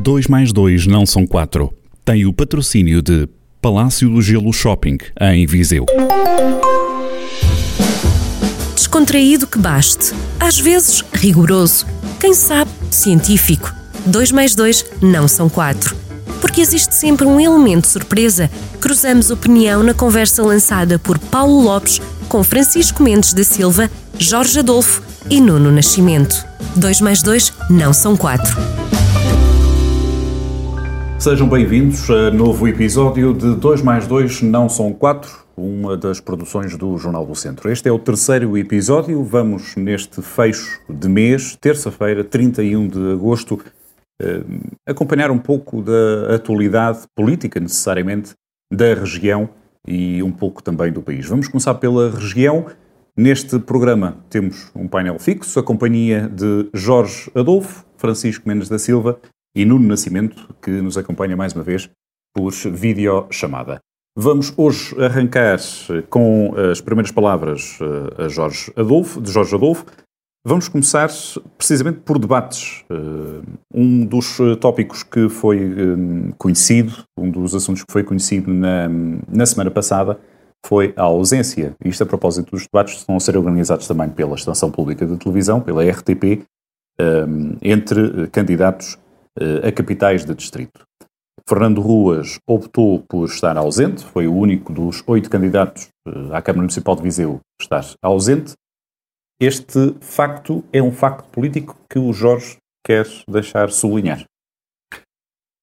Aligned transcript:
2 0.00 0.28
mais 0.28 0.50
2 0.50 0.86
não 0.86 1.04
são 1.04 1.26
4. 1.26 1.70
Tem 2.04 2.24
o 2.24 2.32
patrocínio 2.32 3.02
de 3.02 3.28
Palácio 3.60 4.08
do 4.08 4.22
Gelo 4.22 4.50
Shopping, 4.50 4.96
em 5.20 5.44
Viseu. 5.46 5.84
Descontraído 8.74 9.46
que 9.46 9.58
baste. 9.58 10.14
Às 10.38 10.58
vezes, 10.58 11.04
rigoroso. 11.12 11.86
Quem 12.18 12.32
sabe, 12.32 12.70
científico. 12.90 13.74
2 14.06 14.32
mais 14.32 14.54
2 14.54 14.86
não 15.02 15.28
são 15.28 15.50
4. 15.50 15.94
Porque 16.40 16.62
existe 16.62 16.94
sempre 16.94 17.26
um 17.26 17.38
elemento 17.38 17.86
surpresa. 17.86 18.50
Cruzamos 18.80 19.30
opinião 19.30 19.82
na 19.82 19.92
conversa 19.92 20.42
lançada 20.42 20.98
por 20.98 21.18
Paulo 21.18 21.60
Lopes 21.60 22.00
com 22.26 22.42
Francisco 22.42 23.02
Mendes 23.02 23.34
da 23.34 23.44
Silva, 23.44 23.90
Jorge 24.18 24.60
Adolfo 24.60 25.02
e 25.28 25.42
Nuno 25.42 25.70
Nascimento. 25.70 26.46
2 26.76 27.02
mais 27.02 27.22
2 27.22 27.52
não 27.68 27.92
são 27.92 28.16
4. 28.16 28.56
Sejam 31.20 31.46
bem-vindos 31.46 32.08
a 32.08 32.30
novo 32.30 32.66
episódio 32.66 33.34
de 33.34 33.54
2 33.54 33.82
mais 33.82 34.06
2 34.06 34.40
não 34.40 34.70
são 34.70 34.90
4, 34.90 35.30
uma 35.54 35.94
das 35.94 36.18
produções 36.18 36.74
do 36.78 36.96
Jornal 36.96 37.26
do 37.26 37.34
Centro. 37.34 37.70
Este 37.70 37.90
é 37.90 37.92
o 37.92 37.98
terceiro 37.98 38.56
episódio, 38.56 39.22
vamos 39.22 39.76
neste 39.76 40.22
fecho 40.22 40.80
de 40.88 41.10
mês, 41.10 41.58
terça-feira, 41.60 42.24
31 42.24 42.88
de 42.88 43.12
agosto, 43.12 43.62
eh, 44.18 44.42
acompanhar 44.86 45.30
um 45.30 45.36
pouco 45.36 45.82
da 45.82 46.36
atualidade 46.36 47.00
política, 47.14 47.60
necessariamente, 47.60 48.32
da 48.72 48.94
região 48.94 49.50
e 49.86 50.22
um 50.22 50.32
pouco 50.32 50.62
também 50.62 50.90
do 50.90 51.02
país. 51.02 51.26
Vamos 51.26 51.48
começar 51.48 51.74
pela 51.74 52.10
região. 52.10 52.64
Neste 53.14 53.58
programa 53.58 54.16
temos 54.30 54.70
um 54.74 54.88
painel 54.88 55.18
fixo, 55.18 55.60
a 55.60 55.62
companhia 55.62 56.30
de 56.34 56.70
Jorge 56.72 57.30
Adolfo, 57.34 57.84
Francisco 57.98 58.48
Mendes 58.48 58.70
da 58.70 58.78
Silva 58.78 59.20
e 59.54 59.64
Nuno 59.64 59.86
Nascimento, 59.86 60.54
que 60.62 60.70
nos 60.70 60.96
acompanha 60.96 61.36
mais 61.36 61.52
uma 61.52 61.62
vez 61.62 61.90
por 62.34 62.52
videochamada. 62.52 63.80
Vamos 64.16 64.52
hoje 64.56 64.94
arrancar 65.02 65.58
com 66.08 66.52
as 66.70 66.80
primeiras 66.80 67.12
palavras 67.12 67.78
eh, 67.80 68.24
a 68.24 68.28
Jorge 68.28 68.72
Adolfo, 68.76 69.20
de 69.20 69.30
Jorge 69.30 69.54
Adolfo. 69.54 69.86
Vamos 70.44 70.68
começar 70.68 71.08
precisamente 71.56 72.00
por 72.00 72.18
debates. 72.18 72.84
Eh, 72.90 73.42
um 73.72 74.04
dos 74.04 74.38
tópicos 74.60 75.02
que 75.02 75.28
foi 75.28 75.58
eh, 75.58 76.32
conhecido, 76.36 77.04
um 77.16 77.30
dos 77.30 77.54
assuntos 77.54 77.84
que 77.84 77.92
foi 77.92 78.02
conhecido 78.02 78.52
na, 78.52 78.88
na 79.28 79.46
semana 79.46 79.70
passada, 79.70 80.18
foi 80.66 80.92
a 80.96 81.02
ausência, 81.02 81.74
isto 81.84 82.02
a 82.02 82.06
propósito 82.06 82.50
dos 82.50 82.64
debates 82.64 82.94
que 82.94 83.00
estão 83.00 83.16
a 83.16 83.20
ser 83.20 83.36
organizados 83.36 83.86
também 83.86 84.10
pela 84.10 84.34
Estação 84.34 84.70
Pública 84.70 85.06
de 85.06 85.16
Televisão, 85.16 85.60
pela 85.60 85.82
RTP, 85.82 86.44
entre 87.62 88.26
candidatos 88.26 88.98
a 89.62 89.72
capitais 89.72 90.24
de 90.24 90.34
distrito. 90.34 90.82
Fernando 91.50 91.80
Ruas 91.80 92.38
optou 92.46 93.02
por 93.08 93.24
estar 93.24 93.56
ausente, 93.56 94.04
foi 94.04 94.28
o 94.28 94.34
único 94.34 94.72
dos 94.72 95.02
oito 95.06 95.28
candidatos 95.28 95.88
eh, 96.06 96.10
à 96.32 96.40
Câmara 96.40 96.62
Municipal 96.62 96.94
de 96.94 97.02
Viseu 97.02 97.40
estar 97.60 97.84
ausente. 98.00 98.52
Este 99.40 99.96
facto 100.00 100.62
é 100.72 100.80
um 100.80 100.92
facto 100.92 101.28
político 101.30 101.76
que 101.90 101.98
o 101.98 102.12
Jorge 102.12 102.56
quer 102.86 103.04
deixar 103.28 103.70
sublinhar. 103.70 104.24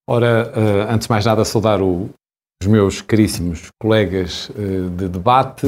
Ora, 0.09 0.51
eh, 0.53 0.93
antes 0.93 1.07
de 1.07 1.11
mais 1.11 1.25
nada, 1.25 1.45
saudar 1.45 1.81
o, 1.81 2.09
os 2.61 2.67
meus 2.67 3.01
caríssimos 3.01 3.67
colegas 3.81 4.51
eh, 4.57 4.89
de 4.89 5.07
debate. 5.07 5.67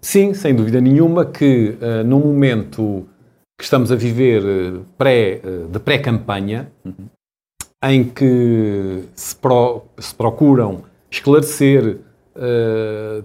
Sim, 0.00 0.32
sem 0.32 0.54
dúvida 0.54 0.80
nenhuma 0.80 1.26
que 1.26 1.76
num 2.06 2.20
momento 2.20 3.04
que 3.58 3.64
estamos 3.64 3.90
a 3.90 3.96
viver 3.96 4.42
pré, 4.98 5.40
de 5.70 5.78
pré-campanha, 5.78 6.70
uhum 6.84 7.08
em 7.82 8.04
que 8.04 9.04
se, 9.14 9.36
pro, 9.36 9.82
se 9.98 10.14
procuram 10.14 10.82
esclarecer 11.10 11.98
uh, 12.34 13.24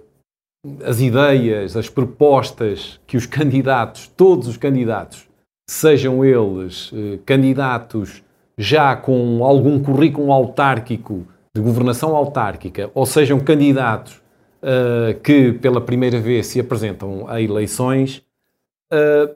as 0.86 1.00
ideias, 1.00 1.76
as 1.76 1.90
propostas 1.90 3.00
que 3.08 3.18
os 3.18 3.26
candidatos, 3.26 4.08
todos 4.08 4.48
os 4.48 4.58
candidatos, 4.58 5.28
sejam 5.70 6.24
eles 6.24 6.92
uh, 6.92 7.20
candidatos 7.26 8.24
já 8.58 8.96
com 8.96 9.44
algum 9.44 9.82
currículo 9.82 10.32
autárquico 10.32 11.26
de 11.56 11.62
governação 11.62 12.16
autárquica, 12.16 12.92
ou 12.94 13.06
sejam 13.06 13.40
candidatos 13.40 14.22
uh, 14.62 15.20
que 15.22 15.54
pela 15.54 15.82
primeira 15.82 16.20
vez 16.20 16.48
se 16.48 16.60
apresentam 16.60 17.26
a 17.28 17.42
eleições, 17.42 18.24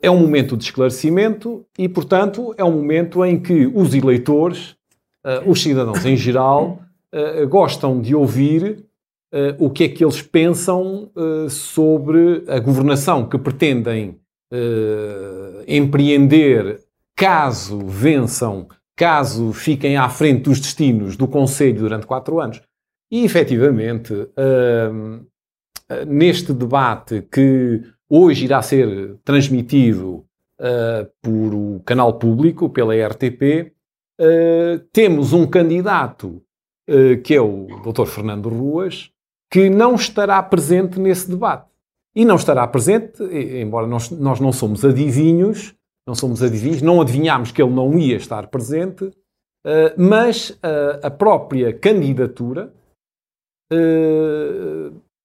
é 0.01 0.11
um 0.11 0.19
momento 0.19 0.57
de 0.57 0.65
esclarecimento 0.65 1.65
e, 1.77 1.87
portanto, 1.87 2.53
é 2.57 2.63
um 2.63 2.73
momento 2.73 3.23
em 3.23 3.39
que 3.39 3.65
os 3.65 3.93
eleitores 3.93 4.75
uh, 5.25 5.49
os 5.49 5.61
cidadãos 5.61 6.05
em 6.05 6.15
geral 6.15 6.81
uh, 7.13 7.47
gostam 7.47 7.99
de 7.99 8.15
ouvir 8.15 8.85
o 9.59 9.69
que 9.69 9.83
é 9.83 9.89
que 9.89 10.01
eles 10.01 10.21
pensam 10.21 11.11
sobre 11.49 12.45
a 12.47 12.57
governação 12.57 13.27
que 13.27 13.37
pretendem 13.37 14.17
empreender 15.67 16.79
caso 17.17 17.85
vençam, 17.85 18.69
caso 18.95 19.51
fiquem 19.51 19.97
à 19.97 20.07
frente 20.07 20.43
dos 20.43 20.61
destinos 20.61 21.17
do 21.17 21.27
Conselho 21.27 21.79
durante 21.79 22.05
quatro 22.05 22.39
anos. 22.39 22.61
E, 23.11 23.25
efetivamente, 23.25 24.13
neste 26.07 26.53
debate 26.53 27.21
que 27.29 27.81
hoje 28.09 28.45
irá 28.45 28.61
ser 28.61 29.17
transmitido 29.23 30.25
por 31.21 31.53
o 31.53 31.81
canal 31.85 32.13
público, 32.17 32.69
pela 32.69 32.95
RTP, 32.95 33.73
uh, 34.19 34.79
temos 34.91 35.33
um 35.33 35.45
candidato, 35.47 36.41
uh, 36.89 37.21
que 37.23 37.35
é 37.35 37.41
o 37.41 37.67
Dr. 37.83 38.05
Fernando 38.05 38.49
Ruas, 38.49 39.11
que 39.51 39.69
não 39.69 39.95
estará 39.95 40.41
presente 40.41 40.99
nesse 40.99 41.29
debate. 41.29 41.69
E 42.15 42.23
não 42.23 42.35
estará 42.35 42.65
presente, 42.65 43.21
embora 43.23 43.85
nós, 43.85 44.09
nós 44.09 44.39
não 44.39 44.53
somos 44.53 44.85
adivinhos, 44.85 45.75
não 46.07 46.15
somos 46.15 46.41
adivinhos, 46.41 46.81
não 46.81 47.01
adivinhámos 47.01 47.51
que 47.51 47.61
ele 47.61 47.73
não 47.73 47.97
ia 47.99 48.15
estar 48.15 48.47
presente, 48.47 49.05
uh, 49.05 49.91
mas 49.97 50.57
a 51.03 51.11
própria 51.11 51.73
candidatura 51.73 52.71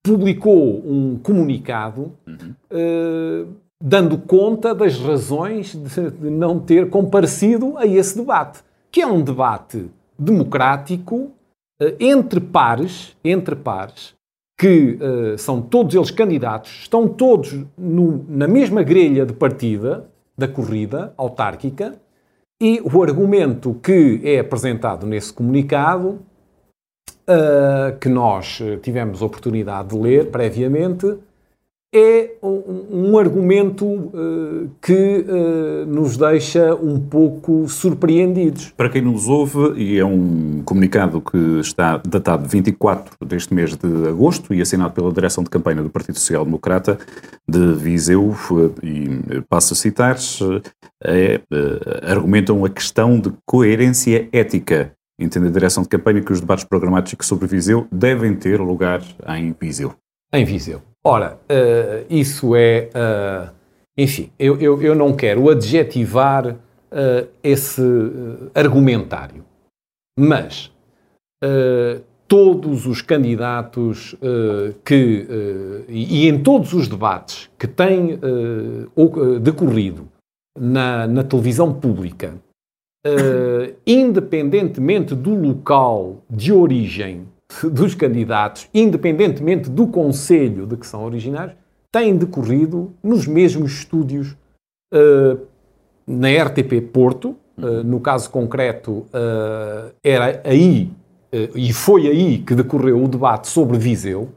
publicou 0.03 0.83
um 0.87 1.19
comunicado 1.19 2.13
uhum. 2.27 3.55
dando 3.83 4.17
conta 4.17 4.75
das 4.75 4.99
razões 4.99 5.75
de 5.75 6.31
não 6.31 6.59
ter 6.59 6.89
comparecido 6.89 7.77
a 7.77 7.87
esse 7.87 8.17
debate 8.17 8.63
que 8.91 9.01
é 9.01 9.07
um 9.07 9.23
debate 9.23 9.89
democrático 10.19 11.17
uh, 11.17 11.97
entre 11.99 12.41
pares, 12.41 13.17
entre 13.25 13.55
pares, 13.55 14.15
que 14.59 14.99
uh, 15.01 15.39
são 15.39 15.63
todos 15.63 15.95
eles 15.95 16.11
candidatos, 16.11 16.81
estão 16.83 17.09
todos 17.09 17.65
no, 17.79 18.25
na 18.29 18.47
mesma 18.47 18.83
grelha 18.83 19.25
de 19.25 19.33
partida 19.33 20.07
da 20.37 20.49
corrida 20.49 21.15
autárquica, 21.17 21.95
e 22.63 22.81
o 22.81 23.03
argumento 23.03 23.75
que 23.83 24.21
é 24.23 24.39
apresentado 24.41 25.07
nesse 25.07 25.33
comunicado, 25.33 26.19
uh, 27.31 27.99
que 27.99 28.09
nós 28.09 28.61
tivemos 28.83 29.23
oportunidade 29.23 29.89
de 29.89 29.99
ler 29.99 30.27
previamente, 30.27 31.17
é 31.93 32.35
um, 32.41 33.09
um 33.11 33.19
argumento 33.19 33.85
uh, 33.85 34.71
que 34.81 35.25
uh, 35.29 35.87
nos 35.87 36.17
deixa 36.17 36.73
um 36.77 37.01
pouco 37.01 37.69
surpreendidos. 37.69 38.73
Para 38.77 38.89
quem 38.89 39.03
nos 39.03 39.29
ouve, 39.29 39.73
e 39.77 39.99
é 39.99 40.05
um 40.05 40.63
comunicado 40.65 41.21
que 41.21 41.59
está 41.59 42.01
datado 42.09 42.45
de 42.45 42.49
24 42.49 43.27
deste 43.27 43.53
mês 43.53 43.77
de 43.77 44.09
agosto 44.09 44.55
e 44.55 44.63
assinado 44.63 44.95
pela 44.95 45.13
direção 45.13 45.43
de 45.43 45.51
campanha 45.51 45.83
do 45.83 45.91
Partido 45.91 46.17
Social 46.17 46.45
Democrata 46.45 46.97
de 47.49 47.75
Viseu, 47.75 48.37
eh, 48.53 48.87
e 48.87 49.41
passo 49.49 49.75
a 49.75 49.77
citar, 49.77 50.17
é, 51.03 51.41
argumentam 52.03 52.65
a 52.65 52.71
questão 52.71 53.19
de 53.19 53.33
coerência 53.45 54.29
ética. 54.33 54.93
Entende 55.21 55.49
a 55.49 55.51
direção 55.51 55.83
de 55.83 55.89
campanha 55.91 56.23
que 56.23 56.33
os 56.33 56.41
debates 56.41 56.65
programáticos 56.65 57.27
sobre 57.27 57.47
Viseu 57.47 57.87
devem 57.93 58.35
ter 58.35 58.59
lugar 58.59 59.03
em 59.29 59.55
Viseu. 59.61 59.95
Em 60.33 60.47
Viseu. 60.47 60.81
Ora, 61.05 61.39
uh, 61.51 62.07
isso 62.09 62.57
é. 62.57 62.89
Uh, 62.95 63.51
enfim, 63.99 64.31
eu, 64.39 64.59
eu, 64.59 64.81
eu, 64.81 64.95
não 64.95 65.15
quero 65.15 65.51
adjetivar 65.51 66.47
uh, 66.47 67.29
esse 67.43 67.83
argumentário, 68.55 69.45
mas 70.19 70.73
todos 72.29 72.87
os 72.87 73.03
candidatos 73.03 74.15
que. 74.85 75.27
E, 75.89 76.25
e, 76.25 76.29
em 76.29 76.43
todos 76.43 76.75
os 76.75 76.87
debates 76.87 77.51
que 77.59 77.67
têm 77.67 78.19
decorrido 79.41 80.07
na, 80.59 81.07
na 81.07 81.25
televisão 81.25 81.73
pública, 81.73 82.35
independentemente 83.87 85.15
do 85.15 85.35
local 85.35 86.23
de 86.29 86.53
origem 86.53 87.27
dos 87.65 87.95
candidatos, 87.95 88.69
independentemente 88.75 89.71
do 89.71 89.87
conselho 89.87 90.67
de 90.67 90.77
que 90.77 90.87
são 90.87 91.05
originários, 91.05 91.57
têm 91.91 92.17
decorrido 92.17 92.93
nos 93.03 93.27
mesmos 93.27 93.73
estúdios 93.73 94.37
uh, 94.93 95.41
na 96.07 96.29
RTP 96.29 96.81
Porto, 96.93 97.37
Uh, 97.61 97.85
no 97.85 98.01
caso 98.01 98.31
concreto, 98.31 98.91
uh, 98.91 99.93
era 100.03 100.41
aí, 100.45 100.91
uh, 101.31 101.59
e 101.59 101.75
foi 101.75 102.07
aí 102.07 102.39
que 102.39 102.55
decorreu 102.55 103.05
o 103.05 103.07
debate 103.07 103.49
sobre 103.49 103.77
Viseu, 103.77 104.31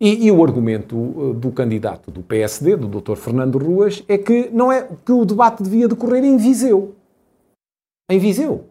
e, 0.00 0.26
e 0.26 0.30
o 0.30 0.42
argumento 0.42 1.34
do 1.34 1.52
candidato 1.52 2.10
do 2.10 2.22
PSD, 2.22 2.76
do 2.76 2.88
Dr. 2.88 3.16
Fernando 3.16 3.58
Ruas, 3.58 4.02
é 4.08 4.16
que 4.16 4.48
não 4.50 4.72
é 4.72 4.88
que 5.04 5.12
o 5.12 5.24
debate 5.24 5.62
devia 5.62 5.86
decorrer 5.86 6.24
em 6.24 6.38
Viseu. 6.38 6.94
Em 8.12 8.18
Viseu. 8.18 8.66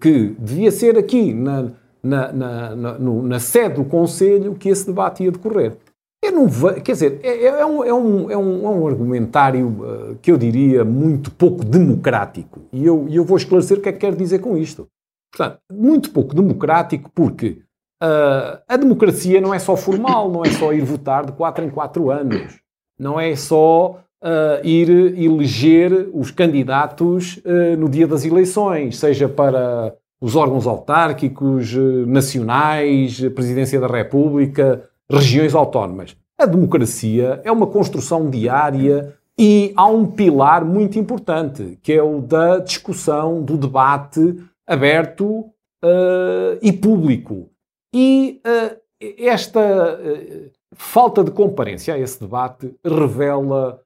que 0.00 0.34
devia 0.38 0.70
ser 0.70 0.96
aqui, 0.96 1.34
na, 1.34 1.70
na, 2.02 2.32
na, 2.32 2.76
na, 2.76 2.98
na 2.98 3.38
sede 3.38 3.74
do 3.74 3.84
Conselho, 3.84 4.54
que 4.54 4.70
esse 4.70 4.86
debate 4.86 5.22
ia 5.22 5.30
decorrer. 5.30 5.76
Eu 6.24 6.32
não 6.32 6.48
quer 6.82 6.92
dizer, 6.92 7.20
é, 7.22 7.46
é, 7.46 7.66
um, 7.66 7.84
é, 7.84 7.92
um, 7.92 8.30
é, 8.30 8.36
um, 8.36 8.64
é 8.64 8.68
um 8.68 8.86
argumentário 8.86 9.66
uh, 9.66 10.16
que 10.22 10.30
eu 10.30 10.38
diria 10.38 10.84
muito 10.84 11.30
pouco 11.32 11.64
democrático. 11.64 12.60
E 12.72 12.86
eu, 12.86 13.08
eu 13.10 13.24
vou 13.24 13.36
esclarecer 13.36 13.78
o 13.78 13.80
que 13.82 13.88
é 13.88 13.92
que 13.92 13.98
quero 13.98 14.16
dizer 14.16 14.38
com 14.38 14.56
isto. 14.56 14.88
Portanto, 15.32 15.58
muito 15.70 16.10
pouco 16.12 16.34
democrático 16.34 17.10
porque 17.12 17.62
uh, 18.02 18.62
a 18.68 18.76
democracia 18.76 19.40
não 19.40 19.52
é 19.52 19.58
só 19.58 19.76
formal, 19.76 20.30
não 20.30 20.44
é 20.44 20.50
só 20.50 20.72
ir 20.72 20.82
votar 20.82 21.26
de 21.26 21.32
4 21.32 21.64
em 21.64 21.70
4 21.70 22.10
anos. 22.10 22.60
Não 22.98 23.18
é 23.18 23.34
só 23.34 24.00
uh, 24.22 24.66
ir 24.66 24.88
eleger 25.18 26.08
os 26.12 26.30
candidatos 26.30 27.40
no 27.78 27.88
dia 27.88 28.06
das 28.06 28.24
eleições, 28.24 28.98
seja 28.98 29.28
para 29.28 29.94
os 30.20 30.36
órgãos 30.36 30.66
autárquicos, 30.66 31.74
nacionais, 32.06 33.20
presidência 33.34 33.80
da 33.80 33.88
República, 33.88 34.88
regiões 35.10 35.54
autónomas. 35.54 36.16
A 36.38 36.46
democracia 36.46 37.40
é 37.44 37.52
uma 37.52 37.66
construção 37.66 38.30
diária 38.30 39.14
e 39.38 39.72
há 39.76 39.86
um 39.86 40.06
pilar 40.06 40.64
muito 40.64 40.98
importante, 40.98 41.78
que 41.82 41.92
é 41.92 42.02
o 42.02 42.20
da 42.20 42.58
discussão, 42.58 43.42
do 43.42 43.56
debate 43.56 44.36
aberto 44.66 45.50
uh, 45.84 46.58
e 46.60 46.72
público. 46.72 47.50
E 47.94 48.40
uh, 48.46 48.76
esta 49.18 49.60
uh, 49.60 50.50
falta 50.74 51.24
de 51.24 51.30
comparência 51.30 51.94
a 51.94 51.98
esse 51.98 52.20
debate 52.20 52.74
revela. 52.84 53.80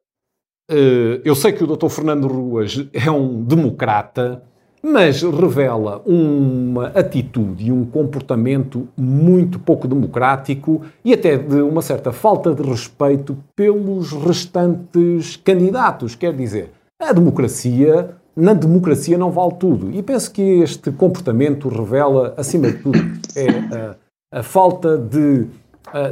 Eu 1.24 1.34
sei 1.34 1.52
que 1.52 1.62
o 1.62 1.66
Dr. 1.66 1.88
Fernando 1.88 2.26
Ruas 2.26 2.86
é 2.92 3.10
um 3.10 3.42
democrata, 3.42 4.42
mas 4.82 5.22
revela 5.22 6.02
uma 6.06 6.86
atitude 6.88 7.66
e 7.66 7.72
um 7.72 7.84
comportamento 7.84 8.88
muito 8.96 9.58
pouco 9.58 9.88
democrático 9.88 10.82
e 11.04 11.12
até 11.12 11.36
de 11.36 11.60
uma 11.62 11.82
certa 11.82 12.12
falta 12.12 12.54
de 12.54 12.62
respeito 12.62 13.36
pelos 13.54 14.12
restantes 14.12 15.36
candidatos. 15.36 16.14
Quer 16.14 16.32
dizer, 16.32 16.70
a 17.00 17.12
democracia, 17.12 18.10
na 18.34 18.52
democracia 18.52 19.18
não 19.18 19.30
vale 19.30 19.54
tudo. 19.54 19.90
E 19.92 20.02
penso 20.02 20.30
que 20.32 20.42
este 20.42 20.92
comportamento 20.92 21.68
revela, 21.68 22.34
acima 22.36 22.70
de 22.70 22.78
tudo, 22.78 22.98
é 23.34 23.48
a, 23.76 24.40
a 24.40 24.42
falta 24.42 24.96
de, 24.96 25.46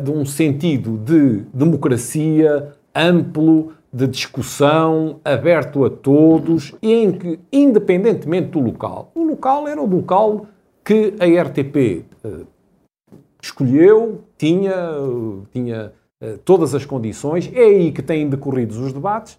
de 0.03 0.11
um 0.11 0.25
sentido 0.25 0.99
de 0.99 1.45
democracia 1.53 2.73
amplo, 2.95 3.73
de 3.94 4.08
discussão, 4.08 5.20
aberto 5.25 5.85
a 5.85 5.91
todos, 5.91 6.75
e 6.82 6.93
em 6.93 7.12
que, 7.12 7.38
independentemente 7.52 8.49
do 8.49 8.58
local, 8.58 9.12
o 9.14 9.23
local 9.23 9.69
era 9.69 9.81
o 9.81 9.87
local 9.87 10.46
que 10.85 11.14
a 11.20 11.43
RTP 11.43 12.05
uh, 12.25 12.26
eh, 12.26 12.44
escolheu, 13.41 14.25
tinha, 14.37 15.00
uh, 15.00 15.46
tinha 15.52 15.93
uh, 16.20 16.38
todas 16.38 16.75
as 16.75 16.85
condições, 16.85 17.49
é 17.55 17.61
aí 17.61 17.93
que 17.93 18.02
têm 18.02 18.29
decorrido 18.29 18.73
os 18.85 18.93
debates. 18.93 19.38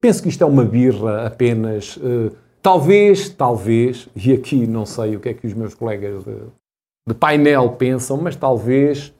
penso 0.00 0.22
que 0.22 0.28
isto 0.28 0.44
é 0.44 0.46
uma 0.46 0.64
birra 0.64 1.26
apenas. 1.26 1.98
talvez, 2.62 3.28
talvez, 3.28 4.08
e 4.14 4.32
aqui 4.32 4.68
não 4.68 4.86
sei 4.86 5.16
o 5.16 5.20
que 5.20 5.30
é 5.30 5.34
que 5.34 5.48
os 5.48 5.54
meus 5.54 5.74
colegas 5.74 6.24
de, 6.24 6.36
de 7.08 7.14
painel 7.14 7.72
pensam, 7.72 8.16
mas 8.16 8.36
talvez 8.36 9.12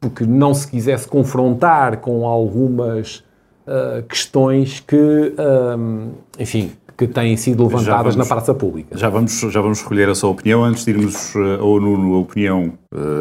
porque 0.00 0.24
não 0.24 0.52
se 0.52 0.68
quisesse 0.68 1.06
confrontar 1.06 1.98
com 1.98 2.26
algumas 2.26 3.24
uh, 3.66 4.02
questões 4.08 4.80
que, 4.80 4.96
eh, 4.96 6.40
enfim, 6.40 6.72
que 6.96 7.06
têm 7.06 7.36
sido 7.36 7.64
levantadas 7.64 8.14
vamos, 8.14 8.16
na 8.16 8.24
praça 8.24 8.54
pública. 8.54 8.96
Já 8.96 9.08
vamos, 9.08 9.38
já 9.38 9.60
vamos 9.60 9.78
escolher 9.78 10.08
a 10.08 10.14
sua 10.14 10.30
opinião. 10.30 10.64
Antes 10.64 10.84
de 10.84 10.92
irmos 10.92 11.34
ao 11.60 11.78
Nuno 11.78 12.14
a 12.14 12.18
opinião, 12.20 12.72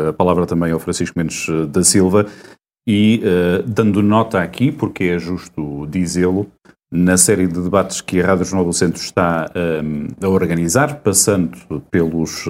a 0.08 0.14
palavra 0.14 0.46
também 0.46 0.72
ao 0.72 0.80
Francisco 0.80 1.18
Mendes 1.18 1.46
da 1.70 1.84
Silva. 1.84 2.26
E 2.88 3.22
dando 3.66 4.02
nota 4.02 4.40
aqui, 4.40 4.72
porque 4.72 5.06
é 5.06 5.20
justo 5.20 5.86
dizê-lo, 5.88 6.48
na 6.90 7.18
série 7.18 7.48
de 7.48 7.62
debates 7.62 8.00
que 8.00 8.22
a 8.22 8.28
Rádio 8.28 8.46
Jornal 8.46 8.66
do 8.66 8.72
Centro 8.72 9.02
está 9.02 9.52
um, 9.84 10.08
a 10.26 10.30
organizar, 10.30 11.02
passando 11.02 11.58
pelos 11.92 12.46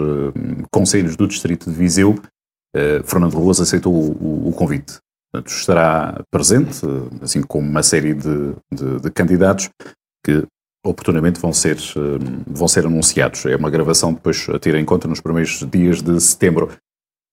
conselhos 0.70 1.16
do 1.16 1.28
Distrito 1.28 1.72
de 1.72 1.76
Viseu, 1.76 2.16
eh, 2.16 2.35
Fernando 3.04 3.36
Ruas 3.36 3.60
aceitou 3.60 3.94
o, 3.94 4.50
o, 4.50 4.52
convite. 4.54 4.98
Portanto, 5.32 5.52
estará 5.52 6.22
presente, 6.32 6.82
assim 7.22 7.42
como 7.42 7.68
uma 7.68 7.84
série 7.84 8.14
de, 8.14 8.54
de, 8.74 9.00
de 9.02 9.12
candidatos 9.12 9.70
que 10.26 10.46
oportunamente 10.86 11.40
vão 11.40 11.52
ser, 11.52 11.78
eh, 11.78 12.44
vão 12.48 12.68
ser 12.68 12.86
anunciados. 12.86 13.46
É 13.46 13.56
uma 13.56 13.70
gravação 13.70 14.14
depois 14.14 14.48
a 14.50 14.60
ter 14.60 14.76
em 14.76 14.86
conta 14.86 15.08
nos 15.08 15.20
primeiros 15.20 15.66
dias 15.70 16.02
de 16.02 16.20
setembro. 16.22 16.72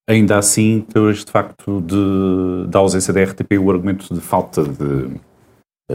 Ainda 0.08 0.38
assim, 0.38 0.84
depois 0.88 1.24
de 1.24 1.30
facto 1.30 1.80
de, 1.80 2.66
da 2.68 2.78
ausência 2.78 3.12
da 3.12 3.22
RTP, 3.22 3.58
o 3.58 3.70
argumento 3.70 4.12
de 4.12 4.20
falta 4.20 4.64
de 4.64 5.20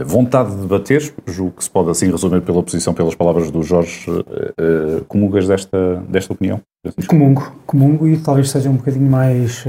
vontade 0.04 0.54
de 0.54 0.60
debater, 0.62 1.12
julgo 1.26 1.56
que 1.56 1.64
se 1.64 1.70
pode 1.70 1.90
assim 1.90 2.10
resumir 2.10 2.40
pela 2.42 2.62
posição, 2.62 2.94
pelas 2.94 3.14
palavras 3.14 3.50
do 3.50 3.62
Jorge, 3.62 4.10
uh, 4.10 5.04
comungas 5.06 5.46
desta, 5.46 5.96
desta 6.08 6.32
opinião? 6.32 6.60
Comungo, 7.06 7.52
comungo 7.66 8.06
e 8.06 8.18
talvez 8.18 8.50
seja 8.50 8.70
um 8.70 8.76
bocadinho 8.76 9.10
mais 9.10 9.64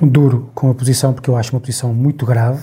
um, 0.00 0.06
duro 0.06 0.50
com 0.54 0.70
a 0.70 0.74
posição, 0.74 1.12
porque 1.12 1.28
eu 1.30 1.36
acho 1.36 1.54
uma 1.54 1.60
posição 1.60 1.92
muito 1.92 2.26
grave. 2.26 2.62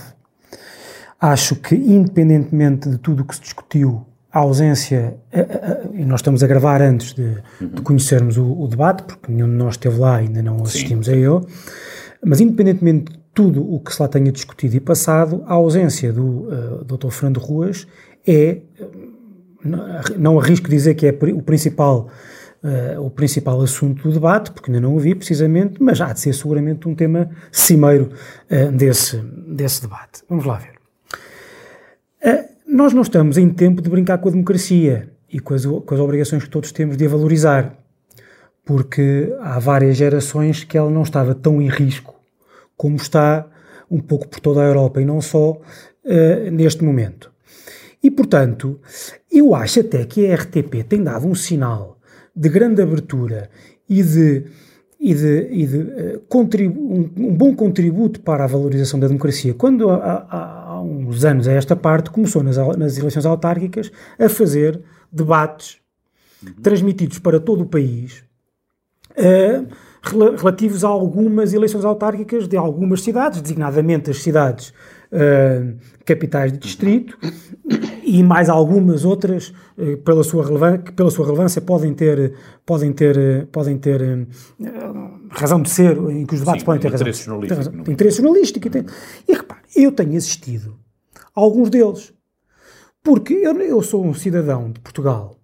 Acho 1.20 1.56
que, 1.56 1.74
independentemente 1.74 2.88
de 2.88 2.98
tudo 2.98 3.22
o 3.22 3.24
que 3.24 3.34
se 3.34 3.42
discutiu, 3.42 4.06
a 4.32 4.38
ausência, 4.38 5.16
e 5.92 6.04
nós 6.04 6.20
estamos 6.20 6.42
a 6.42 6.46
gravar 6.46 6.80
antes 6.80 7.12
de, 7.12 7.42
uhum. 7.60 7.68
de 7.74 7.82
conhecermos 7.82 8.36
o, 8.36 8.44
o, 8.44 8.68
debate, 8.68 9.02
porque 9.02 9.30
nenhum 9.30 9.48
de 9.48 9.54
nós 9.54 9.74
esteve 9.74 9.98
lá, 9.98 10.16
ainda 10.16 10.40
não 10.40 10.62
assistimos 10.62 11.06
Sim. 11.06 11.12
a 11.12 11.16
ele, 11.16 11.46
mas 12.24 12.40
independentemente 12.40 13.12
tudo 13.32 13.62
o 13.62 13.80
que 13.80 13.94
se 13.94 14.02
lá 14.02 14.08
tenha 14.08 14.32
discutido 14.32 14.76
e 14.76 14.80
passado, 14.80 15.42
a 15.46 15.54
ausência 15.54 16.12
do 16.12 16.48
uh, 16.48 16.84
Dr. 16.84 17.10
Fernando 17.10 17.38
Ruas 17.38 17.86
é, 18.26 18.58
não 20.16 20.38
arrisco 20.38 20.68
dizer 20.68 20.94
que 20.94 21.06
é 21.06 21.10
o 21.10 21.42
principal, 21.42 22.08
uh, 22.62 23.00
o 23.00 23.10
principal 23.10 23.60
assunto 23.60 24.02
do 24.02 24.12
debate, 24.12 24.50
porque 24.50 24.70
ainda 24.70 24.80
não 24.80 24.96
o 24.96 24.98
vi 24.98 25.14
precisamente, 25.14 25.82
mas 25.82 26.00
há 26.00 26.12
de 26.12 26.20
ser 26.20 26.32
seguramente 26.32 26.88
um 26.88 26.94
tema 26.94 27.30
cimeiro 27.52 28.10
uh, 28.50 28.72
desse, 28.72 29.16
desse 29.46 29.82
debate. 29.82 30.22
Vamos 30.28 30.44
lá 30.44 30.58
ver. 30.58 30.80
Nós 32.72 32.92
não 32.92 33.02
estamos 33.02 33.36
em 33.36 33.50
tempo 33.50 33.82
de 33.82 33.90
brincar 33.90 34.18
com 34.18 34.28
a 34.28 34.32
democracia 34.32 35.10
e 35.28 35.40
com 35.40 35.54
as, 35.54 35.66
com 35.66 35.92
as 35.92 35.98
obrigações 35.98 36.44
que 36.44 36.48
todos 36.48 36.70
temos 36.70 36.96
de 36.96 37.04
a 37.04 37.08
valorizar, 37.08 37.74
porque 38.64 39.34
há 39.40 39.58
várias 39.58 39.96
gerações 39.96 40.62
que 40.62 40.78
ela 40.78 40.88
não 40.88 41.02
estava 41.02 41.34
tão 41.34 41.60
em 41.60 41.68
risco 41.68 42.19
como 42.80 42.96
está 42.96 43.46
um 43.90 44.00
pouco 44.00 44.26
por 44.26 44.40
toda 44.40 44.62
a 44.62 44.64
Europa 44.64 45.02
e 45.02 45.04
não 45.04 45.20
só 45.20 45.50
uh, 45.52 46.50
neste 46.50 46.82
momento. 46.82 47.30
E, 48.02 48.10
portanto, 48.10 48.80
eu 49.30 49.54
acho 49.54 49.80
até 49.80 50.02
que 50.06 50.26
a 50.26 50.34
RTP 50.34 50.82
tem 50.88 51.02
dado 51.02 51.26
um 51.26 51.34
sinal 51.34 51.98
de 52.34 52.48
grande 52.48 52.80
abertura 52.80 53.50
e 53.86 54.02
de, 54.02 54.46
e 54.98 55.14
de, 55.14 55.48
e 55.50 55.66
de 55.66 55.76
uh, 55.76 56.24
um, 56.34 57.10
um, 57.18 57.36
bom 57.36 57.54
contributo 57.54 58.20
para 58.20 58.44
a 58.44 58.46
valorização 58.46 58.98
da 58.98 59.08
democracia, 59.08 59.52
quando 59.52 59.90
há, 59.90 59.96
há, 59.96 60.64
há 60.70 60.80
uns 60.80 61.22
anos 61.22 61.46
a 61.48 61.52
esta 61.52 61.76
parte 61.76 62.08
começou 62.08 62.42
nas, 62.42 62.56
nas 62.78 62.96
eleições 62.96 63.26
autárquicas 63.26 63.92
a 64.18 64.26
fazer 64.26 64.80
debates 65.12 65.76
uhum. 66.42 66.54
transmitidos 66.62 67.18
para 67.18 67.38
todo 67.38 67.62
o 67.62 67.66
país. 67.66 68.24
Uh, 69.10 69.68
relativos 70.02 70.84
a 70.84 70.88
algumas 70.88 71.52
eleições 71.52 71.84
autárquicas 71.84 72.48
de 72.48 72.56
algumas 72.56 73.02
cidades, 73.02 73.40
designadamente 73.40 74.10
as 74.10 74.22
cidades 74.22 74.72
uh, 75.12 75.76
capitais 76.04 76.52
de 76.52 76.58
distrito, 76.58 77.18
e 78.02 78.22
mais 78.22 78.48
algumas 78.48 79.04
outras, 79.04 79.52
uh, 79.76 79.96
pela, 79.98 80.24
sua 80.24 80.44
pela 80.96 81.10
sua 81.10 81.26
relevância, 81.26 81.60
podem 81.60 81.92
ter, 81.92 82.34
podem 82.64 82.92
ter, 82.92 83.46
podem 83.52 83.76
ter 83.76 84.00
uh, 84.02 84.26
razão 85.30 85.60
de 85.60 85.68
ser, 85.68 85.96
em 85.96 86.24
que 86.24 86.34
os 86.34 86.40
debates 86.40 86.62
Sim, 86.62 86.66
podem 86.66 86.80
ter 86.80 86.88
interesse 86.88 87.28
razão. 87.28 87.80
Interesse 87.86 88.16
jornalístico. 88.22 88.66
E, 88.66 88.70
tem, 88.70 88.86
e 89.28 89.32
repare, 89.34 89.60
eu 89.76 89.92
tenho 89.92 90.16
assistido 90.16 90.76
a 91.36 91.40
alguns 91.40 91.68
deles, 91.68 92.12
porque 93.02 93.34
eu, 93.34 93.54
eu 93.60 93.82
sou 93.82 94.04
um 94.04 94.14
cidadão 94.14 94.70
de 94.70 94.80
Portugal 94.80 95.39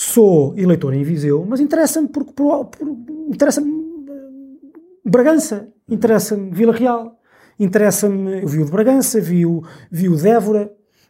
sou 0.00 0.56
eleitor 0.56 0.94
em 0.94 1.02
Viseu, 1.02 1.44
mas 1.44 1.58
interessa-me 1.58 2.06
porque 2.06 2.32
por, 2.32 2.66
por, 2.66 2.88
interessa-me 3.28 3.68
eh, 4.08 5.10
Bragança, 5.10 5.68
interessa-me 5.88 6.52
Vila 6.52 6.72
Real, 6.72 7.20
interessa-me, 7.58 8.42
eu 8.42 8.46
vi 8.46 8.60
o 8.60 8.64
de 8.64 8.70
Bragança, 8.70 9.20
vi 9.20 9.44
o, 9.44 9.64
vi 9.90 10.08
o 10.08 10.14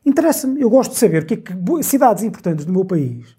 Interessa-me, 0.07 0.62
eu 0.62 0.71
gosto 0.71 0.92
de 0.92 0.99
saber 0.99 1.26
que, 1.26 1.35
é 1.35 1.37
que 1.37 1.52
cidades 1.83 2.23
importantes 2.25 2.64
do 2.64 2.73
meu 2.73 2.83
país, 2.83 3.37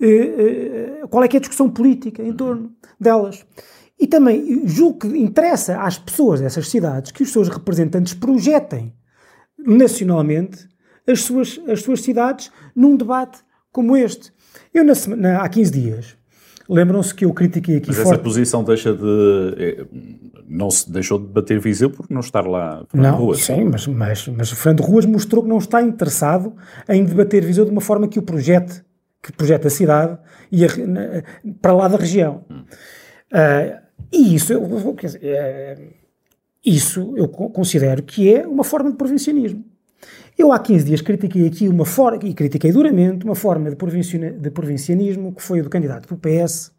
eh, 0.00 0.08
eh, 0.08 1.06
qual 1.08 1.22
é 1.22 1.28
que 1.28 1.36
é 1.36 1.38
a 1.38 1.40
discussão 1.40 1.70
política 1.70 2.20
em 2.20 2.32
torno 2.32 2.72
delas. 2.98 3.46
E 4.00 4.08
também 4.08 4.66
julgo 4.66 4.98
que 4.98 5.16
interessa 5.16 5.80
às 5.80 5.96
pessoas 5.96 6.40
dessas 6.40 6.68
cidades 6.68 7.12
que 7.12 7.22
os 7.22 7.30
seus 7.30 7.48
representantes 7.48 8.14
projetem 8.14 8.92
nacionalmente 9.56 10.68
as 11.06 11.20
suas, 11.20 11.60
as 11.68 11.82
suas 11.82 12.00
cidades 12.00 12.50
num 12.74 12.96
debate 12.96 13.44
como 13.70 13.96
este. 13.96 14.32
Eu, 14.72 14.84
na, 14.84 14.94
na, 15.16 15.42
há 15.42 15.48
15 15.48 15.70
dias, 15.70 16.16
lembram-se 16.68 17.14
que 17.14 17.24
eu 17.24 17.32
critiquei 17.32 17.76
aqui 17.76 17.88
Mas 17.88 17.96
forte... 17.98 18.12
essa 18.12 18.22
posição 18.22 18.64
deixa 18.64 18.94
de... 18.94 19.54
Eh, 19.58 19.86
não 20.48 20.70
se 20.70 20.90
deixou 20.90 21.18
de 21.18 21.26
bater 21.26 21.58
Viseu 21.58 21.90
por 21.90 22.06
não 22.10 22.20
estar 22.20 22.46
lá 22.46 22.84
Fernando 22.88 23.12
não, 23.12 23.18
Ruas. 23.24 23.40
Sim, 23.40 23.64
mas, 23.64 23.86
mas, 23.86 24.28
mas 24.28 24.50
Fernando 24.50 24.82
Ruas 24.82 25.06
mostrou 25.06 25.42
que 25.42 25.48
não 25.48 25.58
está 25.58 25.82
interessado 25.82 26.54
em 26.88 27.04
debater 27.04 27.44
Viseu 27.44 27.64
de 27.64 27.70
uma 27.70 27.80
forma 27.80 28.08
que 28.08 28.18
o 28.18 28.22
projete, 28.22 28.82
que 29.22 29.32
projete 29.32 29.66
a 29.66 29.70
cidade 29.70 30.18
e 30.50 30.64
a, 30.64 30.68
para 31.60 31.72
lá 31.72 31.88
da 31.88 31.96
região. 31.96 32.44
Hum. 32.50 32.64
Uh, 33.32 33.82
e 34.12 34.34
isso, 34.34 34.52
eu, 34.52 34.94
dizer, 35.00 35.20
é, 35.22 35.78
isso 36.64 37.14
eu 37.16 37.28
considero 37.28 38.02
que 38.02 38.32
é 38.32 38.46
uma 38.46 38.62
forma 38.62 38.90
de 38.90 38.96
provincianismo. 38.96 39.64
Eu 40.38 40.52
há 40.52 40.58
15 40.58 40.84
dias 40.84 41.00
critiquei 41.00 41.46
aqui 41.46 41.68
uma 41.68 41.84
forma, 41.84 42.20
e 42.24 42.34
critiquei 42.34 42.72
duramente, 42.72 43.24
uma 43.24 43.34
forma 43.34 43.70
de, 43.70 43.76
de 43.76 44.50
provincianismo 44.50 45.34
que 45.34 45.42
foi 45.42 45.60
o 45.60 45.64
do 45.64 45.70
candidato 45.70 46.08
do 46.08 46.16
PS 46.16 46.72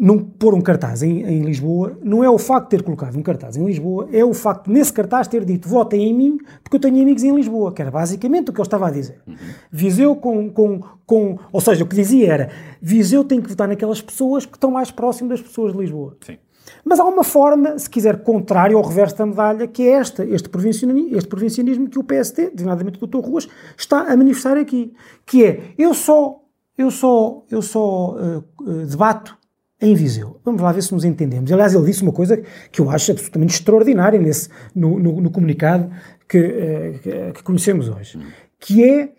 não 0.00 0.18
pôr 0.18 0.54
um 0.54 0.60
cartaz 0.60 1.02
em, 1.02 1.22
em, 1.24 1.42
Lisboa, 1.42 1.98
não 2.02 2.22
é 2.22 2.30
o 2.30 2.38
facto 2.38 2.70
de 2.70 2.70
ter 2.76 2.82
colocado 2.82 3.16
um 3.16 3.22
cartaz 3.22 3.56
em 3.56 3.64
Lisboa, 3.64 4.08
é 4.12 4.24
o 4.24 4.32
facto 4.32 4.66
de 4.66 4.72
nesse 4.72 4.92
cartaz 4.92 5.26
ter 5.26 5.44
dito 5.44 5.68
votem 5.68 6.08
em 6.08 6.14
mim 6.14 6.38
porque 6.62 6.76
eu 6.76 6.80
tenho 6.80 7.02
amigos 7.02 7.22
em 7.24 7.34
Lisboa, 7.34 7.72
que 7.72 7.82
era 7.82 7.90
basicamente 7.90 8.50
o 8.50 8.52
que 8.52 8.60
eu 8.60 8.64
estava 8.64 8.86
a 8.86 8.90
dizer. 8.90 9.20
Uhum. 9.26 9.36
Viseu 9.70 10.16
com, 10.16 10.50
com, 10.50 10.80
com, 11.04 11.38
ou 11.52 11.60
seja, 11.60 11.84
o 11.84 11.86
que 11.86 11.96
dizia 11.96 12.32
era, 12.32 12.50
Viseu 12.80 13.24
tem 13.24 13.40
que 13.40 13.48
votar 13.48 13.68
naquelas 13.68 14.00
pessoas 14.00 14.46
que 14.46 14.56
estão 14.56 14.70
mais 14.70 14.90
próximas 14.90 15.40
das 15.40 15.48
pessoas 15.48 15.72
de 15.72 15.78
Lisboa. 15.78 16.16
Sim. 16.24 16.38
Mas 16.84 17.00
há 17.00 17.04
uma 17.04 17.24
forma, 17.24 17.78
se 17.78 17.88
quiser, 17.88 18.22
contrária 18.22 18.76
ao 18.76 18.82
reverso 18.82 19.16
da 19.16 19.26
medalha, 19.26 19.66
que 19.66 19.82
é 19.82 19.92
esta, 19.92 20.24
este 20.24 20.48
provincianismo, 20.48 21.16
este 21.16 21.28
provincianismo 21.28 21.88
que 21.88 21.98
o 21.98 22.04
PST, 22.04 22.50
designadamente 22.54 23.02
o 23.02 23.06
Dr. 23.06 23.18
Ruas, 23.18 23.48
está 23.76 24.02
a 24.02 24.16
manifestar 24.16 24.56
aqui, 24.56 24.94
que 25.26 25.44
é, 25.44 25.74
eu 25.76 25.94
só, 25.94 26.40
eu 26.76 26.90
só, 26.90 27.44
eu 27.50 27.62
só 27.62 28.16
uh, 28.16 28.44
uh, 28.60 28.86
debato 28.86 29.36
em 29.80 29.94
Viseu. 29.94 30.40
Vamos 30.44 30.60
lá 30.60 30.72
ver 30.72 30.82
se 30.82 30.92
nos 30.92 31.04
entendemos. 31.04 31.50
Aliás, 31.52 31.74
ele 31.74 31.84
disse 31.84 32.02
uma 32.02 32.12
coisa 32.12 32.42
que 32.70 32.80
eu 32.80 32.90
acho 32.90 33.12
absolutamente 33.12 33.54
extraordinária 33.54 34.20
nesse, 34.20 34.48
no, 34.74 34.98
no, 34.98 35.20
no 35.20 35.30
comunicado 35.30 35.90
que, 36.28 36.38
uh, 36.38 37.32
que, 37.32 37.42
conhecemos 37.42 37.88
hoje, 37.88 38.18
que 38.58 38.84
é 38.84 39.12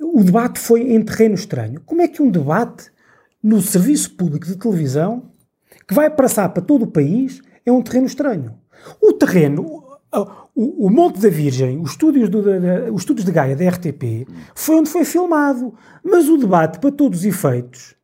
o 0.00 0.22
debate 0.22 0.58
foi 0.58 0.92
em 0.92 1.02
terreno 1.02 1.34
estranho. 1.34 1.80
Como 1.86 2.02
é 2.02 2.08
que 2.08 2.20
um 2.20 2.30
debate 2.30 2.92
no 3.42 3.60
serviço 3.60 4.14
público 4.14 4.46
de 4.46 4.56
televisão 4.56 5.30
que 5.86 5.94
vai 5.94 6.10
passar 6.10 6.48
para 6.48 6.62
todo 6.62 6.82
o 6.82 6.90
país, 6.90 7.40
é 7.64 7.72
um 7.72 7.82
terreno 7.82 8.06
estranho. 8.06 8.54
O 9.00 9.12
terreno, 9.12 9.84
o, 10.54 10.86
o 10.86 10.90
Monte 10.90 11.20
da 11.20 11.28
Virgem, 11.28 11.80
os 11.80 11.92
estúdios, 11.92 12.28
do, 12.28 12.42
da, 12.42 12.92
os 12.92 13.02
estúdios 13.02 13.24
de 13.24 13.32
Gaia 13.32 13.56
da 13.56 13.68
RTP, 13.68 14.26
foi 14.54 14.76
onde 14.76 14.90
foi 14.90 15.04
filmado. 15.04 15.74
Mas 16.02 16.28
o 16.28 16.36
debate, 16.36 16.78
para 16.78 16.92
todos 16.92 17.20
os 17.20 17.24
efeitos, 17.24 17.94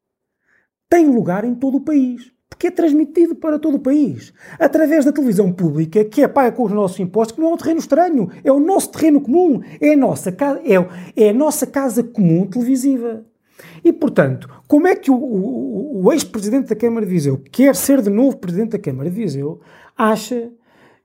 tem 0.88 1.06
lugar 1.06 1.44
em 1.44 1.54
todo 1.54 1.76
o 1.76 1.80
país. 1.80 2.32
Porque 2.48 2.66
é 2.66 2.70
transmitido 2.70 3.34
para 3.36 3.58
todo 3.58 3.76
o 3.76 3.80
país. 3.80 4.34
Através 4.58 5.04
da 5.04 5.12
televisão 5.12 5.50
pública, 5.50 6.04
que 6.04 6.20
é 6.20 6.28
paga 6.28 6.52
com 6.54 6.64
os 6.64 6.72
nossos 6.72 6.98
impostos, 7.00 7.34
que 7.34 7.40
não 7.40 7.52
é 7.52 7.54
um 7.54 7.56
terreno 7.56 7.78
estranho. 7.78 8.28
É 8.44 8.52
o 8.52 8.60
nosso 8.60 8.90
terreno 8.90 9.20
comum. 9.20 9.62
É 9.80 9.94
a 9.94 9.96
nossa, 9.96 10.28
é, 10.28 11.24
é 11.24 11.30
a 11.30 11.32
nossa 11.32 11.66
casa 11.66 12.02
comum 12.02 12.46
televisiva. 12.46 13.24
E, 13.84 13.92
portanto, 13.92 14.48
como 14.66 14.86
é 14.86 14.94
que 14.94 15.10
o, 15.10 15.14
o, 15.14 16.04
o 16.04 16.12
ex-presidente 16.12 16.68
da 16.68 16.76
Câmara 16.76 17.06
de 17.06 17.12
Viseu, 17.12 17.38
que 17.38 17.50
quer 17.50 17.74
ser 17.74 18.00
de 18.02 18.10
novo 18.10 18.36
presidente 18.36 18.70
da 18.70 18.78
Câmara 18.78 19.10
de 19.10 19.16
Viseu, 19.16 19.60
acha 19.96 20.50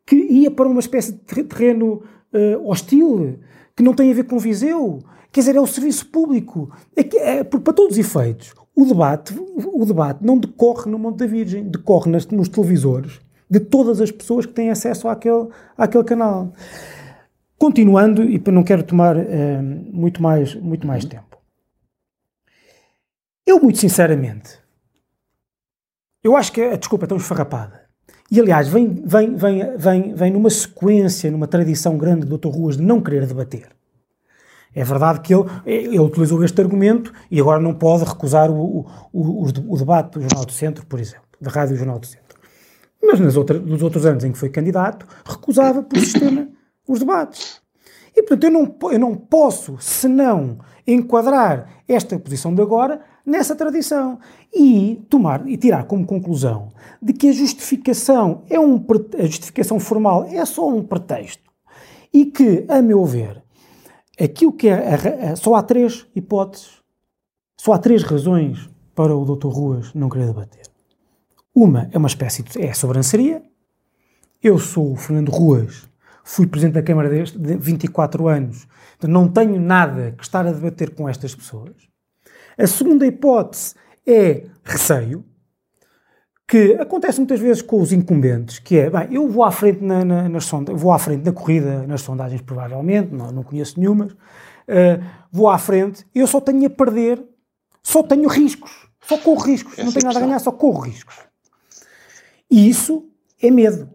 que 0.05 0.15
ia 0.15 0.51
para 0.51 0.67
uma 0.67 0.79
espécie 0.79 1.13
de 1.13 1.43
terreno 1.43 2.03
uh, 2.33 2.69
hostil, 2.69 3.39
que 3.75 3.83
não 3.83 3.93
tem 3.93 4.12
a 4.12 4.13
ver 4.13 4.25
com 4.25 4.38
Viseu? 4.38 5.00
Quer 5.31 5.41
dizer, 5.41 5.55
é 5.55 5.62
o 5.62 5.67
serviço 5.67 6.07
público. 6.07 6.71
É 6.95 7.03
que, 7.03 7.17
é, 7.17 7.43
para 7.43 7.74
todos 7.74 7.93
os 7.93 7.97
efeitos, 7.97 8.53
o 8.75 8.85
debate, 8.85 9.33
o 9.38 9.85
debate 9.85 10.24
não 10.24 10.38
decorre 10.38 10.89
no 10.89 11.00
Monte 11.00 11.17
da 11.17 11.27
Virgem, 11.27 11.63
decorre 11.63 12.09
nas, 12.09 12.27
nos 12.27 12.50
televisores 12.50 13.19
de 13.50 13.59
todas 13.59 14.01
as 14.01 14.12
pessoas 14.12 14.45
que 14.45 14.53
têm 14.53 14.69
acesso 14.69 15.07
àquele, 15.07 15.47
àquele 15.77 16.03
canal. 16.03 16.53
Continuando, 17.57 18.24
e 18.24 18.41
não 18.51 18.63
quero 18.63 18.83
tomar 18.83 19.15
uh, 19.15 19.24
muito 19.91 20.21
mais, 20.21 20.55
muito 20.55 20.85
mais 20.85 21.05
tempo. 21.05 21.35
Eu, 23.46 23.60
muito 23.60 23.78
sinceramente, 23.78 24.58
eu 26.24 26.36
acho 26.36 26.52
que 26.52 26.62
a 26.62 26.75
desculpa 26.75 27.06
é 27.06 27.08
tão 27.08 27.18
esfarrapada. 27.18 27.86
E, 28.32 28.40
aliás, 28.40 28.68
vem, 28.68 29.04
vem, 29.06 29.36
vem, 29.36 29.78
vem, 29.78 30.14
vem 30.16 30.32
numa 30.32 30.50
sequência, 30.50 31.30
numa 31.30 31.48
tradição 31.48 31.98
grande 31.98 32.25
do 32.25 32.38
Dr. 32.38 32.48
Ruas 32.48 32.78
de 32.78 32.84
não 32.84 33.00
querer 33.00 33.28
debater. 33.28 33.70
É 34.74 34.84
verdade 34.84 35.22
que 35.22 35.34
ele, 35.34 35.46
ele 35.66 36.00
utilizou 36.00 36.44
este 36.44 36.60
argumento 36.60 37.14
e 37.30 37.40
agora 37.40 37.62
não 37.62 37.74
pode 37.74 38.04
recusar 38.04 38.50
o, 38.50 38.86
o, 39.14 39.22
o, 39.22 39.44
o 39.70 39.78
debate 39.78 40.14
do 40.14 40.22
Jornal 40.22 40.46
do 40.46 40.52
Centro, 40.52 40.86
por 40.88 41.00
exemplo, 41.00 41.28
da 41.40 41.52
Rádio 41.52 41.78
Jornal 41.78 42.00
do 42.00 42.08
Centro. 42.08 42.40
Mas 43.02 43.20
nas 43.20 43.38
outras, 43.38 43.62
nos 43.62 43.84
outros 43.84 44.06
anos 44.06 44.24
em 44.24 44.32
que 44.32 44.38
foi 44.38 44.50
candidato, 44.50 45.06
recusava 45.24 45.84
por 45.84 46.00
sistema 46.00 46.50
os 46.88 47.00
debates. 47.00 47.62
E, 48.16 48.24
portanto, 48.24 48.44
eu 48.46 48.52
não, 48.52 48.75
eu 48.92 49.00
não 49.00 49.16
posso, 49.16 49.78
senão, 49.80 50.58
enquadrar 50.88 51.70
esta 51.88 52.18
posição 52.18 52.54
de 52.54 52.62
agora 52.62 53.02
nessa 53.25 53.55
tradição 53.55 54.20
e 54.53 55.03
tomar 55.10 55.48
e 55.48 55.58
tirar 55.58 55.86
como 55.86 56.05
conclusão 56.05 56.72
de 57.01 57.13
que 57.13 57.29
a 57.29 57.34
justificação 57.34 58.44
é 58.50 58.60
um 58.60 58.84
a 59.17 59.25
justificação 59.25 59.79
formal 59.79 60.25
é 60.25 60.46
só 60.46 60.70
um 60.70 60.84
pretexto 60.84 61.44
e 62.13 62.25
que, 62.25 62.65
a 62.70 62.82
meu 62.82 63.03
ver, 63.03 63.44
aquilo 64.20 64.53
que 64.53 64.70
é 64.70 65.36
só 65.36 65.55
há 65.55 65.63
três 65.63 66.05
hipóteses, 66.15 66.82
só 67.60 67.74
há 67.74 67.77
três 67.77 68.03
razões 68.03 68.70
para 68.94 69.15
o 69.15 69.25
Dr. 69.25 69.48
Ruas 69.48 69.94
não 69.94 70.10
querer 70.10 70.27
debater. 70.27 70.63
Uma 71.53 71.89
é 71.91 71.98
uma 71.98 72.08
espécie 72.08 72.44
de 72.44 72.62
é 72.62 72.74
sobranceria. 72.74 73.44
Eu 74.41 74.60
sou 74.60 74.94
o 74.94 74.96
Fernando 74.96 75.29
Ruas, 75.29 75.89
fui 76.24 76.48
presidente 76.48 76.75
da 76.75 76.84
Câmara 76.84 77.10
de 77.10 77.58
24 77.58 78.27
anos, 78.27 78.67
não 79.03 79.27
tenho 79.27 79.60
nada 79.60 80.12
que 80.12 80.24
estar 80.24 80.46
a 80.46 80.51
debater 80.51 80.94
com 80.96 81.10
estas 81.10 81.36
pessoas. 81.36 81.75
A 82.57 82.67
segunda 82.67 83.05
hipótese 83.05 83.75
é 84.05 84.45
receio, 84.63 85.25
que 86.47 86.74
acontece 86.75 87.19
muitas 87.19 87.39
vezes 87.39 87.62
com 87.62 87.81
os 87.81 87.91
incumbentes, 87.91 88.59
que 88.59 88.77
é, 88.77 88.89
bem, 88.89 89.07
eu 89.12 89.27
vou 89.27 89.43
à 89.43 89.51
frente 89.51 89.83
na, 89.83 90.05
na, 90.05 90.29
nas 90.29 90.45
sondagens, 90.45 90.81
vou 90.81 90.91
à 90.91 91.00
frente 91.00 91.25
na 91.25 91.31
corrida, 91.31 91.88
nas 91.88 92.01
sondagens 92.01 92.41
provavelmente, 92.41 93.13
não, 93.13 93.31
não 93.31 93.43
conheço 93.43 93.79
nenhumas, 93.79 94.12
uh, 94.12 95.03
vou 95.31 95.50
à 95.50 95.57
frente, 95.57 96.05
eu 96.13 96.27
só 96.27 96.39
tenho 96.39 96.67
a 96.67 96.69
perder, 96.69 97.24
só 97.81 98.03
tenho 98.03 98.29
riscos, 98.29 98.88
só 99.01 99.17
corro 99.17 99.41
riscos, 99.41 99.74
Essa 99.74 99.83
não 99.83 99.91
tenho 99.91 100.05
nada 100.05 100.19
a 100.19 100.21
ganhar, 100.21 100.39
só 100.39 100.51
corro 100.51 100.81
riscos. 100.81 101.15
E 102.50 102.69
isso 102.69 103.09
é 103.41 103.50
medo, 103.50 103.89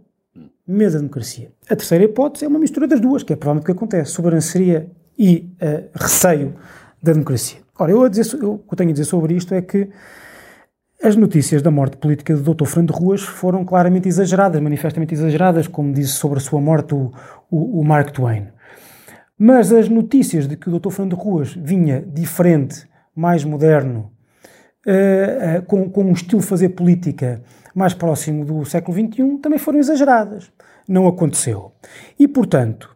medo 0.66 0.92
da 0.92 0.98
democracia. 0.98 1.52
A 1.68 1.76
terceira 1.76 2.04
hipótese 2.04 2.44
é 2.44 2.48
uma 2.48 2.58
mistura 2.58 2.88
das 2.88 3.00
duas, 3.00 3.22
que 3.22 3.32
é 3.32 3.36
provavelmente 3.36 3.62
o 3.62 3.66
que 3.66 3.72
acontece, 3.72 4.10
soberania 4.10 4.90
e 5.16 5.52
uh, 5.62 5.88
receio 5.94 6.56
da 7.00 7.12
democrasia. 7.12 7.60
Ora, 7.80 7.92
eu, 7.92 8.06
dizer, 8.10 8.38
eu, 8.42 8.52
o 8.52 8.58
que 8.58 8.74
eu 8.74 8.76
tenho 8.76 8.90
a 8.90 8.92
dizer 8.92 9.06
sobre 9.06 9.34
isto 9.34 9.54
é 9.54 9.62
que 9.62 9.88
as 11.02 11.16
notícias 11.16 11.62
da 11.62 11.70
morte 11.70 11.96
política 11.96 12.36
do 12.36 12.54
Dr. 12.54 12.66
Fernando 12.66 12.90
Ruas 12.90 13.22
foram 13.22 13.64
claramente 13.64 14.06
exageradas, 14.06 14.60
manifestamente 14.60 15.14
exageradas, 15.14 15.66
como 15.66 15.94
disse 15.94 16.12
sobre 16.12 16.36
a 16.36 16.42
sua 16.42 16.60
morte 16.60 16.94
o, 16.94 17.10
o, 17.50 17.80
o 17.80 17.82
Mark 17.82 18.10
Twain. 18.10 18.48
Mas 19.38 19.72
as 19.72 19.88
notícias 19.88 20.46
de 20.46 20.58
que 20.58 20.68
o 20.68 20.78
Dr. 20.78 20.90
Fernando 20.90 21.16
Ruas 21.16 21.54
vinha 21.54 22.02
diferente, 22.02 22.86
mais 23.16 23.44
moderno, 23.44 24.12
uh, 24.86 25.60
uh, 25.60 25.62
com, 25.62 25.88
com 25.88 26.04
um 26.04 26.12
estilo 26.12 26.42
de 26.42 26.46
fazer 26.46 26.68
política 26.70 27.42
mais 27.74 27.94
próximo 27.94 28.44
do 28.44 28.62
século 28.66 28.94
XXI, 28.94 29.38
também 29.38 29.58
foram 29.58 29.78
exageradas. 29.78 30.52
Não 30.86 31.06
aconteceu. 31.06 31.72
E, 32.18 32.28
portanto, 32.28 32.94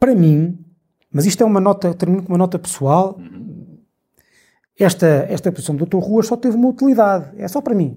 para 0.00 0.16
mim, 0.16 0.58
mas 1.12 1.26
isto 1.26 1.44
é 1.44 1.46
uma 1.46 1.60
nota, 1.60 1.94
termino 1.94 2.24
com 2.24 2.30
uma 2.30 2.38
nota 2.38 2.58
pessoal, 2.58 3.16
esta, 4.78 5.06
esta 5.28 5.50
posição 5.50 5.74
do 5.74 5.86
Dr. 5.86 5.98
Ruas 5.98 6.26
só 6.26 6.36
teve 6.36 6.56
uma 6.56 6.68
utilidade, 6.68 7.30
é 7.38 7.48
só 7.48 7.60
para 7.60 7.74
mim. 7.74 7.96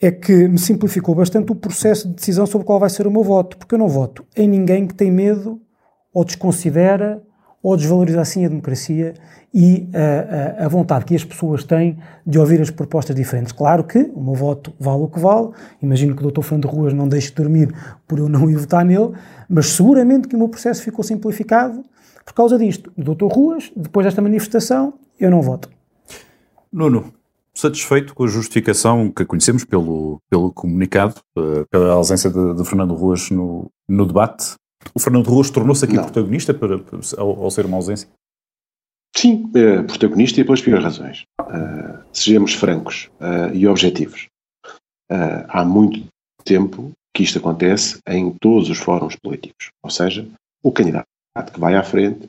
É 0.00 0.10
que 0.10 0.48
me 0.48 0.58
simplificou 0.58 1.14
bastante 1.14 1.52
o 1.52 1.54
processo 1.54 2.08
de 2.08 2.14
decisão 2.14 2.44
sobre 2.44 2.66
qual 2.66 2.78
vai 2.78 2.90
ser 2.90 3.06
o 3.06 3.10
meu 3.10 3.22
voto, 3.22 3.56
porque 3.56 3.74
eu 3.74 3.78
não 3.78 3.88
voto 3.88 4.26
em 4.36 4.48
ninguém 4.48 4.86
que 4.86 4.94
tem 4.94 5.10
medo 5.10 5.60
ou 6.12 6.24
desconsidera 6.24 7.22
ou 7.62 7.76
desvaloriza 7.76 8.20
assim 8.20 8.44
a 8.44 8.48
democracia 8.48 9.14
e 9.52 9.88
a, 9.92 10.62
a, 10.62 10.66
a, 10.66 10.68
vontade 10.68 11.04
que 11.04 11.16
as 11.16 11.24
pessoas 11.24 11.64
têm 11.64 11.98
de 12.24 12.38
ouvir 12.38 12.60
as 12.60 12.70
propostas 12.70 13.16
diferentes. 13.16 13.52
Claro 13.52 13.82
que 13.84 13.98
o 14.14 14.20
meu 14.22 14.34
voto 14.34 14.72
vale 14.78 15.02
o 15.02 15.08
que 15.08 15.18
vale, 15.18 15.50
imagino 15.82 16.14
que 16.14 16.24
o 16.24 16.30
Dr. 16.30 16.42
Fernando 16.42 16.68
Ruas 16.68 16.92
não 16.92 17.08
deixe 17.08 17.30
de 17.30 17.34
dormir 17.34 17.74
por 18.06 18.18
eu 18.18 18.28
não 18.28 18.48
ir 18.50 18.56
votar 18.56 18.84
nele, 18.84 19.12
mas 19.48 19.66
seguramente 19.66 20.28
que 20.28 20.36
o 20.36 20.38
meu 20.38 20.48
processo 20.48 20.82
ficou 20.82 21.02
simplificado 21.02 21.82
Por 22.24 22.34
causa 22.34 22.58
disto, 22.58 22.92
doutor 22.96 23.32
Ruas, 23.32 23.72
depois 23.74 24.06
desta 24.06 24.22
manifestação, 24.22 24.94
eu 25.18 25.30
não 25.30 25.42
voto. 25.42 25.75
Nuno, 26.72 27.12
satisfeito 27.54 28.14
com 28.14 28.24
a 28.24 28.28
justificação 28.28 29.10
que 29.10 29.24
conhecemos 29.24 29.64
pelo, 29.64 30.20
pelo 30.30 30.52
comunicado, 30.52 31.20
uh, 31.36 31.66
pela 31.70 31.92
ausência 31.92 32.30
de, 32.30 32.54
de, 32.54 32.64
Fernando 32.64 32.94
Ruas 32.94 33.30
no, 33.30 33.70
no 33.88 34.06
debate, 34.06 34.54
o 34.94 35.00
Fernando 35.00 35.28
Ruas 35.28 35.50
tornou-se 35.50 35.84
aqui 35.84 35.94
não. 35.94 36.04
protagonista 36.04 36.54
para, 36.54 36.80
ao, 37.16 37.44
ao, 37.44 37.50
ser 37.50 37.66
uma 37.66 37.76
ausência? 37.76 38.08
Sim, 39.16 39.50
é 39.54 39.82
protagonista 39.82 40.40
e 40.40 40.44
pelas 40.44 40.60
piores 40.60 40.84
razões. 40.84 41.24
Uh, 41.40 42.04
sejamos 42.12 42.52
francos 42.54 43.08
uh, 43.20 43.54
e 43.54 43.66
objetivos. 43.66 44.26
há 45.48 45.64
muito 45.64 46.06
tempo 46.44 46.92
que 47.14 47.22
isto 47.22 47.38
acontece 47.38 47.98
em 48.06 48.30
todos 48.30 48.68
os 48.68 48.78
fóruns 48.78 49.16
políticos. 49.16 49.70
Ou 49.82 49.90
seja, 49.90 50.28
o 50.62 50.70
candidato 50.70 51.06
que 51.52 51.58
vai 51.58 51.74
à 51.74 51.82
frente 51.82 52.26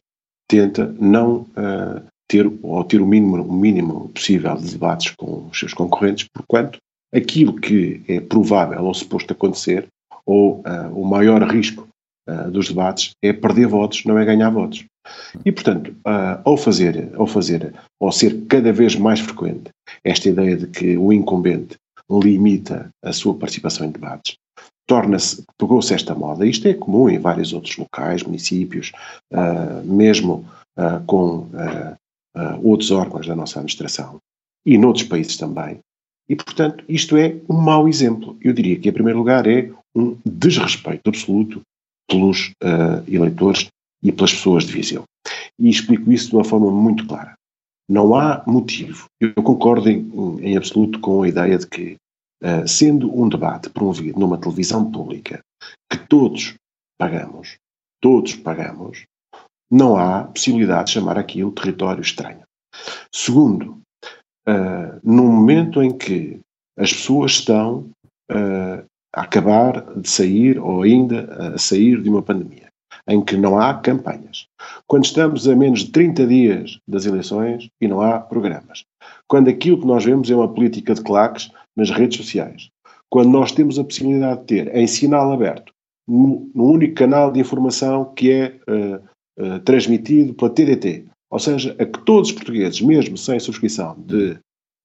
tenta 0.48 0.88
não 1.00 1.42
uh, 1.42 2.02
ter, 2.28 2.52
ou 2.62 2.84
ter 2.84 3.02
o 3.02 3.08
mínimo, 3.08 3.42
o 3.42 3.54
mínimo 3.54 4.10
possível 4.10 4.56
de 4.56 4.72
debates 4.72 5.14
com 5.18 5.48
os 5.50 5.58
seus 5.58 5.74
concorrentes, 5.74 6.28
porquanto 6.34 6.80
aquilo 7.14 7.54
que 7.54 8.02
é 8.08 8.20
provável 8.20 8.84
ou 8.84 8.94
suposto 8.94 9.34
acontecer, 9.34 9.88
ou 10.26 10.60
uh, 10.60 10.92
o 10.94 11.06
maior 11.06 11.42
risco 11.44 11.88
uh, 12.30 12.52
dos 12.52 12.68
debates, 12.68 13.12
é 13.24 13.32
perder 13.32 13.68
votos, 13.68 14.04
não 14.04 14.18
é 14.18 14.26
ganhar 14.26 14.50
votos. 14.50 14.84
E, 15.46 15.52
portanto, 15.54 15.96
ao 16.44 16.58
fazer, 16.58 17.12
ao 17.16 17.26
fazer, 17.26 17.74
ao 17.98 18.12
ser 18.12 18.46
cada 18.50 18.74
vez 18.74 18.94
mais 18.98 19.22
frequente 19.22 19.70
esta 20.04 20.28
ideia 20.28 20.58
de 20.58 20.68
que 20.68 20.98
o 20.98 21.14
incumbente 21.14 21.78
limita 22.12 22.90
a 23.02 23.14
sua 23.14 23.34
participação 23.34 23.88
em 23.88 23.92
debates, 23.92 24.36
torna-se, 24.86 25.44
pegou-se 25.58 25.94
esta 25.94 26.14
moda. 26.14 26.46
Isto 26.46 26.68
é 26.68 26.74
comum 26.74 27.10
em 27.10 27.20
vários 27.20 27.54
outros 27.54 27.78
locais, 27.78 28.24
municípios, 28.24 28.92
uh, 29.32 29.86
mesmo 29.86 30.46
uh, 30.78 31.04
com 31.06 31.48
uh, 32.38 32.68
outros 32.68 32.92
órgãos 32.92 33.26
da 33.26 33.36
nossa 33.36 33.60
administração 33.60 34.18
e 34.66 34.78
noutros 34.78 35.08
países 35.08 35.38
também. 35.38 35.80
E, 36.30 36.36
portanto, 36.36 36.84
isto 36.88 37.18
é 37.18 37.36
um 37.50 37.58
mau 37.58 37.88
exemplo. 37.88 38.38
Eu 38.42 38.54
diria 38.54 38.78
que, 38.78 38.90
em 38.90 38.94
primeiro 38.94 39.20
lugar, 39.20 39.48
é 39.48 39.72
um 39.96 40.18
desrespeito 40.26 41.10
absoluto 41.10 41.62
pelos 42.10 42.52
eleitores 43.08 43.68
e 44.04 44.12
pelas 44.12 44.34
pessoas 44.34 44.66
de 44.66 44.74
Viseu. 44.74 45.04
E 45.58 45.70
explico 45.70 46.12
isso 46.12 46.30
de 46.30 46.36
uma 46.36 46.44
forma 46.44 46.70
muito 46.70 47.08
clara. 47.08 47.34
Não 47.90 48.14
há 48.14 48.44
motivo. 48.46 49.06
Eu 49.20 49.34
concordo 49.36 49.90
em, 49.90 50.10
em 50.42 50.58
absoluto 50.58 51.00
com 51.00 51.24
a 51.24 51.30
ideia 51.30 51.58
de 51.58 51.66
que 51.66 51.96
uh, 52.44 52.68
sendo 52.68 53.14
um 53.18 53.30
debate 53.30 53.70
promovido 53.70 54.20
numa 54.20 54.38
televisão 54.38 54.92
pública 54.92 55.40
que 55.90 55.98
todos 56.08 56.56
pagamos, 56.98 57.58
todos 58.02 58.36
pagamos, 58.36 59.06
não 59.70 59.98
há 59.98 60.24
possibilidade 60.24 60.88
de 60.88 60.92
chamar 60.94 61.18
aquilo 61.18 61.52
território 61.52 62.02
estranho. 62.02 62.42
Segundo, 63.12 63.80
uh, 64.48 65.00
no 65.04 65.24
momento 65.24 65.82
em 65.82 65.96
que 65.96 66.40
as 66.78 66.94
pessoas 66.94 67.32
estão 67.32 67.90
uh, 68.32 68.86
a 69.14 69.22
acabar 69.22 69.94
de 69.96 70.10
sair 70.10 70.60
ou 70.60 70.84
ainda 70.84 71.54
a 71.56 71.58
sair 71.58 72.02
de 72.02 72.10
uma 72.10 72.22
pandemia, 72.22 72.68
em 73.08 73.24
que 73.24 73.36
não 73.36 73.60
há 73.60 73.74
campanhas, 73.74 74.48
quando 74.86 75.06
estamos 75.06 75.48
a 75.48 75.56
menos 75.56 75.80
de 75.80 75.92
30 75.92 76.28
dias 76.28 76.80
das 76.88 77.06
eleições 77.06 77.70
e 77.82 77.88
não 77.88 78.02
há 78.02 78.20
programas, 78.20 78.86
quando 79.28 79.50
aquilo 79.50 79.80
que 79.80 79.88
nós 79.88 80.04
vemos 80.04 80.30
é 80.30 80.36
uma 80.36 80.54
política 80.54 80.94
de 80.94 81.02
claques 81.02 81.52
nas 81.76 81.90
redes 81.90 82.18
sociais, 82.18 82.70
quando 83.10 83.30
nós 83.30 83.52
temos 83.52 83.80
a 83.80 83.84
possibilidade 83.84 84.42
de 84.42 84.46
ter 84.46 84.76
em 84.76 84.88
sinal 84.88 85.32
aberto, 85.32 85.74
no, 86.08 86.50
no 86.54 86.66
único 86.66 86.96
canal 86.96 87.32
de 87.32 87.40
informação 87.40 88.06
que 88.14 88.32
é 88.32 88.60
uh, 88.70 89.02
uh, 89.38 89.60
transmitido 89.62 90.34
pela 90.34 90.54
TDT, 90.54 91.06
ou 91.30 91.40
seja, 91.40 91.76
a 91.80 91.86
que 91.86 92.04
todos 92.06 92.30
os 92.30 92.36
portugueses, 92.36 92.82
mesmo 92.82 93.18
sem 93.18 93.40
subscrição 93.40 93.96
de 94.00 94.40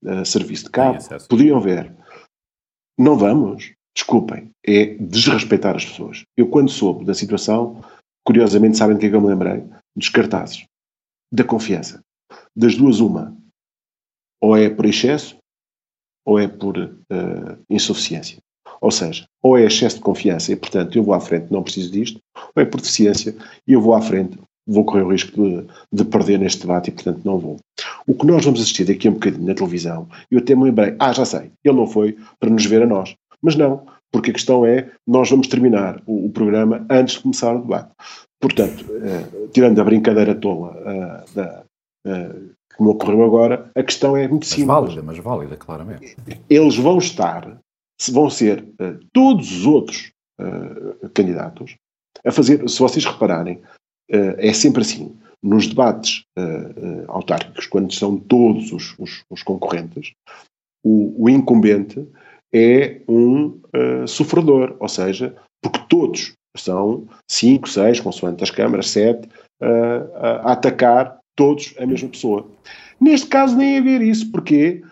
uh, 0.04 0.24
serviço 0.24 0.64
de 0.64 0.70
cabo, 0.70 0.98
podiam 1.28 1.60
ver. 1.60 1.94
Não 2.98 3.16
vamos, 3.16 3.72
desculpem, 3.94 4.50
é 4.64 4.94
desrespeitar 4.94 5.76
as 5.76 5.84
pessoas. 5.84 6.24
Eu, 6.36 6.48
quando 6.48 6.70
soube 6.70 7.04
da 7.04 7.14
situação, 7.14 7.82
curiosamente, 8.24 8.76
sabem 8.76 8.96
do 8.96 9.00
que 9.00 9.06
é 9.06 9.10
que 9.10 9.16
eu 9.16 9.20
me 9.20 9.28
lembrei? 9.28 9.64
Dos 9.96 10.08
cartazes, 10.08 10.64
da 11.32 11.44
confiança. 11.44 12.00
Das 12.54 12.76
duas, 12.76 13.00
uma. 13.00 13.36
Ou 14.40 14.56
é 14.56 14.68
por 14.68 14.84
excesso, 14.84 15.36
ou 16.24 16.38
é 16.38 16.48
por 16.48 16.76
uh, 16.76 17.64
insuficiência. 17.70 18.38
Ou 18.82 18.90
seja, 18.90 19.24
ou 19.40 19.56
é 19.56 19.64
excesso 19.64 19.96
de 19.96 20.02
confiança 20.02 20.52
e, 20.52 20.56
portanto, 20.56 20.98
eu 20.98 21.04
vou 21.04 21.14
à 21.14 21.20
frente, 21.20 21.46
não 21.50 21.62
preciso 21.62 21.92
disto, 21.92 22.20
ou 22.54 22.62
é 22.62 22.66
por 22.66 22.80
deficiência 22.80 23.34
e 23.66 23.72
eu 23.72 23.80
vou 23.80 23.94
à 23.94 24.02
frente, 24.02 24.36
vou 24.66 24.84
correr 24.84 25.02
o 25.02 25.12
risco 25.12 25.40
de, 25.40 25.64
de, 25.92 26.04
perder 26.04 26.38
neste 26.38 26.62
debate 26.62 26.88
e, 26.88 26.92
portanto, 26.92 27.20
não 27.24 27.38
vou. 27.38 27.56
O 28.06 28.14
que 28.14 28.26
nós 28.26 28.44
vamos 28.44 28.60
assistir 28.60 28.84
daqui 28.84 29.06
a 29.06 29.10
um 29.12 29.14
bocadinho 29.14 29.46
na 29.46 29.54
televisão, 29.54 30.08
eu 30.28 30.40
até 30.40 30.56
me 30.56 30.64
lembrei, 30.64 30.96
ah, 30.98 31.12
já 31.12 31.24
sei, 31.24 31.52
ele 31.64 31.76
não 31.76 31.86
foi 31.86 32.16
para 32.40 32.50
nos 32.50 32.66
ver 32.66 32.82
a 32.82 32.86
nós. 32.86 33.14
Mas 33.40 33.54
não, 33.54 33.86
porque 34.10 34.30
a 34.30 34.34
questão 34.34 34.66
é, 34.66 34.90
nós 35.06 35.30
vamos 35.30 35.46
terminar 35.46 36.02
o, 36.04 36.26
o 36.26 36.30
programa 36.30 36.84
antes 36.90 37.14
de 37.14 37.22
começar 37.22 37.54
o 37.54 37.62
debate. 37.62 37.90
Portanto, 38.40 38.84
uh, 38.90 39.48
tirando 39.52 39.80
a 39.80 39.84
brincadeira 39.84 40.34
tola 40.34 40.72
uh, 40.72 41.34
da, 41.34 41.62
uh, 42.06 42.50
que 42.76 42.82
me 42.82 42.88
ocorreu 42.88 43.24
agora, 43.24 43.70
a 43.74 43.82
questão 43.82 44.16
é 44.16 44.26
muito 44.26 44.46
simples. 44.46 44.66
Mas 44.66 44.80
válida, 44.84 45.02
mas 45.02 45.18
válida, 45.18 45.56
claramente. 45.56 46.16
Eles 46.48 46.76
vão 46.76 46.98
estar, 46.98 47.58
vão 48.10 48.30
ser 48.30 48.62
uh, 48.62 48.98
todos 49.12 49.52
os 49.52 49.66
outros 49.66 50.12
uh, 50.40 51.08
candidatos 51.10 51.76
a 52.24 52.32
fazer, 52.32 52.68
se 52.68 52.78
vocês 52.78 53.04
repararem, 53.04 53.56
uh, 54.10 54.34
é 54.38 54.52
sempre 54.52 54.82
assim. 54.82 55.16
Nos 55.44 55.66
debates 55.66 56.22
autárquicos, 57.08 57.66
quando 57.66 57.92
são 57.92 58.16
todos 58.16 58.70
os, 58.70 58.96
os, 58.96 59.24
os 59.28 59.42
concorrentes, 59.42 60.12
o, 60.84 61.24
o, 61.24 61.28
incumbente 61.28 62.06
é 62.54 63.00
um 63.08 63.60
sofredor, 64.06 64.76
ou 64.78 64.88
seja, 64.88 65.34
porque 65.60 65.80
todos 65.88 66.34
são 66.56 67.08
cinco, 67.28 67.68
seis, 67.68 67.98
consoante 67.98 68.44
as 68.44 68.52
câmaras, 68.52 68.90
sete, 68.90 69.28
a 70.14 70.52
atacar 70.52 71.18
todos 71.34 71.74
a 71.76 71.86
mesma 71.86 72.10
pessoa. 72.10 72.48
Neste 73.00 73.26
caso 73.26 73.56
nem 73.56 73.78
é 73.78 73.80
ver 73.80 74.00
isso? 74.00 74.30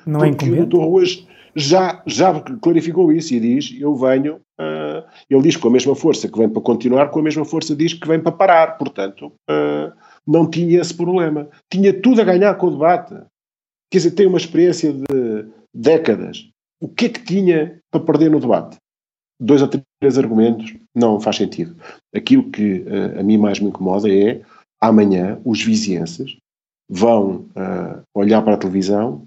Não 0.05 0.25
é 0.25 0.31
Porque 0.31 0.51
o 0.51 0.57
doutor 0.57 0.85
Ruas 0.85 1.25
já, 1.55 2.03
já 2.07 2.41
clarificou 2.41 3.13
isso 3.13 3.35
e 3.35 3.41
diz, 3.41 3.77
eu 3.79 3.95
venho, 3.95 4.37
uh, 4.61 5.05
ele 5.29 5.43
diz 5.43 5.57
com 5.57 5.69
a 5.69 5.71
mesma 5.71 5.95
força 5.95 6.29
que 6.29 6.39
vem 6.39 6.49
para 6.49 6.63
continuar, 6.63 7.09
com 7.09 7.21
a 7.21 7.23
mesma 7.23 7.45
força 7.45 7.75
diz 7.75 7.95
que 7.95 8.07
vem 8.07 8.21
para 8.21 8.33
parar, 8.33 8.79
portanto, 8.79 9.33
uh, 9.51 9.93
não 10.27 10.49
tinha 10.49 10.81
esse 10.81 10.95
problema. 10.95 11.49
Tinha 11.71 11.93
tudo 11.93 12.21
a 12.21 12.25
ganhar 12.25 12.55
com 12.57 12.69
o 12.69 12.71
debate. 12.71 13.15
Quer 13.91 13.99
dizer, 13.99 14.11
tem 14.13 14.27
uma 14.27 14.39
experiência 14.39 14.93
de 14.93 15.47
décadas. 15.75 16.49
O 16.81 16.89
que 16.89 17.07
é 17.07 17.09
que 17.09 17.25
tinha 17.25 17.81
para 17.91 18.01
perder 18.01 18.31
no 18.31 18.41
debate? 18.41 18.77
Dois 19.41 19.63
ou 19.63 19.69
três 19.69 20.19
argumentos, 20.19 20.77
não 20.95 21.21
faz 21.21 21.37
sentido. 21.37 21.77
Aquilo 22.15 22.51
que 22.51 22.81
uh, 22.81 23.21
a 23.21 23.23
mim 23.23 23.39
mais 23.39 23.59
me 23.59 23.69
incomoda 23.69 24.13
é 24.13 24.43
amanhã 24.81 25.41
os 25.45 25.63
vizienses 25.63 26.37
vão 26.89 27.47
olhar 28.13 28.43
para 28.43 28.55
a 28.55 28.57
televisão 28.57 29.25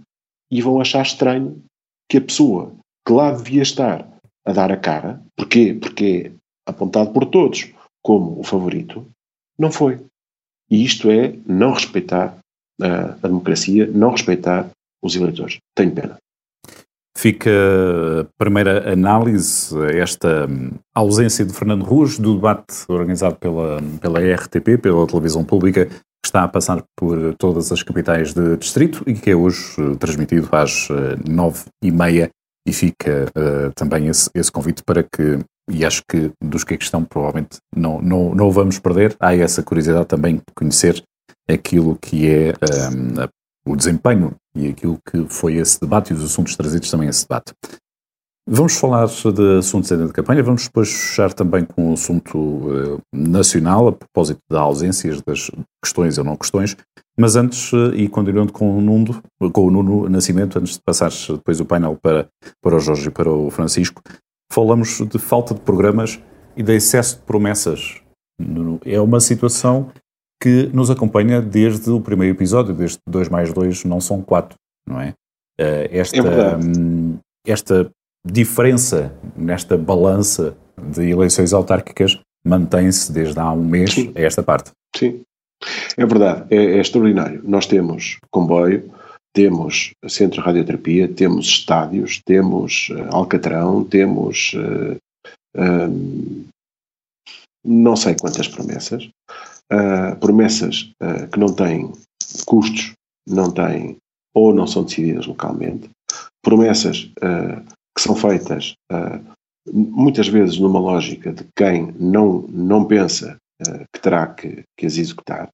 e 0.52 0.62
vão 0.62 0.82
achar 0.82 1.02
estranho 1.02 1.64
que 2.10 2.18
a 2.18 2.22
pessoa 2.22 2.74
que 3.06 3.13
lá 3.13 3.32
devia 3.32 3.62
estar 3.62 4.08
a 4.46 4.52
dar 4.52 4.72
a 4.72 4.78
cara, 4.78 5.22
porquê? 5.36 5.78
Porque 5.80 6.32
é 6.68 6.70
apontado 6.70 7.12
por 7.12 7.26
todos 7.26 7.72
como 8.02 8.39
o 8.39 8.44
favorito, 8.44 9.06
não 9.58 9.72
foi. 9.72 10.00
E 10.70 10.84
isto 10.84 11.10
é 11.10 11.36
não 11.46 11.74
respeitar 11.74 12.38
uh, 12.82 13.16
a 13.22 13.28
democracia, 13.28 13.88
não 13.88 14.12
respeitar 14.12 14.70
os 15.02 15.16
eleitores. 15.16 15.58
Tenho 15.76 15.94
pena. 15.94 16.18
Fica 17.16 17.52
a 18.22 18.26
primeira 18.38 18.92
análise, 18.92 19.74
esta 19.96 20.48
ausência 20.96 21.46
de 21.46 21.54
Fernando 21.54 21.86
Ruas, 21.86 22.18
do 22.18 22.36
debate 22.36 22.86
organizado 22.89 23.36
pela, 23.36 23.80
pela 24.02 24.20
RTP, 24.20 24.82
pela 24.82 25.06
televisão 25.06 25.44
pública, 25.44 25.88
que 26.24 26.30
está 26.30 26.44
a 26.44 26.48
passar 26.48 26.82
por 26.96 27.36
todas 27.36 27.70
as 27.72 27.84
capitais 27.84 28.34
de 28.34 28.56
distrito 28.56 29.04
e 29.06 29.14
que 29.14 29.30
é 29.30 29.36
hoje 29.36 29.80
uh, 29.80 29.96
transmitido 29.98 30.48
às 30.54 30.90
uh, 30.90 31.18
nove 31.30 31.66
e 31.84 31.92
meia 31.92 32.30
e 32.66 32.72
fica 32.72 33.26
uh, 33.36 33.74
também 33.76 34.08
esse, 34.08 34.30
esse, 34.34 34.50
convite 34.50 34.82
para 34.86 35.04
que, 35.04 35.40
e 35.70 35.86
acho 35.86 36.02
que 36.10 36.32
dos 36.42 36.64
que 36.64 36.76
aqui 36.76 36.84
estão 36.86 37.04
provavelmente 37.04 37.58
não, 37.76 38.02
não, 38.02 38.34
não 38.34 38.48
o 38.48 38.52
vamos 38.52 38.80
perder, 38.80 39.18
há 39.20 39.36
essa 39.36 39.62
curiosidade 39.62 40.06
também 40.06 40.38
de 40.38 40.44
conhecer 40.56 41.04
aquilo 41.50 41.98
que 42.02 42.30
é 42.30 42.54
um, 42.90 43.72
o 43.74 43.76
desempenho 43.76 44.34
e 44.56 44.70
aquilo 44.70 44.98
que 45.06 45.26
foi 45.28 45.56
esse 45.56 45.80
debate 45.80 46.12
e 46.12 46.16
os 46.16 46.24
assuntos 46.24 46.56
trazidos 46.56 46.90
também 46.90 47.08
a 47.08 47.10
esse 47.10 47.24
debate. 47.24 47.54
Vamos 48.46 48.76
falar 48.76 49.06
de 49.08 49.58
assuntos 49.58 49.90
ainda 49.90 50.06
de 50.06 50.12
campanha, 50.12 50.44
vamos 50.44 50.66
depois 50.66 50.92
fechar 50.92 51.34
também 51.34 51.64
com 51.64 51.92
um 51.92 51.94
assunto 51.94 52.38
uh, 52.38 53.02
nacional, 53.14 53.88
a 53.88 53.92
propósito 53.94 54.42
das 54.50 54.60
ausências, 54.60 55.22
das 55.22 55.50
questões 55.82 56.18
ou 56.18 56.26
não 56.26 56.36
questões, 56.36 56.76
mas 57.18 57.38
antes, 57.38 57.72
uh, 57.72 57.96
e 57.96 58.10
continuando 58.10 58.52
com 58.52 58.78
o, 58.78 58.82
Nuno, 58.82 59.24
com 59.54 59.68
o 59.68 59.72
Nuno 59.72 60.10
Nascimento, 60.10 60.60
antes 60.60 60.74
de 60.74 60.82
passar 60.82 61.10
depois 61.30 61.62
o 61.62 61.66
painel 61.66 61.98
para, 62.02 62.28
para 62.62 62.76
o 62.76 62.80
Jorge 62.82 63.08
e 63.08 63.12
para 63.12 63.32
o 63.32 63.50
Francisco, 63.50 64.02
falamos 64.52 65.00
de 65.00 65.18
falta 65.18 65.54
de 65.54 65.62
programas 65.62 66.20
e 66.58 66.62
de 66.62 66.76
excesso 66.76 67.16
de 67.16 67.22
promessas. 67.22 68.02
É 68.84 69.00
uma 69.00 69.22
situação 69.22 69.90
que 70.42 70.70
nos 70.74 70.92
acompanha 70.92 71.42
desde 71.42 71.90
o 71.90 72.02
primeiro 72.02 72.36
episódio, 72.36 72.76
desde 72.76 72.98
2 73.08 73.30
mais 73.30 73.54
2 73.54 73.86
não 73.86 74.02
são 74.02 74.22
4, 74.22 74.58
não 74.86 75.00
é? 75.00 75.14
Uh, 75.58 75.88
esta, 75.92 76.18
é 76.18 76.58
um, 76.58 77.18
esta 77.48 77.90
diferença 78.26 79.14
nesta 79.36 79.78
balança 79.78 80.56
de 80.78 81.10
eleições 81.10 81.54
autárquicas 81.54 82.20
mantém-se 82.46 83.12
desde 83.12 83.40
há 83.40 83.52
um 83.52 83.64
mês 83.64 83.94
Sim. 83.94 84.12
a 84.16 84.22
esta 84.22 84.44
parte. 84.44 84.72
Sim, 84.96 85.22
é 85.98 86.06
verdade, 86.06 86.46
é, 86.50 86.58
é, 86.58 86.80
extraordinário. 86.80 87.42
Nós 87.44 87.66
temos 87.66 88.18
comboio, 88.32 88.92
temos 89.34 89.92
centro 90.08 90.40
de 90.40 90.46
radioterapia, 90.46 91.08
temos 91.08 91.48
estádios, 91.48 92.22
temos 92.26 92.90
uh, 92.92 93.16
Alcatrão, 93.16 93.84
temos 93.84 94.54
uh, 94.54 94.96
uh, 95.58 96.46
não 97.66 97.96
sei 97.96 98.16
quantas 98.20 98.48
promessas, 98.48 99.10
promessas 100.20 100.92
que 101.32 101.40
não 101.40 101.48
têm 101.48 101.94
custos, 102.46 102.92
não 103.26 103.50
têm 103.50 103.96
ou 104.36 104.54
não 104.54 104.68
são 104.68 104.84
decididas 104.84 105.26
localmente, 105.26 105.90
promessas 106.44 107.10
que 107.96 108.02
são 108.02 108.16
feitas 108.16 108.76
muitas 109.72 110.28
vezes 110.28 110.60
numa 110.60 110.80
lógica 110.80 111.32
de 111.32 111.46
quem 111.56 111.94
não, 112.00 112.46
não 112.50 112.86
pensa 112.86 113.38
uh, 113.62 113.86
que 113.94 114.02
terá 114.02 114.28
que, 114.28 114.64
que 114.78 114.86
as 114.86 114.98
executar. 114.98 115.50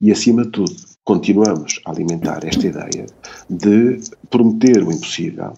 E, 0.00 0.12
acima 0.12 0.44
de 0.44 0.50
tudo, 0.50 0.74
continuamos 1.04 1.80
a 1.86 1.90
alimentar 1.90 2.44
esta 2.44 2.66
ideia 2.66 3.06
de 3.48 4.00
prometer 4.28 4.82
o 4.82 4.92
impossível, 4.92 5.54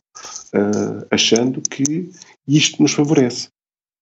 uh, 0.54 1.06
achando 1.10 1.60
que 1.62 2.10
isto 2.46 2.82
nos 2.82 2.92
favorece. 2.92 3.48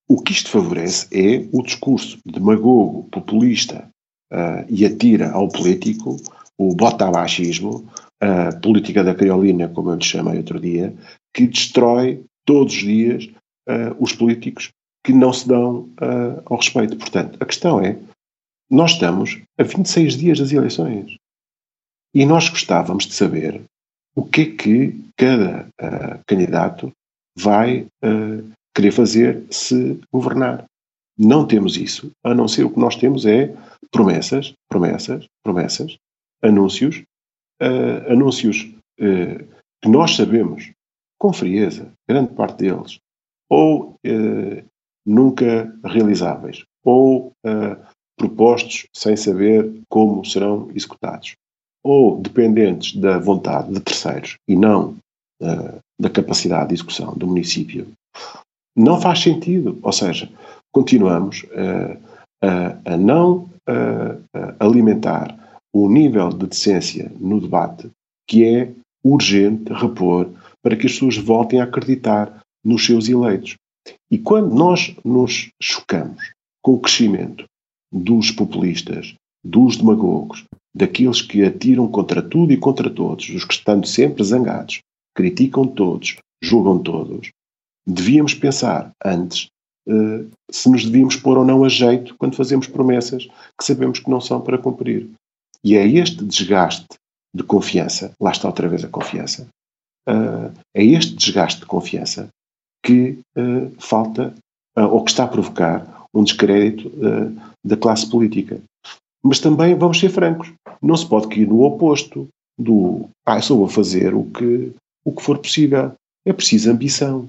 O 0.06 0.20
que 0.20 0.32
isto 0.32 0.50
favorece 0.50 1.06
é 1.10 1.48
o 1.50 1.62
discurso 1.62 2.18
demagogo, 2.26 3.08
populista 3.10 3.88
uh, 4.30 4.66
e 4.68 4.84
atira 4.84 5.30
ao 5.30 5.48
político 5.48 6.16
o 6.58 6.74
bota-baixismo, 6.74 7.88
a 8.20 8.54
política 8.60 9.02
da 9.02 9.14
criolina, 9.14 9.68
como 9.68 9.90
eu 9.90 9.96
lhe 9.96 10.04
chamei 10.04 10.36
outro 10.36 10.60
dia, 10.60 10.94
que 11.34 11.46
destrói 11.46 12.24
todos 12.46 12.72
os 12.72 12.80
dias 12.80 13.28
uh, 13.68 13.94
os 13.98 14.12
políticos 14.12 14.70
que 15.04 15.12
não 15.12 15.32
se 15.32 15.46
dão 15.46 15.80
uh, 16.00 16.40
ao 16.46 16.56
respeito. 16.56 16.96
Portanto, 16.96 17.36
a 17.40 17.44
questão 17.44 17.80
é: 17.80 17.98
nós 18.70 18.92
estamos 18.92 19.42
a 19.58 19.62
26 19.64 20.16
dias 20.16 20.38
das 20.38 20.52
eleições 20.52 21.16
e 22.14 22.24
nós 22.24 22.48
gostávamos 22.48 23.06
de 23.06 23.14
saber 23.14 23.62
o 24.14 24.24
que 24.24 24.42
é 24.42 24.46
que 24.46 25.04
cada 25.16 25.66
uh, 25.80 26.20
candidato 26.26 26.92
vai 27.36 27.86
querer 28.72 28.92
fazer 28.92 29.42
se 29.50 29.98
governar. 30.12 30.64
Não 31.18 31.44
temos 31.44 31.76
isso, 31.76 32.12
a 32.22 32.32
não 32.32 32.46
ser 32.46 32.62
o 32.62 32.70
que 32.70 32.78
nós 32.78 32.94
temos 32.94 33.26
é 33.26 33.52
promessas, 33.90 34.54
promessas, 34.68 35.26
promessas, 35.42 35.96
anúncios, 36.40 37.02
anúncios 38.08 38.72
que 38.96 39.88
nós 39.88 40.14
sabemos 40.14 40.70
com 41.24 41.32
frieza, 41.32 41.90
grande 42.06 42.34
parte 42.34 42.58
deles, 42.58 42.98
ou 43.48 43.94
eh, 44.04 44.62
nunca 45.06 45.74
realizáveis, 45.82 46.66
ou 46.84 47.32
eh, 47.46 47.78
propostos 48.14 48.86
sem 48.94 49.16
saber 49.16 49.72
como 49.88 50.22
serão 50.22 50.70
executados, 50.74 51.34
ou 51.82 52.20
dependentes 52.20 52.94
da 53.00 53.18
vontade 53.18 53.72
de 53.72 53.80
terceiros 53.80 54.36
e 54.46 54.54
não 54.54 54.96
eh, 55.40 55.78
da 55.98 56.10
capacidade 56.10 56.68
de 56.68 56.74
execução 56.74 57.14
do 57.14 57.26
município, 57.26 57.88
não 58.76 59.00
faz 59.00 59.20
sentido. 59.20 59.78
Ou 59.82 59.92
seja, 59.92 60.30
continuamos 60.72 61.46
eh, 61.52 61.96
a, 62.84 62.96
não 62.98 63.48
eh, 63.66 64.18
alimentar 64.60 65.34
o 65.72 65.88
nível 65.88 66.28
de 66.28 66.48
decência 66.48 67.10
no 67.18 67.40
debate 67.40 67.90
que 68.28 68.44
é 68.44 68.70
urgente 69.02 69.72
repor 69.72 70.28
para 70.64 70.76
que 70.76 70.86
as 70.86 70.94
pessoas 70.94 71.18
voltem 71.18 71.60
a 71.60 71.64
acreditar 71.64 72.42
nos 72.64 72.86
seus 72.86 73.06
eleitos. 73.06 73.54
E 74.10 74.16
quando 74.16 74.54
nós 74.54 74.96
nos 75.04 75.50
chocamos 75.60 76.32
com 76.62 76.72
o 76.72 76.80
crescimento 76.80 77.44
dos 77.92 78.30
populistas, 78.30 79.14
dos 79.44 79.76
demagogos, 79.76 80.42
daqueles 80.74 81.20
que 81.20 81.44
atiram 81.44 81.86
contra 81.86 82.22
tudo 82.22 82.52
e 82.52 82.56
contra 82.56 82.88
todos, 82.88 83.28
dos 83.28 83.44
que 83.44 83.52
estão 83.52 83.84
sempre 83.84 84.24
zangados, 84.24 84.80
criticam 85.14 85.66
todos, 85.66 86.16
julgam 86.42 86.78
todos, 86.78 87.28
devíamos 87.86 88.32
pensar 88.32 88.90
antes 89.04 89.48
uh, 89.86 90.26
se 90.50 90.70
nos 90.70 90.84
devíamos 90.86 91.16
pôr 91.16 91.36
ou 91.36 91.44
não 91.44 91.62
a 91.62 91.68
jeito 91.68 92.14
quando 92.18 92.36
fazemos 92.36 92.66
promessas 92.66 93.26
que 93.58 93.64
sabemos 93.64 93.98
que 93.98 94.10
não 94.10 94.20
são 94.20 94.40
para 94.40 94.56
cumprir. 94.56 95.10
E 95.62 95.76
é 95.76 95.86
este 95.86 96.24
desgaste 96.24 96.86
de 97.34 97.42
confiança, 97.42 98.12
lá 98.18 98.30
está 98.30 98.48
outra 98.48 98.68
vez 98.68 98.82
a 98.82 98.88
confiança, 98.88 99.46
uh, 100.08 100.52
é 100.74 100.84
este 100.84 101.14
desgaste 101.14 101.60
de 101.60 101.66
confiança 101.66 102.28
que 102.84 103.18
uh, 103.36 103.70
falta 103.78 104.34
uh, 104.76 104.82
ou 104.82 105.04
que 105.04 105.10
está 105.10 105.24
a 105.24 105.28
provocar 105.28 106.06
um 106.14 106.22
descrédito 106.22 106.92
da 107.64 107.76
classe 107.76 108.08
política. 108.08 108.60
Mas 109.20 109.40
também 109.40 109.74
vamos 109.74 109.98
ser 109.98 110.10
francos, 110.10 110.52
não 110.80 110.96
se 110.96 111.04
pode 111.08 111.26
cair 111.26 111.48
no 111.48 111.62
oposto 111.62 112.28
do 112.56 113.08
ah, 113.26 113.40
só 113.40 113.56
vou 113.56 113.68
fazer 113.68 114.14
o 114.14 114.24
que, 114.24 114.70
o 115.04 115.12
que 115.12 115.22
for 115.22 115.38
possível. 115.38 115.92
É 116.24 116.32
preciso 116.32 116.70
ambição. 116.70 117.28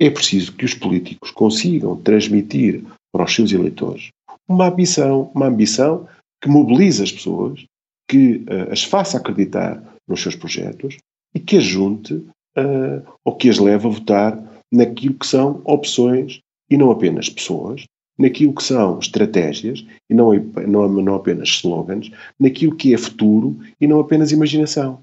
É 0.00 0.10
preciso 0.10 0.52
que 0.52 0.64
os 0.64 0.74
políticos 0.74 1.30
consigam 1.30 1.96
transmitir 1.96 2.84
para 3.12 3.24
os 3.24 3.34
seus 3.34 3.52
eleitores 3.52 4.10
uma 4.48 4.68
ambição, 4.68 5.30
uma 5.34 5.46
ambição 5.46 6.08
que 6.40 6.48
mobilize 6.48 7.02
as 7.02 7.12
pessoas, 7.12 7.64
que 8.08 8.36
uh, 8.36 8.72
as 8.72 8.82
faça 8.82 9.18
acreditar 9.18 9.82
nos 10.08 10.22
seus 10.22 10.34
projetos 10.34 10.96
e 11.34 11.40
que 11.40 11.56
as 11.56 11.64
junte 11.64 12.14
uh, 12.14 13.02
ou 13.24 13.36
que 13.36 13.48
as 13.48 13.58
leve 13.58 13.86
a 13.86 13.90
votar 13.90 14.64
naquilo 14.72 15.14
que 15.14 15.26
são 15.26 15.60
opções 15.64 16.40
e 16.70 16.76
não 16.76 16.90
apenas 16.90 17.28
pessoas, 17.28 17.84
naquilo 18.18 18.52
que 18.52 18.62
são 18.62 18.98
estratégias 18.98 19.86
e 20.10 20.14
não, 20.14 20.34
não, 20.66 20.88
não 20.88 21.14
apenas 21.14 21.48
slogans, 21.48 22.10
naquilo 22.38 22.74
que 22.74 22.92
é 22.92 22.98
futuro 22.98 23.56
e 23.80 23.86
não 23.86 24.00
apenas 24.00 24.32
imaginação. 24.32 25.00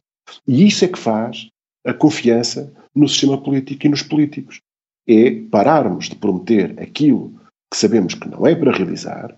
E 0.47 0.67
isso 0.67 0.83
é 0.83 0.87
que 0.87 0.99
faz 0.99 1.47
a 1.85 1.93
confiança 1.93 2.71
no 2.93 3.07
sistema 3.07 3.37
político 3.37 3.85
e 3.85 3.89
nos 3.89 4.01
políticos. 4.01 4.59
É 5.07 5.31
pararmos 5.51 6.09
de 6.09 6.15
prometer 6.15 6.75
aquilo 6.81 7.33
que 7.71 7.77
sabemos 7.77 8.15
que 8.15 8.27
não 8.27 8.45
é 8.45 8.55
para 8.55 8.71
realizar 8.71 9.35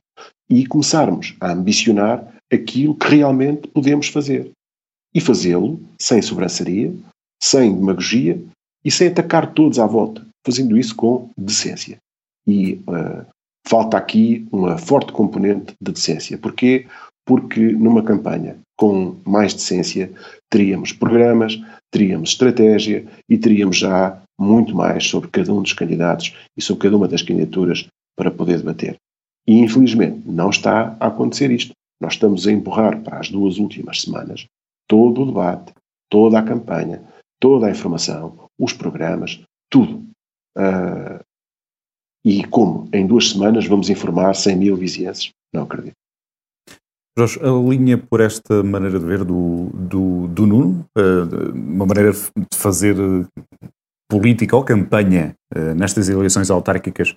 e 0.49 0.65
começarmos 0.65 1.35
a 1.41 1.51
ambicionar 1.51 2.35
aquilo 2.51 2.95
que 2.95 3.07
realmente 3.09 3.67
podemos 3.67 4.07
fazer. 4.07 4.51
E 5.17 5.19
fazê-lo 5.19 5.79
sem 5.99 6.21
sobrançaria, 6.21 6.93
sem 7.41 7.73
demagogia, 7.73 8.39
e 8.85 8.91
sem 8.91 9.07
atacar 9.07 9.51
todos 9.51 9.79
à 9.79 9.87
volta, 9.87 10.23
fazendo 10.45 10.77
isso 10.77 10.95
com 10.95 11.31
decência. 11.35 11.97
E 12.45 12.73
uh, 12.87 13.25
falta 13.67 13.97
aqui 13.97 14.47
uma 14.51 14.77
forte 14.77 15.11
componente 15.11 15.73
de 15.81 15.91
decência. 15.91 16.37
Porquê? 16.37 16.85
Porque 17.25 17.71
numa 17.71 18.03
campanha 18.03 18.59
com 18.77 19.15
mais 19.25 19.55
decência 19.55 20.11
teríamos 20.51 20.93
programas, 20.93 21.59
teríamos 21.91 22.29
estratégia 22.29 23.03
e 23.27 23.39
teríamos 23.39 23.77
já 23.77 24.21
muito 24.39 24.75
mais 24.75 25.07
sobre 25.07 25.31
cada 25.31 25.51
um 25.51 25.63
dos 25.63 25.73
candidatos 25.73 26.35
e 26.55 26.61
sobre 26.61 26.83
cada 26.83 26.95
uma 26.95 27.07
das 27.07 27.23
candidaturas 27.23 27.87
para 28.15 28.29
poder 28.29 28.59
debater. 28.59 28.97
E 29.47 29.57
infelizmente 29.57 30.21
não 30.27 30.51
está 30.51 30.95
a 30.99 31.07
acontecer 31.07 31.49
isto. 31.49 31.71
Nós 31.99 32.13
estamos 32.13 32.45
a 32.45 32.51
empurrar 32.51 33.01
para 33.01 33.17
as 33.17 33.31
duas 33.31 33.57
últimas 33.57 34.01
semanas 34.01 34.45
todo 34.87 35.21
o 35.21 35.25
debate, 35.25 35.73
toda 36.09 36.39
a 36.39 36.43
campanha, 36.43 37.03
toda 37.39 37.67
a 37.67 37.71
informação, 37.71 38.49
os 38.57 38.73
programas, 38.73 39.41
tudo. 39.69 40.03
Uh, 40.57 41.23
e 42.25 42.43
como 42.45 42.89
em 42.91 43.05
duas 43.05 43.29
semanas 43.29 43.67
vamos 43.67 43.89
informar 43.89 44.33
100 44.33 44.55
mil 44.55 44.75
vizienses? 44.75 45.31
Não 45.53 45.63
acredito. 45.63 45.95
Jorge, 47.17 47.39
a 47.39 47.49
linha 47.49 47.97
por 47.97 48.21
esta 48.21 48.63
maneira 48.63 48.99
de 48.99 49.05
ver 49.05 49.23
do, 49.23 49.69
do, 49.73 50.27
do 50.27 50.45
Nuno, 50.45 50.85
uh, 50.97 51.51
uma 51.51 51.85
maneira 51.85 52.11
de 52.11 52.57
fazer 52.57 52.95
política 54.09 54.55
ou 54.55 54.63
campanha 54.63 55.35
nestas 55.75 56.07
eleições 56.07 56.49
autárquicas 56.49 57.13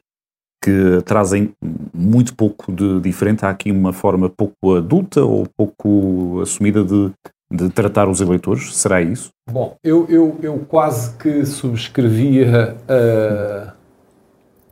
que 0.63 1.01
trazem 1.05 1.53
muito 1.95 2.35
pouco 2.35 2.73
de 2.73 3.01
diferente. 3.01 3.45
Há 3.45 3.51
aqui 3.51 3.71
uma 3.71 3.93
forma 3.93 4.29
pouco 4.29 4.77
adulta 4.77 5.25
ou 5.25 5.47
pouco 5.57 6.41
assumida 6.43 6.85
de 6.85 7.11
de 7.53 7.69
tratar 7.69 8.09
os 8.09 8.21
eleitores? 8.21 8.75
Será 8.77 9.03
isso? 9.03 9.31
Bom, 9.51 9.77
eu, 9.83 10.07
eu, 10.09 10.39
eu 10.43 10.59
quase 10.69 11.17
que 11.17 11.45
subscrevia 11.45 12.77
uh, 12.85 13.73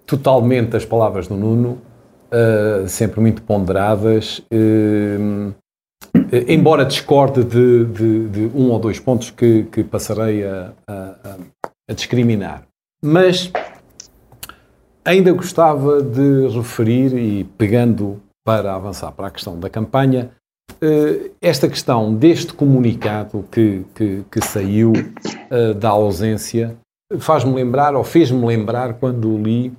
totalmente 0.06 0.76
as 0.76 0.84
palavras 0.84 1.26
do 1.26 1.34
Nuno, 1.34 1.78
uh, 2.32 2.88
sempre 2.88 3.20
muito 3.20 3.42
ponderadas, 3.42 4.38
uh, 4.52 5.54
embora 6.46 6.84
discorde 6.84 7.42
de, 7.42 7.84
de, 7.86 8.28
de, 8.28 8.50
um 8.54 8.70
ou 8.70 8.78
dois 8.78 9.00
pontos 9.00 9.30
que, 9.30 9.64
que 9.64 9.82
passarei 9.82 10.46
a, 10.46 10.72
a, 10.86 11.36
a 11.90 11.92
discriminar. 11.92 12.62
Mas 13.02 13.50
ainda 15.04 15.32
gostava 15.32 16.02
de 16.02 16.48
referir, 16.48 17.16
e 17.16 17.44
pegando 17.44 18.20
para 18.44 18.74
avançar 18.74 19.10
para 19.12 19.26
a 19.26 19.30
questão 19.30 19.58
da 19.58 19.68
campanha, 19.68 20.30
esta 21.40 21.68
questão 21.68 22.14
deste 22.14 22.52
comunicado 22.52 23.44
que, 23.50 23.84
que, 23.94 24.24
que 24.30 24.40
saiu 24.40 24.92
uh, 24.92 25.74
da 25.74 25.88
ausência 25.90 26.76
faz-me 27.18 27.54
lembrar, 27.54 27.94
ou 27.94 28.04
fez-me 28.04 28.44
lembrar, 28.44 28.94
quando 28.94 29.38
li, 29.38 29.72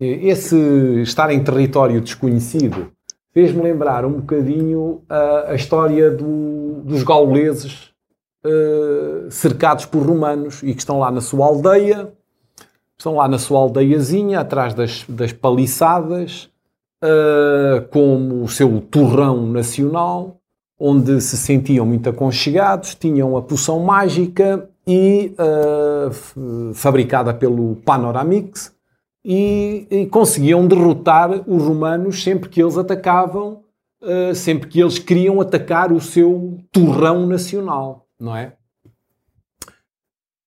esse 0.00 0.56
estar 1.02 1.30
em 1.30 1.42
território 1.44 2.00
desconhecido, 2.00 2.90
fez-me 3.32 3.62
lembrar 3.62 4.04
um 4.06 4.12
bocadinho 4.12 5.02
a, 5.08 5.50
a 5.50 5.54
história 5.54 6.10
do, 6.10 6.80
dos 6.84 7.02
gauleses 7.02 7.90
uh, 8.44 9.30
cercados 9.30 9.84
por 9.84 10.06
romanos 10.06 10.62
e 10.62 10.72
que 10.72 10.80
estão 10.80 10.98
lá 10.98 11.10
na 11.10 11.20
sua 11.20 11.46
aldeia, 11.46 12.10
estão 12.98 13.16
lá 13.16 13.28
na 13.28 13.38
sua 13.38 13.58
aldeiazinha, 13.60 14.40
atrás 14.40 14.72
das, 14.72 15.04
das 15.06 15.32
paliçadas, 15.32 16.48
uh, 17.04 17.86
como 17.90 18.42
o 18.42 18.48
seu 18.48 18.80
torrão 18.80 19.46
nacional, 19.46 20.39
onde 20.80 21.20
se 21.20 21.36
sentiam 21.36 21.84
muito 21.84 22.08
aconchegados, 22.08 22.94
tinham 22.94 23.36
a 23.36 23.42
poção 23.42 23.80
mágica 23.80 24.66
e 24.86 25.34
uh, 25.38 26.72
fabricada 26.72 27.34
pelo 27.34 27.76
Panoramix 27.84 28.74
e, 29.22 29.86
e, 29.90 30.06
conseguiam 30.06 30.66
derrotar 30.66 31.30
os 31.46 31.62
romanos 31.62 32.22
sempre 32.22 32.48
que 32.48 32.62
eles 32.62 32.78
atacavam, 32.78 33.62
uh, 34.02 34.34
sempre 34.34 34.68
que 34.68 34.80
eles 34.80 34.98
queriam 34.98 35.38
atacar 35.38 35.92
o 35.92 36.00
seu 36.00 36.58
torrão 36.72 37.26
nacional, 37.26 38.06
não 38.18 38.34
é? 38.34 38.54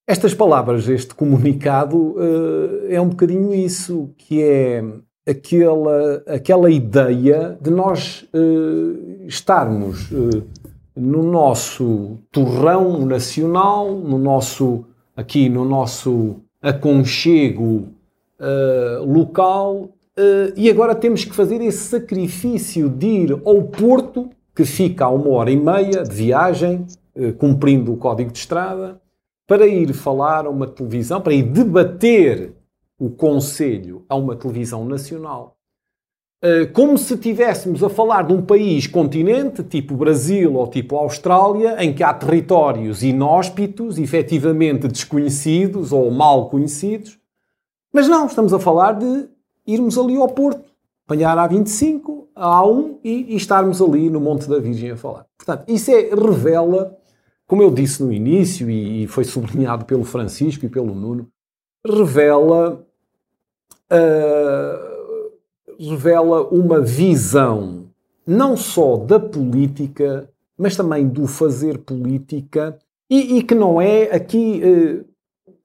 Estas 0.07 0.33
palavras, 0.33 0.89
este 0.89 1.13
comunicado, 1.13 1.95
uh, 1.95 2.87
é 2.89 2.99
um 2.99 3.09
bocadinho 3.09 3.53
isso, 3.53 4.09
que 4.17 4.41
é 4.41 4.83
aquela, 5.27 6.23
aquela 6.27 6.69
ideia 6.69 7.57
de 7.61 7.71
nós 7.71 8.25
uh, 8.33 9.25
estarmos 9.25 10.11
uh, 10.11 10.43
no 10.95 11.23
nosso 11.23 12.17
torrão 12.31 13.05
nacional, 13.05 13.95
no 13.95 14.17
nosso, 14.17 14.85
aqui 15.15 15.49
no 15.49 15.65
nosso 15.65 16.35
aconchego 16.61 17.87
uh, 18.39 19.03
local, 19.05 19.89
e 20.55 20.69
agora 20.69 20.93
temos 20.93 21.25
que 21.25 21.33
fazer 21.33 21.59
esse 21.59 21.89
sacrifício 21.89 22.87
de 22.87 23.07
ir 23.07 23.41
ao 23.43 23.63
Porto, 23.63 24.29
que 24.55 24.63
fica 24.63 25.05
a 25.05 25.09
uma 25.09 25.27
hora 25.29 25.49
e 25.49 25.57
meia 25.57 26.03
de 26.03 26.13
viagem, 26.13 26.85
cumprindo 27.39 27.91
o 27.91 27.97
código 27.97 28.31
de 28.31 28.37
estrada, 28.37 29.01
para 29.47 29.65
ir 29.65 29.91
falar 29.91 30.45
a 30.45 30.51
uma 30.51 30.67
televisão, 30.67 31.19
para 31.19 31.33
ir 31.33 31.41
debater 31.41 32.53
o 33.05 33.09
Conselho 33.09 34.05
a 34.07 34.15
uma 34.15 34.33
televisão 34.33 34.85
nacional, 34.85 35.57
eh, 36.41 36.65
como 36.67 36.97
se 36.97 37.15
estivéssemos 37.15 37.83
a 37.83 37.89
falar 37.89 38.23
de 38.23 38.31
um 38.31 38.41
país 38.41 38.87
continente, 38.87 39.61
tipo 39.61 39.93
Brasil 39.93 40.53
ou 40.55 40.67
tipo 40.67 40.95
Austrália, 40.95 41.83
em 41.83 41.93
que 41.93 42.01
há 42.01 42.13
territórios 42.13 43.03
inóspitos, 43.03 43.97
efetivamente 43.97 44.87
desconhecidos 44.87 45.91
ou 45.91 46.09
mal 46.11 46.49
conhecidos, 46.49 47.19
mas 47.91 48.07
não, 48.07 48.25
estamos 48.25 48.53
a 48.53 48.59
falar 48.59 48.93
de 48.93 49.27
irmos 49.67 49.97
ali 49.97 50.15
ao 50.15 50.29
Porto, 50.29 50.63
apanhar 51.05 51.37
a 51.37 51.45
25, 51.45 52.29
a 52.33 52.61
A1 52.61 52.99
e, 53.03 53.33
e 53.33 53.35
estarmos 53.35 53.81
ali 53.81 54.09
no 54.09 54.21
Monte 54.21 54.47
da 54.47 54.59
Virgem 54.59 54.91
a 54.91 54.97
falar. 54.97 55.25
Portanto, 55.37 55.65
isso 55.67 55.91
é, 55.91 56.09
revela, 56.09 56.97
como 57.45 57.61
eu 57.61 57.69
disse 57.69 58.01
no 58.01 58.13
início 58.13 58.69
e, 58.69 59.03
e 59.03 59.07
foi 59.07 59.25
sublinhado 59.25 59.83
pelo 59.83 60.05
Francisco 60.05 60.65
e 60.65 60.69
pelo 60.69 60.95
Nuno, 60.95 61.29
revela, 61.85 62.85
uh, 63.93 65.89
revela 65.89 66.47
uma 66.47 66.81
visão 66.81 67.85
não 68.25 68.57
só 68.57 68.97
da 68.97 69.19
política, 69.19 70.29
mas 70.57 70.75
também 70.75 71.07
do 71.07 71.27
fazer 71.27 71.77
política 71.79 72.77
e, 73.09 73.37
e 73.37 73.43
que 73.43 73.55
não 73.55 73.81
é 73.81 74.03
aqui. 74.03 74.61
Uh, 74.63 75.13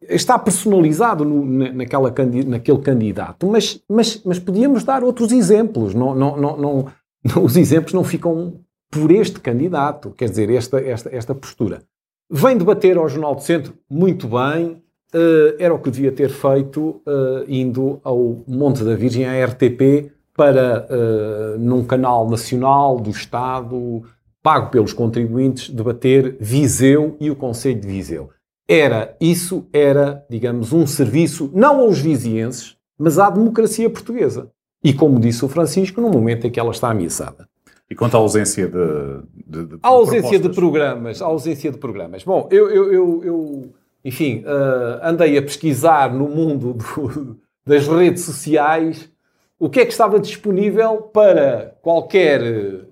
está 0.09 0.39
personalizado 0.39 1.25
no, 1.25 1.45
naquela, 1.73 2.13
naquele 2.47 2.79
candidato, 2.79 3.47
mas, 3.47 3.81
mas, 3.89 4.23
mas 4.25 4.39
podíamos 4.39 4.85
dar 4.85 5.03
outros 5.03 5.33
exemplos. 5.33 5.95
Não, 5.95 6.15
não, 6.15 6.37
não, 6.37 6.57
não, 6.57 7.45
os 7.45 7.57
exemplos 7.57 7.93
não 7.93 8.05
ficam 8.05 8.61
por 8.91 9.11
este 9.11 9.41
candidato, 9.41 10.11
quer 10.11 10.31
dizer, 10.31 10.51
esta, 10.51 10.81
esta, 10.81 11.15
esta 11.15 11.35
postura. 11.35 11.83
Vem 12.31 12.57
debater 12.57 12.97
ao 12.97 13.09
Jornal 13.09 13.35
do 13.35 13.43
Centro, 13.43 13.75
muito 13.91 14.29
bem, 14.29 14.83
uh, 15.15 15.57
era 15.59 15.75
o 15.75 15.79
que 15.79 15.91
devia 15.91 16.13
ter 16.13 16.31
feito 16.31 17.01
uh, 17.07 17.45
indo 17.47 18.01
ao 18.03 18.43
Monte 18.47 18.85
da 18.85 18.95
Virgem, 18.95 19.27
à 19.27 19.45
RTP, 19.45 20.13
para, 20.35 20.87
uh, 20.89 21.59
num 21.59 21.85
canal 21.85 22.29
nacional 22.29 22.99
do 23.01 23.11
Estado, 23.11 24.03
pago 24.43 24.71
pelos 24.71 24.93
contribuintes, 24.93 25.71
debater 25.71 26.37
Viseu 26.41 27.17
e 27.21 27.31
o 27.31 27.37
Conselho 27.37 27.81
de 27.81 27.89
Viseu. 27.89 28.31
Era, 28.69 29.17
isso 29.21 29.67
era, 29.73 30.25
digamos, 30.29 30.73
um 30.73 30.87
serviço, 30.87 31.51
não 31.55 31.81
aos 31.81 31.99
vizienses, 31.99 32.77
mas 32.99 33.19
à 33.19 33.31
democracia 33.31 33.89
portuguesa. 33.89 34.51
E 34.85 34.93
como 34.93 35.19
disse 35.19 35.45
o 35.45 35.49
Francisco, 35.49 36.01
no 36.01 36.11
momento 36.11 36.47
em 36.47 36.51
que 36.51 36.61
ela 36.61 36.71
está 36.71 36.91
ameaçada. 36.91 37.49
E 37.91 37.95
quanto 37.95 38.17
à 38.17 38.21
ausência 38.21 38.69
de, 38.69 39.23
de, 39.47 39.67
de 39.67 39.79
a 39.83 39.89
ausência 39.89 40.39
de 40.39 40.51
programas, 40.51 41.23
a 41.23 41.27
ausência 41.27 41.73
de 41.73 41.79
programas. 41.79 42.23
Bom, 42.23 42.47
eu, 42.51 42.69
eu, 42.69 42.93
eu, 42.93 43.25
eu 43.25 43.73
enfim, 44.05 44.45
uh, 44.45 45.01
andei 45.03 45.37
a 45.37 45.43
pesquisar 45.43 46.13
no 46.13 46.29
mundo 46.29 46.75
do, 46.75 47.41
das 47.67 47.87
redes 47.87 48.25
sociais 48.25 49.11
o 49.59 49.69
que 49.69 49.81
é 49.81 49.85
que 49.85 49.91
estava 49.91 50.21
disponível 50.21 51.03
para 51.03 51.77
qualquer 51.83 52.41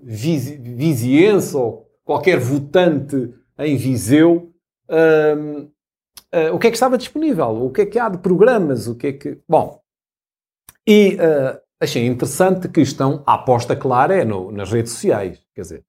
vizi, 0.03 0.57
viziense 0.57 1.57
ou 1.57 1.89
qualquer 2.05 2.41
votante 2.41 3.33
em 3.57 3.77
Viseu. 3.77 4.53
Uh, 4.89 5.71
uh, 6.35 6.53
o 6.53 6.59
que 6.59 6.67
é 6.67 6.71
que 6.71 6.77
estava 6.77 6.99
disponível? 6.99 7.65
O 7.65 7.71
que 7.71 7.83
é 7.83 7.87
que 7.87 7.99
há 8.01 8.09
de 8.09 8.19
programas? 8.19 8.89
O 8.89 8.97
que 8.97 9.07
é 9.07 9.13
que. 9.13 9.39
Bom, 9.49 9.81
e 10.85 11.17
achei 11.81 12.05
interessante 12.05 12.69
que 12.69 12.81
estão. 12.81 13.23
A 13.25 13.35
aposta 13.35 13.77
clara 13.77 14.17
é 14.17 14.25
no, 14.25 14.51
nas 14.51 14.73
redes 14.73 14.91
sociais. 14.93 15.41
Quer 15.55 15.61
dizer, 15.61 15.85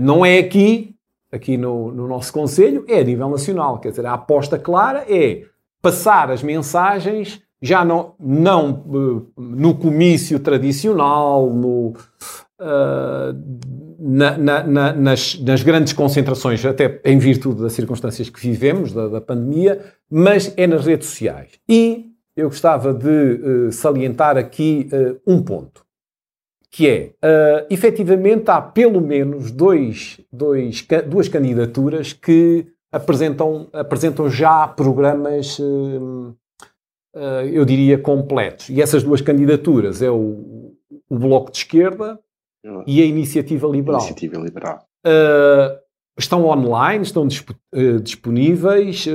não 0.00 0.24
é 0.24 0.38
aqui 0.38 0.96
aqui 1.30 1.56
no, 1.56 1.92
no 1.92 2.06
nosso 2.06 2.32
Conselho 2.32 2.84
é 2.88 3.00
a 3.00 3.04
nível 3.04 3.28
nacional. 3.28 3.78
Quer 3.78 3.90
dizer, 3.90 4.06
a 4.06 4.14
aposta 4.14 4.58
clara 4.58 5.04
é 5.08 5.44
passar 5.82 6.30
as 6.30 6.42
mensagens 6.42 7.42
já 7.60 7.84
não, 7.84 8.14
não 8.20 8.84
uh, 8.86 9.32
no 9.36 9.74
comício 9.74 10.38
tradicional, 10.38 11.50
no, 11.50 11.94
uh, 12.60 13.32
na, 13.98 14.36
na, 14.36 14.62
na, 14.62 14.92
nas, 14.92 15.40
nas, 15.40 15.62
grandes 15.62 15.92
concentrações, 15.92 16.64
até 16.64 17.00
em 17.04 17.18
virtude 17.18 17.62
das 17.62 17.72
circunstâncias 17.72 18.28
que 18.28 18.40
vivemos, 18.40 18.92
da, 18.92 19.08
da 19.08 19.20
pandemia, 19.20 19.80
mas 20.10 20.52
é 20.56 20.66
nas 20.66 20.84
redes 20.84 21.08
sociais. 21.08 21.52
E 21.68 22.10
eu 22.36 22.48
gostava 22.48 22.92
de 22.92 23.06
uh, 23.08 23.72
salientar 23.72 24.36
aqui 24.36 24.88
um 25.26 25.42
ponto 25.42 25.85
que 26.76 26.86
é, 26.86 27.14
uh, 27.24 27.66
efetivamente, 27.70 28.50
há 28.50 28.60
pelo 28.60 29.00
menos 29.00 29.50
dois, 29.50 30.20
dois, 30.30 30.86
duas 31.08 31.26
candidaturas 31.26 32.12
que 32.12 32.66
apresentam, 32.92 33.70
apresentam 33.72 34.28
já 34.28 34.68
programas, 34.68 35.58
uh, 35.58 36.36
uh, 37.14 37.18
eu 37.50 37.64
diria, 37.64 37.96
completos. 37.96 38.68
E 38.68 38.82
essas 38.82 39.02
duas 39.02 39.22
candidaturas 39.22 40.02
é 40.02 40.10
o, 40.10 40.74
o 41.08 41.18
Bloco 41.18 41.50
de 41.50 41.56
Esquerda 41.56 42.20
e 42.86 43.00
a 43.00 43.06
Iniciativa 43.06 43.66
Liberal. 43.66 44.00
Iniciativa 44.00 44.38
Liberal. 44.38 44.86
Uh, 45.06 45.80
estão 46.18 46.44
online, 46.44 47.04
estão 47.04 47.26
disp 47.26 47.52
disponíveis 48.02 49.06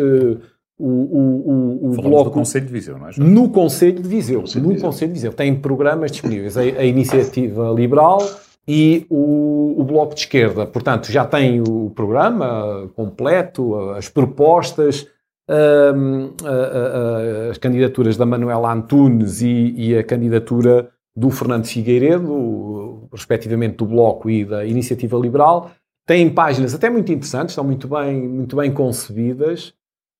o, 0.81 0.87
o, 0.87 1.89
o, 1.89 1.91
o 1.91 2.01
bloco 2.01 2.29
do 2.29 2.31
Conselho 2.31 2.65
de 2.65 2.73
Viseu, 2.73 2.97
não 2.97 3.07
é? 3.07 3.11
No 3.17 3.49
Conselho 3.49 4.01
de 4.01 4.07
Viseu. 4.07 4.41
Conselho 4.41 4.67
no 4.67 4.79
Conselho 4.79 5.09
de 5.09 5.13
Viseu. 5.13 5.33
Tem 5.33 5.55
programas 5.55 6.11
disponíveis. 6.11 6.57
A, 6.57 6.61
a 6.61 6.85
Iniciativa 6.85 7.71
Liberal 7.71 8.19
e 8.67 9.05
o, 9.09 9.75
o, 9.77 9.83
Bloco 9.83 10.13
de 10.13 10.21
Esquerda. 10.21 10.65
Portanto, 10.65 11.11
já 11.11 11.25
tem 11.25 11.61
o 11.61 11.91
programa 11.95 12.89
completo, 12.95 13.91
as 13.91 14.07
propostas, 14.09 15.07
um, 15.49 16.31
a, 16.45 16.49
a, 16.49 17.51
as 17.51 17.57
candidaturas 17.57 18.17
da 18.17 18.25
Manuela 18.25 18.71
Antunes 18.71 19.41
e, 19.41 19.73
e, 19.75 19.97
a 19.97 20.03
candidatura 20.03 20.89
do 21.15 21.29
Fernando 21.29 21.65
Figueiredo, 21.65 23.07
respectivamente 23.11 23.77
do 23.77 23.85
Bloco 23.85 24.29
e 24.29 24.45
da 24.45 24.65
Iniciativa 24.65 25.17
Liberal. 25.17 25.71
Têm 26.07 26.29
páginas 26.29 26.73
até 26.73 26.89
muito 26.89 27.11
interessantes, 27.11 27.51
estão 27.51 27.63
muito 27.63 27.87
bem, 27.87 28.27
muito 28.27 28.55
bem 28.55 28.71
concebidas. 28.71 29.73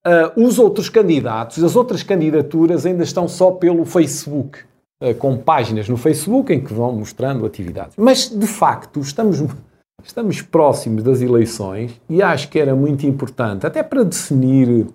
Uh, 0.06 0.44
os 0.44 0.58
outros 0.58 0.90
candidatos, 0.90 1.64
as 1.64 1.76
outras 1.76 2.02
candidaturas 2.02 2.88
ainda 2.88 3.04
estão 3.04 3.28
só 3.28 3.52
pelo 3.52 3.86
Facebook, 3.86 4.60
uh, 5.02 5.14
com 5.14 5.38
páginas 5.38 5.88
no 5.88 5.96
Facebook 5.96 6.52
em 6.52 6.64
que 6.64 6.74
vão 6.74 6.92
mostrando 6.94 7.46
atividades. 7.46 7.96
Mas, 7.98 8.28
de 8.28 8.48
facto, 8.48 9.00
estamos, 9.00 9.44
estamos 10.04 10.42
próximos 10.42 11.04
das 11.04 11.22
eleições 11.22 12.02
e 12.10 12.20
acho 12.20 12.50
que 12.50 12.60
era 12.60 12.76
muito 12.76 13.06
importante, 13.06 13.68
até 13.68 13.84
para 13.84 14.04
definir. 14.04 14.88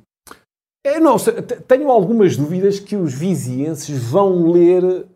Eu 0.85 1.01
não 1.01 1.19
sei, 1.19 1.35
tenho 1.35 1.89
algumas 1.89 2.37
dúvidas 2.37 2.81
que 2.81 2.97
os 2.97 3.15
vizienses 3.15 4.03
vão 4.11 4.51
ler, 4.51 5.07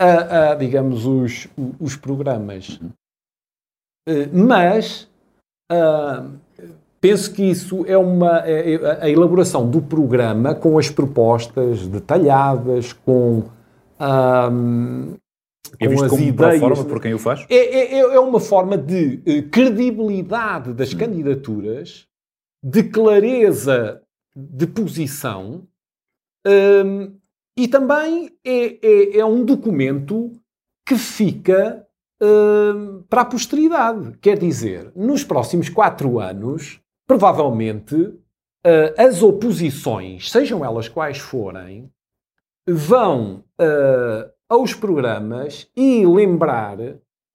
a, 0.00 0.52
a, 0.52 0.54
digamos, 0.54 1.04
os, 1.04 1.48
os 1.80 1.96
programas. 1.96 2.78
mas 4.32 5.08
uh, 5.72 6.45
penso 7.06 7.32
que 7.32 7.44
isso 7.44 7.84
é 7.86 7.96
uma. 7.96 8.40
É, 8.44 8.74
é, 8.74 9.04
a 9.04 9.08
elaboração 9.08 9.70
do 9.70 9.80
programa 9.80 10.54
com 10.54 10.76
as 10.76 10.90
propostas 10.90 11.86
detalhadas, 11.86 12.92
com. 12.92 13.44
É 15.78 15.88
visto 15.88 16.08
como 16.08 16.22
ideias, 16.22 16.60
forma 16.60 16.84
por 16.84 17.00
quem 17.00 17.14
o 17.14 17.18
faz? 17.18 17.46
É, 17.48 17.56
é, 17.56 17.98
é 17.98 18.20
uma 18.20 18.40
forma 18.40 18.76
de 18.76 19.20
uh, 19.26 19.50
credibilidade 19.50 20.72
das 20.72 20.92
hum. 20.92 20.98
candidaturas, 20.98 22.06
de 22.62 22.82
clareza 22.82 24.02
de 24.34 24.66
posição 24.66 25.66
e 27.58 27.66
também 27.66 28.30
é, 28.44 28.78
é, 28.86 29.18
é, 29.18 29.24
um 29.24 29.44
documento 29.44 30.30
que 30.86 30.96
fica 30.96 31.84
para 33.08 33.22
a 33.22 33.24
posteridade. 33.24 34.16
Quer 34.20 34.38
dizer, 34.38 34.92
nos 34.94 35.24
próximos 35.24 35.68
quatro 35.68 36.20
anos, 36.20 36.80
provavelmente 37.06 37.94
uh, 37.94 38.94
as 38.98 39.22
oposições, 39.22 40.30
sejam 40.30 40.64
elas 40.64 40.88
quais 40.88 41.18
forem, 41.18 41.90
vão 42.68 43.44
uh, 43.60 44.30
aos 44.48 44.74
programas 44.74 45.68
e 45.76 46.04
lembrar, 46.04 46.78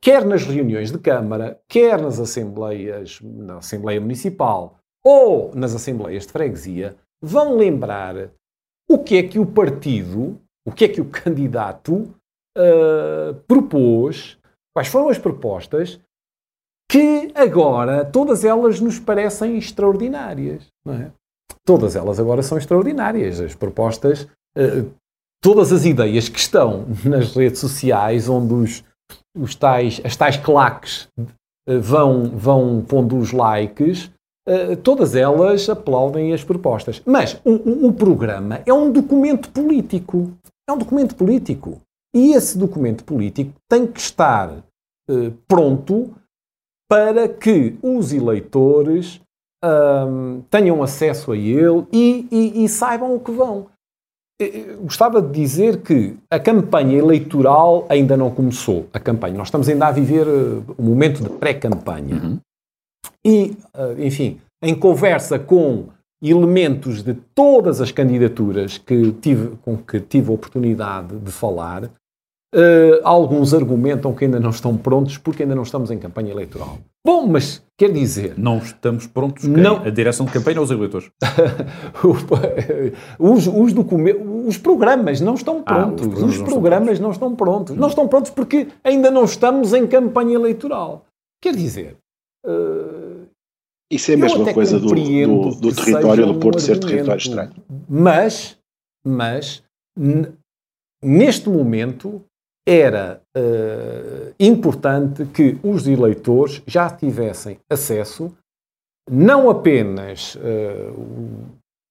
quer 0.02 0.26
nas 0.26 0.44
reuniões 0.44 0.92
de 0.92 0.98
Câmara, 0.98 1.60
quer 1.68 2.02
nas 2.02 2.20
assembleias, 2.20 3.20
na 3.22 3.58
Assembleia 3.58 4.02
Municipal 4.02 4.78
ou 5.04 5.54
nas 5.56 5.74
assembleias 5.74 6.26
de 6.26 6.34
freguesia, 6.34 6.96
vão 7.22 7.56
lembrar 7.56 8.32
o 8.90 9.00
que 9.00 9.18
é 9.18 9.24
que 9.24 9.40
o 9.40 9.46
partido, 9.46 10.40
o 10.66 10.72
que 10.72 10.86
é 10.86 10.88
que 10.90 11.02
o 11.02 11.06
candidato 11.10 12.14
uh, 12.58 13.34
propôs, 13.48 14.38
quais 14.74 14.90
foram 14.90 15.10
as 15.10 15.18
propostas, 15.18 16.00
que 16.92 17.32
agora 17.34 18.04
todas 18.04 18.44
elas 18.44 18.82
nos 18.82 19.00
parecem 19.00 19.58
extraordinárias. 19.58 20.68
Não 20.86 20.94
é? 20.94 21.12
Todas 21.66 21.96
elas 21.96 22.20
agora 22.20 22.44
são 22.44 22.58
extraordinárias. 22.58 23.40
As 23.40 23.56
propostas, 23.56 24.28
uh, 24.58 24.92
todas 25.42 25.72
as 25.72 25.86
ideias 25.86 26.28
que 26.28 26.38
estão 26.38 26.86
nas 27.06 27.34
redes 27.34 27.62
sociais, 27.62 28.28
onde 28.28 28.54
os, 28.54 28.84
os 29.34 29.56
tais, 29.56 30.02
as 30.04 30.18
tais 30.18 30.36
claques 30.36 31.08
uh, 31.18 31.80
vão, 31.80 32.26
vão 32.26 32.84
pondo 32.86 33.18
os 33.18 33.32
likes, 33.32 34.12
uh, 34.46 34.76
todas 34.84 35.16
elas 35.16 35.70
aplaudem 35.70 36.34
as 36.34 36.44
propostas. 36.44 37.02
Mas 37.06 37.40
o, 37.46 37.52
o, 37.52 37.88
o 37.88 37.94
programa 37.94 38.60
é 38.66 38.74
um 38.74 38.92
documento 38.92 39.50
político. 39.50 40.34
É 40.70 40.74
um 40.74 40.78
documento 40.78 41.16
político. 41.16 41.80
E 42.14 42.34
esse 42.34 42.58
documento 42.58 43.06
político 43.06 43.54
tem 43.70 43.88
que 43.88 44.00
estar 44.02 44.62
pronto 45.48 46.14
para 46.92 47.30
que 47.30 47.78
os 47.82 48.12
eleitores 48.12 49.22
um, 49.64 50.42
tenham 50.50 50.84
acesso 50.84 51.32
a 51.32 51.38
ele 51.38 51.88
e, 51.90 52.28
e, 52.30 52.66
e 52.66 52.68
saibam 52.68 53.16
o 53.16 53.20
que 53.22 53.32
vão. 53.32 53.68
Gostava 54.82 55.22
de 55.22 55.32
dizer 55.32 55.84
que 55.84 56.18
a 56.30 56.38
campanha 56.38 56.98
eleitoral 56.98 57.86
ainda 57.88 58.18
não 58.18 58.30
começou. 58.30 58.88
A 58.92 59.00
campanha, 59.00 59.38
nós 59.38 59.48
estamos 59.48 59.70
ainda 59.70 59.88
a 59.88 59.92
viver 59.92 60.28
uh, 60.28 60.66
o 60.78 60.84
momento 60.84 61.24
de 61.24 61.30
pré-campanha. 61.30 62.16
Uhum. 62.16 62.40
E, 63.26 63.56
uh, 63.74 63.98
enfim, 63.98 64.42
em 64.62 64.76
conversa 64.76 65.40
com 65.40 65.86
elementos 66.22 67.04
de 67.04 67.14
todas 67.14 67.80
as 67.80 67.94
candidaturas 67.94 68.78
que 68.78 69.14
tive, 69.14 69.56
com 69.62 69.78
que 69.78 70.02
tive 70.02 70.30
a 70.30 70.34
oportunidade 70.34 71.18
de 71.20 71.32
falar, 71.32 71.90
Uh, 72.54 73.00
alguns 73.06 73.54
argumentam 73.54 74.14
que 74.14 74.26
ainda 74.26 74.38
não 74.38 74.50
estão 74.50 74.76
prontos 74.76 75.18
porque 75.18 75.44
ainda 75.44 75.56
não 75.56 75.64
estamos 75.64 75.90
em 75.90 75.98
campanha 75.98 76.32
eleitoral. 76.32 76.80
Bom, 77.06 77.26
mas 77.26 77.64
quer 77.78 77.94
dizer. 77.94 78.34
Não 78.38 78.58
estamos 78.58 79.08
prontos? 79.08 79.44
Quem? 79.44 79.52
Não. 79.52 79.78
A 79.78 79.90
direção 79.90 80.26
de 80.26 80.34
campanha 80.34 80.60
ou 80.60 80.66
os 80.66 80.72
eleitores? 80.72 81.10
os, 83.18 83.48
os, 83.48 83.74
os 84.48 84.58
programas 84.58 85.22
não 85.22 85.36
estão 85.36 85.64
prontos. 85.64 86.06
Ah, 86.06 86.10
os 86.10 86.12
programas, 86.12 86.36
os 86.36 86.42
programas 86.44 87.00
não, 87.00 87.12
estão 87.12 87.36
prontos. 87.36 87.76
Não 87.78 87.88
estão 87.88 88.08
prontos 88.10 88.32
porque 88.32 88.68
ainda 88.84 89.10
não 89.10 89.24
estamos 89.24 89.74
em 89.74 89.88
campanha 89.88 90.36
eleitoral. 90.36 91.06
Quer 91.42 91.56
dizer. 91.56 91.96
Uh, 92.46 93.28
Isso 93.90 94.12
é 94.12 94.16
a 94.16 94.18
mesma 94.18 94.54
coisa 94.54 94.78
do, 94.78 94.88
do, 94.94 95.56
do 95.56 95.74
território 95.74 96.26
do 96.26 96.36
Porto 96.36 96.58
um 96.58 96.60
ser 96.60 96.80
território 96.80 97.18
estranho. 97.18 97.54
Mas, 97.88 98.58
mas 99.06 99.64
neste 101.02 101.50
momento, 101.50 102.22
era 102.68 103.22
uh, 103.36 104.34
importante 104.40 105.26
que 105.26 105.58
os 105.64 105.88
eleitores 105.88 106.62
já 106.68 106.90
tivessem 106.90 107.60
acesso 107.70 108.36
não 109.10 109.50
apenas, 109.50 110.36
uh, 110.36 111.50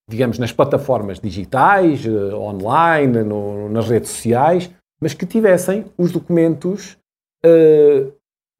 digamos, 0.09 0.38
nas 0.38 0.52
plataformas 0.52 1.18
digitais, 1.18 2.06
uh, 2.06 2.37
online, 2.37 3.24
no, 3.24 3.68
nas 3.68 3.88
redes 3.88 4.11
sociais, 4.11 4.70
mas 5.00 5.12
que 5.12 5.26
tivessem 5.26 5.87
os 5.96 6.12
documentos 6.12 6.96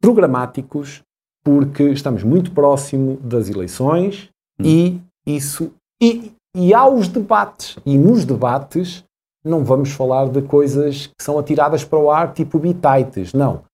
programáticos, 0.01 1.03
porque 1.45 1.83
estamos 1.91 2.23
muito 2.23 2.51
próximo 2.51 3.19
das 3.19 3.51
eleições 3.51 4.31
hum. 4.59 4.65
e 4.65 5.01
isso. 5.27 5.71
E, 6.03 6.33
e 6.57 6.73
há 6.73 6.89
os 6.89 7.09
debates. 7.09 7.77
E 7.85 7.99
nos 7.99 8.25
debates 8.25 9.05
não 9.45 9.65
vamos 9.65 9.93
falar 9.93 10.29
de 10.29 10.43
coisas 10.43 11.07
que 11.07 11.23
são 11.23 11.39
atiradas 11.39 11.85
para 11.85 11.99
o 11.99 12.11
ar, 12.11 12.33
tipo 12.33 12.59
bitites. 12.59 13.33
Não. 13.33 13.65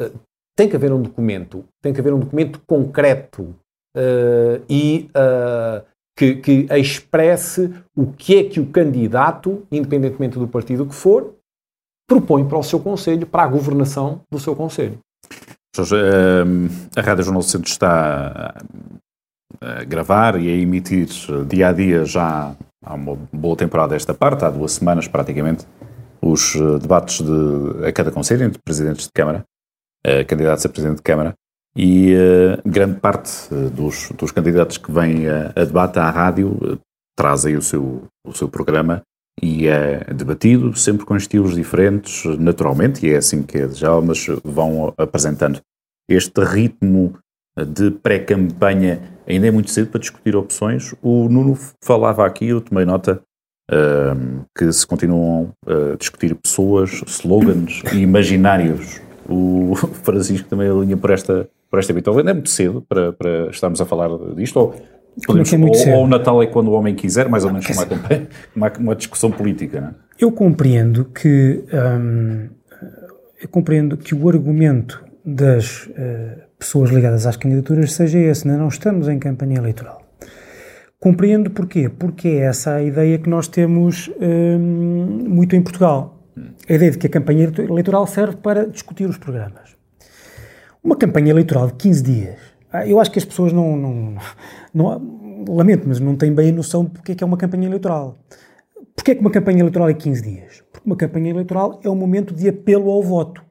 Uh, 0.00 0.12
tem 0.56 0.68
que 0.68 0.76
haver 0.76 0.92
um 0.92 1.02
documento, 1.02 1.64
tem 1.82 1.92
que 1.92 2.00
haver 2.00 2.14
um 2.14 2.20
documento 2.20 2.60
concreto 2.66 3.42
uh, 3.96 4.64
e 4.68 5.10
uh, 5.10 5.84
que, 6.16 6.36
que 6.36 6.66
expresse 6.70 7.72
o 7.94 8.06
que 8.06 8.36
é 8.36 8.44
que 8.44 8.58
o 8.58 8.66
candidato, 8.66 9.66
independentemente 9.70 10.38
do 10.38 10.48
partido 10.48 10.86
que 10.86 10.94
for, 10.94 11.34
propõe 12.08 12.46
para 12.46 12.58
o 12.58 12.62
seu 12.62 12.80
Conselho, 12.80 13.26
para 13.26 13.42
a 13.42 13.48
governação 13.48 14.22
do 14.30 14.38
seu 14.38 14.56
Conselho. 14.56 14.98
Jorge, 15.74 15.96
a 16.96 17.00
Rádio 17.02 17.24
Jornal 17.24 17.42
do 17.42 17.48
Centro 17.48 17.70
está 17.70 18.54
a 19.60 19.84
gravar 19.84 20.40
e 20.40 20.48
a 20.48 20.56
emitir 20.56 21.08
dia 21.46 21.68
a 21.68 21.72
dia 21.72 22.04
já 22.06 22.56
há 22.86 22.94
uma 22.94 23.18
boa 23.32 23.56
temporada 23.56 23.96
esta 23.96 24.14
parte, 24.14 24.44
há 24.44 24.50
duas 24.50 24.72
semanas 24.72 25.08
praticamente, 25.08 25.66
os 26.22 26.54
eh, 26.54 26.78
debates 26.78 27.20
de, 27.20 27.86
a 27.86 27.92
cada 27.92 28.12
conselho 28.12 28.44
entre 28.44 28.60
presidentes 28.62 29.06
de 29.06 29.12
Câmara, 29.12 29.44
uh, 30.06 30.24
candidatos 30.26 30.64
a 30.64 30.68
presidente 30.68 30.98
de 30.98 31.02
Câmara, 31.02 31.34
e 31.76 32.14
uh, 32.14 32.68
grande 32.68 33.00
parte 33.00 33.52
dos, 33.74 34.10
dos, 34.16 34.32
candidatos 34.32 34.78
que 34.78 34.90
vêm 34.90 35.28
a, 35.28 35.52
a 35.54 35.64
debate 35.64 35.98
à 35.98 36.08
rádio 36.08 36.80
trazem 37.16 37.56
o 37.56 37.62
seu, 37.62 38.04
o 38.26 38.32
seu 38.32 38.48
programa 38.48 39.02
e 39.42 39.66
é 39.66 40.04
debatido, 40.14 40.74
sempre 40.74 41.04
com 41.04 41.16
estilos 41.16 41.54
diferentes, 41.54 42.24
naturalmente, 42.38 43.06
e 43.06 43.12
é 43.12 43.16
assim 43.16 43.42
que 43.42 43.58
é 43.58 43.68
já, 43.68 44.00
mas 44.00 44.26
vão 44.42 44.94
apresentando 44.96 45.60
este 46.08 46.42
ritmo 46.42 47.18
de 47.64 47.90
pré-campanha 47.90 49.00
ainda 49.26 49.46
é 49.46 49.50
muito 49.50 49.70
cedo 49.70 49.88
para 49.88 50.00
discutir 50.00 50.36
opções. 50.36 50.94
O 51.02 51.28
Nuno 51.28 51.58
falava 51.82 52.26
aqui, 52.26 52.48
eu 52.48 52.60
tomei 52.60 52.84
nota, 52.84 53.20
uh, 53.70 54.44
que 54.56 54.70
se 54.72 54.86
continuam 54.86 55.52
a 55.66 55.96
discutir 55.96 56.34
pessoas, 56.34 57.02
slogans 57.06 57.82
e 57.92 57.98
imaginários. 57.98 59.00
O 59.28 59.74
Francisco 60.02 60.48
também 60.48 60.68
alinha 60.68 60.96
por 60.96 61.10
esta, 61.10 61.48
por 61.70 61.78
esta 61.78 61.92
vitória. 61.92 62.20
Ainda 62.20 62.30
é 62.30 62.34
muito 62.34 62.50
cedo 62.50 62.84
para, 62.88 63.12
para 63.12 63.48
estarmos 63.48 63.80
a 63.80 63.86
falar 63.86 64.10
disto, 64.34 64.56
ou, 64.58 64.74
podemos, 65.26 65.52
é 65.52 65.56
ou, 65.56 65.98
ou, 65.98 66.04
o 66.04 66.06
Natal 66.06 66.42
é 66.42 66.46
quando 66.46 66.68
o 66.68 66.72
homem 66.72 66.94
quiser, 66.94 67.28
mais 67.28 67.44
ou 67.44 67.52
menos 67.52 67.68
uma, 67.68 67.86
campanha, 67.86 68.28
uma, 68.54 68.72
uma 68.78 68.94
discussão 68.94 69.30
política. 69.30 69.80
Não 69.80 69.88
é? 69.88 69.94
Eu 70.18 70.32
compreendo 70.32 71.06
que 71.06 71.64
hum, 71.72 72.48
eu 73.40 73.48
compreendo 73.48 73.96
que 73.96 74.14
o 74.14 74.28
argumento 74.28 75.04
das 75.24 75.86
uh, 75.86 76.45
pessoas 76.58 76.90
ligadas 76.90 77.26
às 77.26 77.36
candidaturas 77.36 77.92
seja 77.92 78.18
esse, 78.18 78.46
né? 78.46 78.56
não 78.56 78.68
estamos 78.68 79.08
em 79.08 79.18
campanha 79.18 79.58
eleitoral. 79.58 80.02
Compreendo 80.98 81.50
porquê? 81.50 81.88
Porque 81.88 82.28
é 82.28 82.46
essa 82.46 82.74
a 82.74 82.82
ideia 82.82 83.18
que 83.18 83.28
nós 83.28 83.48
temos 83.48 84.10
hum, 84.20 85.24
muito 85.28 85.54
em 85.54 85.62
Portugal. 85.62 86.22
A 86.68 86.72
ideia 86.72 86.90
de 86.90 86.98
que 86.98 87.06
a 87.06 87.10
campanha 87.10 87.52
eleitoral 87.58 88.06
serve 88.06 88.36
para 88.36 88.66
discutir 88.66 89.08
os 89.08 89.18
programas. 89.18 89.76
Uma 90.82 90.96
campanha 90.96 91.30
eleitoral 91.30 91.66
de 91.68 91.74
15 91.74 92.02
dias, 92.02 92.38
ah, 92.72 92.86
eu 92.86 93.00
acho 93.00 93.10
que 93.10 93.18
as 93.18 93.24
pessoas 93.24 93.52
não, 93.52 93.76
não, 93.76 94.16
não 94.74 95.44
lamento, 95.48 95.86
mas 95.86 96.00
não 96.00 96.16
têm 96.16 96.32
bem 96.32 96.50
a 96.50 96.52
noção 96.52 96.84
de 96.84 96.90
porque 96.90 97.12
é 97.12 97.14
que 97.14 97.24
é 97.24 97.26
uma 97.26 97.36
campanha 97.36 97.66
eleitoral. 97.66 98.18
Porquê 98.94 99.12
é 99.12 99.14
que 99.14 99.20
uma 99.20 99.30
campanha 99.30 99.60
eleitoral 99.60 99.88
é 99.88 99.94
15 99.94 100.22
dias? 100.22 100.62
Porque 100.72 100.86
uma 100.86 100.96
campanha 100.96 101.30
eleitoral 101.30 101.80
é 101.84 101.88
um 101.88 101.94
momento 101.94 102.34
de 102.34 102.48
apelo 102.48 102.90
ao 102.90 103.02
voto 103.02 103.45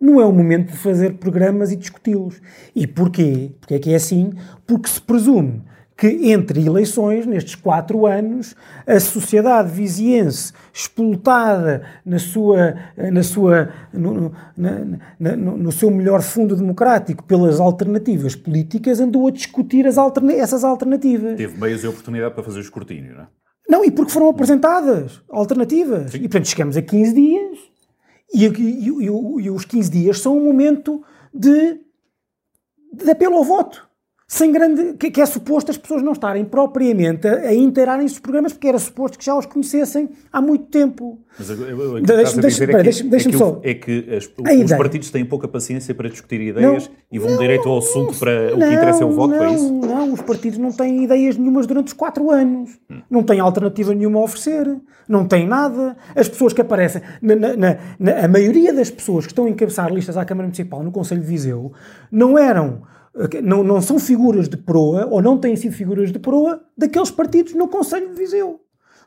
não 0.00 0.20
é 0.20 0.24
o 0.24 0.32
momento 0.32 0.72
de 0.72 0.76
fazer 0.76 1.14
programas 1.14 1.72
e 1.72 1.76
discuti-los. 1.76 2.40
E 2.74 2.86
porquê? 2.86 3.52
Porque 3.60 3.74
é 3.74 3.78
que 3.78 3.92
é 3.92 3.96
assim? 3.96 4.32
Porque 4.66 4.88
se 4.88 5.00
presume 5.00 5.62
que 5.96 6.30
entre 6.30 6.64
eleições, 6.64 7.24
nestes 7.24 7.54
quatro 7.54 8.06
anos, 8.06 8.54
a 8.86 9.00
sociedade 9.00 9.70
viziense, 9.70 10.52
explotada 10.72 11.84
na 12.04 12.18
sua, 12.18 12.76
na 13.10 13.22
sua, 13.22 13.70
no, 13.92 14.30
na, 14.56 14.98
na, 15.18 15.36
no, 15.36 15.72
seu 15.72 15.90
melhor 15.90 16.20
fundo 16.20 16.54
democrático 16.54 17.24
pelas 17.24 17.58
alternativas 17.58 18.36
políticas, 18.36 19.00
andou 19.00 19.26
a 19.26 19.30
discutir 19.30 19.86
as 19.86 19.96
alterna 19.96 20.34
essas 20.34 20.64
alternativas. 20.64 21.38
Teve 21.38 21.58
meios 21.58 21.82
e 21.82 21.86
oportunidade 21.86 22.34
para 22.34 22.44
fazer 22.44 22.58
o 22.58 22.62
escrutínio, 22.62 23.14
não 23.14 23.22
é? 23.22 23.26
Não, 23.68 23.84
e 23.84 23.90
porque 23.90 24.12
foram 24.12 24.28
apresentadas 24.28 25.22
alternativas. 25.28 26.12
Sim. 26.12 26.18
E, 26.18 26.20
portanto, 26.22 26.46
chegamos 26.46 26.76
a 26.76 26.82
15 26.82 27.14
dias 27.14 27.58
e, 28.32 28.46
e, 28.46 28.88
e, 28.88 28.96
e 28.96 29.50
os 29.50 29.64
15 29.64 29.90
dias 29.90 30.18
são 30.20 30.38
um 30.38 30.44
momento 30.44 31.04
de, 31.32 31.80
de 32.92 33.10
apelo 33.10 33.36
ao 33.36 33.44
voto 33.44 33.85
sem 34.26 34.50
grande. 34.50 34.94
Que, 34.94 35.10
que, 35.10 35.20
é 35.20 35.26
suposto 35.26 35.70
as 35.70 35.76
pessoas 35.76 36.02
não 36.02 36.12
estarem 36.12 36.44
propriamente 36.44 37.28
a, 37.28 37.48
a 37.48 37.54
inteirarem-se 37.54 38.14
dos 38.14 38.20
programas, 38.20 38.52
porque 38.52 38.68
era 38.68 38.78
suposto 38.78 39.18
que 39.18 39.24
já 39.24 39.36
os 39.36 39.46
conhecessem 39.46 40.08
há 40.32 40.40
muito 40.40 40.64
tempo. 40.64 41.20
Mas 41.38 41.48
deixa-me 41.48 42.42
deixa, 42.42 42.64
é 42.64 42.82
deixa, 42.82 43.04
deixa, 43.04 43.28
é 43.28 43.32
só. 43.32 43.60
É 43.62 43.74
que 43.74 44.06
as, 44.14 44.24
os 44.24 44.76
partidos 44.76 45.10
têm 45.10 45.24
pouca 45.24 45.46
paciência 45.46 45.94
para 45.94 46.08
discutir 46.08 46.40
ideias 46.40 46.88
não, 46.88 46.96
e 47.12 47.18
vão 47.18 47.30
não, 47.30 47.38
direito 47.38 47.68
ao 47.68 47.78
assunto 47.78 48.18
para 48.18 48.50
não, 48.50 48.56
o 48.56 48.60
que 48.60 48.74
interessa 48.74 49.02
é 49.02 49.06
o 49.06 49.10
voto, 49.12 49.34
não, 49.34 49.44
é 49.44 49.54
isso? 49.54 49.72
Não, 49.72 50.12
os 50.12 50.22
partidos 50.22 50.58
não 50.58 50.72
têm 50.72 51.04
ideias 51.04 51.36
nenhumas 51.36 51.66
durante 51.66 51.88
os 51.88 51.92
quatro 51.92 52.30
anos. 52.30 52.70
Hum. 52.90 53.02
Não 53.08 53.22
têm 53.22 53.38
alternativa 53.38 53.94
nenhuma 53.94 54.20
a 54.20 54.22
oferecer. 54.24 54.76
Não 55.08 55.24
têm 55.24 55.46
nada. 55.46 55.96
As 56.16 56.28
pessoas 56.28 56.52
que 56.52 56.60
aparecem, 56.60 57.00
na, 57.22 57.36
na, 57.36 57.76
na, 57.98 58.24
a 58.24 58.28
maioria 58.28 58.72
das 58.72 58.90
pessoas 58.90 59.24
que 59.24 59.32
estão 59.32 59.44
a 59.44 59.48
encabeçar 59.48 59.92
listas 59.92 60.16
à 60.16 60.24
Câmara 60.24 60.46
Municipal 60.46 60.82
no 60.82 60.90
Conselho 60.90 61.20
de 61.20 61.26
Viseu 61.28 61.72
não 62.10 62.36
eram 62.36 62.82
não, 63.42 63.62
não 63.62 63.80
são 63.80 63.98
figuras 63.98 64.48
de 64.48 64.56
proa, 64.56 65.06
ou 65.10 65.22
não 65.22 65.38
têm 65.38 65.56
sido 65.56 65.74
figuras 65.74 66.12
de 66.12 66.18
proa, 66.18 66.60
daqueles 66.76 67.10
partidos 67.10 67.54
no 67.54 67.68
Conselho 67.68 68.10
de 68.10 68.14
Viseu. 68.14 68.60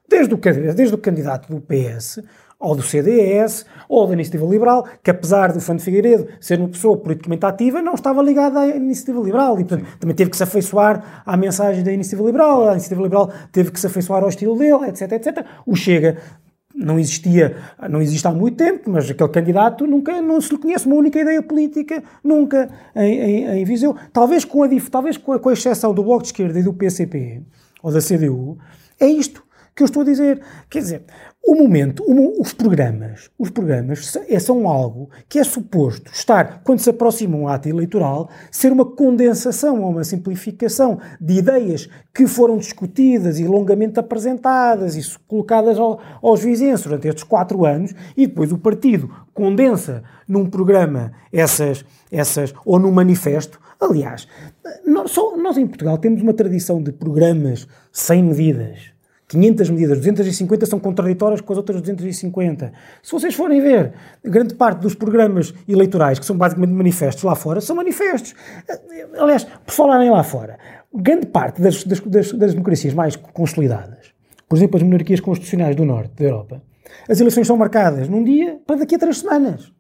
Desde 0.07 0.33
o, 0.33 0.37
desde 0.37 0.95
o 0.95 0.97
candidato 0.97 1.53
do 1.53 1.61
PS, 1.61 2.19
ou 2.59 2.75
do 2.75 2.81
CDS, 2.81 3.65
ou 3.87 4.05
da 4.05 4.13
Iniciativa 4.13 4.45
Liberal, 4.45 4.85
que 5.01 5.09
apesar 5.09 5.53
do 5.53 5.61
Fernando 5.61 5.81
Figueiredo 5.81 6.27
ser 6.41 6.59
uma 6.59 6.67
pessoa 6.67 6.97
politicamente 6.97 7.45
ativa, 7.45 7.81
não 7.81 7.93
estava 7.93 8.21
ligado 8.21 8.57
à 8.57 8.67
Iniciativa 8.67 9.21
Liberal 9.21 9.59
e, 9.59 9.63
portanto, 9.63 9.87
também 9.97 10.15
teve 10.15 10.29
que 10.29 10.35
se 10.35 10.43
afeiçoar 10.43 11.23
à 11.25 11.37
mensagem 11.37 11.83
da 11.83 11.91
Iniciativa 11.93 12.25
Liberal, 12.25 12.67
a 12.67 12.71
Iniciativa 12.73 13.01
Liberal 13.01 13.31
teve 13.51 13.71
que 13.71 13.79
se 13.79 13.87
afeiçoar 13.87 14.23
ao 14.23 14.29
estilo 14.29 14.57
dele, 14.57 14.89
etc, 14.89 15.11
etc. 15.13 15.45
O 15.65 15.75
Chega 15.75 16.17
não 16.79 16.97
existia, 16.97 17.57
não 17.89 18.01
existe 18.01 18.25
há 18.25 18.31
muito 18.31 18.55
tempo, 18.55 18.89
mas 18.89 19.09
aquele 19.09 19.29
candidato 19.29 19.85
nunca, 19.85 20.21
não 20.21 20.39
se 20.39 20.51
lhe 20.51 20.57
conhece 20.57 20.87
uma 20.87 20.95
única 20.95 21.19
ideia 21.19 21.43
política, 21.43 22.01
nunca 22.23 22.69
em, 22.95 23.19
em, 23.19 23.59
em 23.59 23.65
Viseu. 23.65 23.95
Talvez 24.13 24.45
com 24.45 24.63
a, 24.63 24.69
talvez 24.89 25.17
com 25.17 25.33
a, 25.33 25.39
com 25.39 25.49
a 25.49 25.53
exceção 25.53 25.93
do 25.93 26.03
Bloco 26.03 26.23
de 26.23 26.29
Esquerda 26.29 26.57
e 26.57 26.63
do 26.63 26.73
PCP, 26.73 27.41
ou 27.83 27.91
da 27.91 27.99
CDU, 27.99 28.57
é 28.99 29.07
isto 29.07 29.43
que 29.79 29.83
eu 29.83 29.85
estou 29.85 30.01
a 30.01 30.05
dizer. 30.05 30.41
Quer 30.69 30.79
dizer, 30.79 31.03
o 31.41 31.55
momento, 31.55 32.03
os 32.37 32.51
programas, 32.51 33.31
os 33.39 33.49
programas 33.49 34.13
é, 34.27 34.37
são 34.37 34.67
algo 34.67 35.09
que 35.29 35.39
é 35.39 35.43
suposto 35.43 36.11
estar, 36.11 36.61
quando 36.65 36.79
se 36.79 36.89
aproxima 36.89 37.37
um 37.37 37.47
ato 37.47 37.69
eleitoral, 37.69 38.29
ser 38.51 38.73
uma 38.73 38.83
condensação 38.83 39.81
ou 39.81 39.91
uma 39.91 40.03
simplificação 40.03 40.99
de 41.19 41.35
ideias 41.35 41.87
que 42.13 42.27
foram 42.27 42.57
discutidas 42.57 43.39
e 43.39 43.45
longamente 43.45 43.97
apresentadas 44.01 44.97
e 44.97 45.17
colocadas 45.25 45.79
ao, 45.79 46.01
aos 46.21 46.43
vizinhos 46.43 46.81
durante 46.81 47.07
estes 47.07 47.23
quatro 47.23 47.65
anos 47.65 47.95
e 48.17 48.27
depois 48.27 48.51
o 48.51 48.57
partido 48.57 49.09
condensa 49.33 50.03
num 50.27 50.45
programa 50.45 51.13
essas, 51.31 51.85
essas 52.11 52.53
ou 52.65 52.77
num 52.77 52.91
manifesto. 52.91 53.61
Aliás, 53.79 54.27
nós, 54.85 55.09
só, 55.11 55.37
nós 55.37 55.57
em 55.57 55.65
Portugal 55.65 55.97
temos 55.97 56.21
uma 56.21 56.33
tradição 56.33 56.83
de 56.83 56.91
programas 56.91 57.65
sem 57.93 58.21
medidas 58.21 58.98
500 59.29 59.69
medidas, 59.69 59.97
250 59.99 60.65
são 60.65 60.79
contraditórias 60.79 61.39
com 61.39 61.53
as 61.53 61.57
outras 61.57 61.81
250. 61.81 62.73
Se 63.03 63.11
vocês 63.11 63.35
forem 63.35 63.61
ver, 63.61 63.93
grande 64.23 64.55
parte 64.55 64.79
dos 64.79 64.95
programas 64.95 65.53
eleitorais, 65.67 66.17
que 66.17 66.25
são 66.25 66.35
basicamente 66.35 66.71
manifestos 66.71 67.23
lá 67.23 67.35
fora, 67.35 67.61
são 67.61 67.75
manifestos. 67.75 68.33
Aliás, 69.19 69.43
por 69.43 69.71
falarem 69.71 70.09
lá 70.09 70.23
fora, 70.23 70.57
grande 70.91 71.27
parte 71.27 71.61
das, 71.61 71.83
das, 71.83 71.99
das, 71.99 72.31
das 72.31 72.53
democracias 72.53 72.93
mais 72.95 73.15
consolidadas, 73.15 74.13
por 74.47 74.57
exemplo, 74.57 74.77
as 74.77 74.83
monarquias 74.83 75.19
constitucionais 75.19 75.75
do 75.75 75.85
norte 75.85 76.15
da 76.15 76.25
Europa, 76.25 76.63
as 77.07 77.19
eleições 77.19 77.45
são 77.45 77.55
marcadas 77.55 78.09
num 78.09 78.23
dia 78.23 78.59
para 78.65 78.77
daqui 78.77 78.95
a 78.95 78.99
três 78.99 79.19
semanas. 79.19 79.71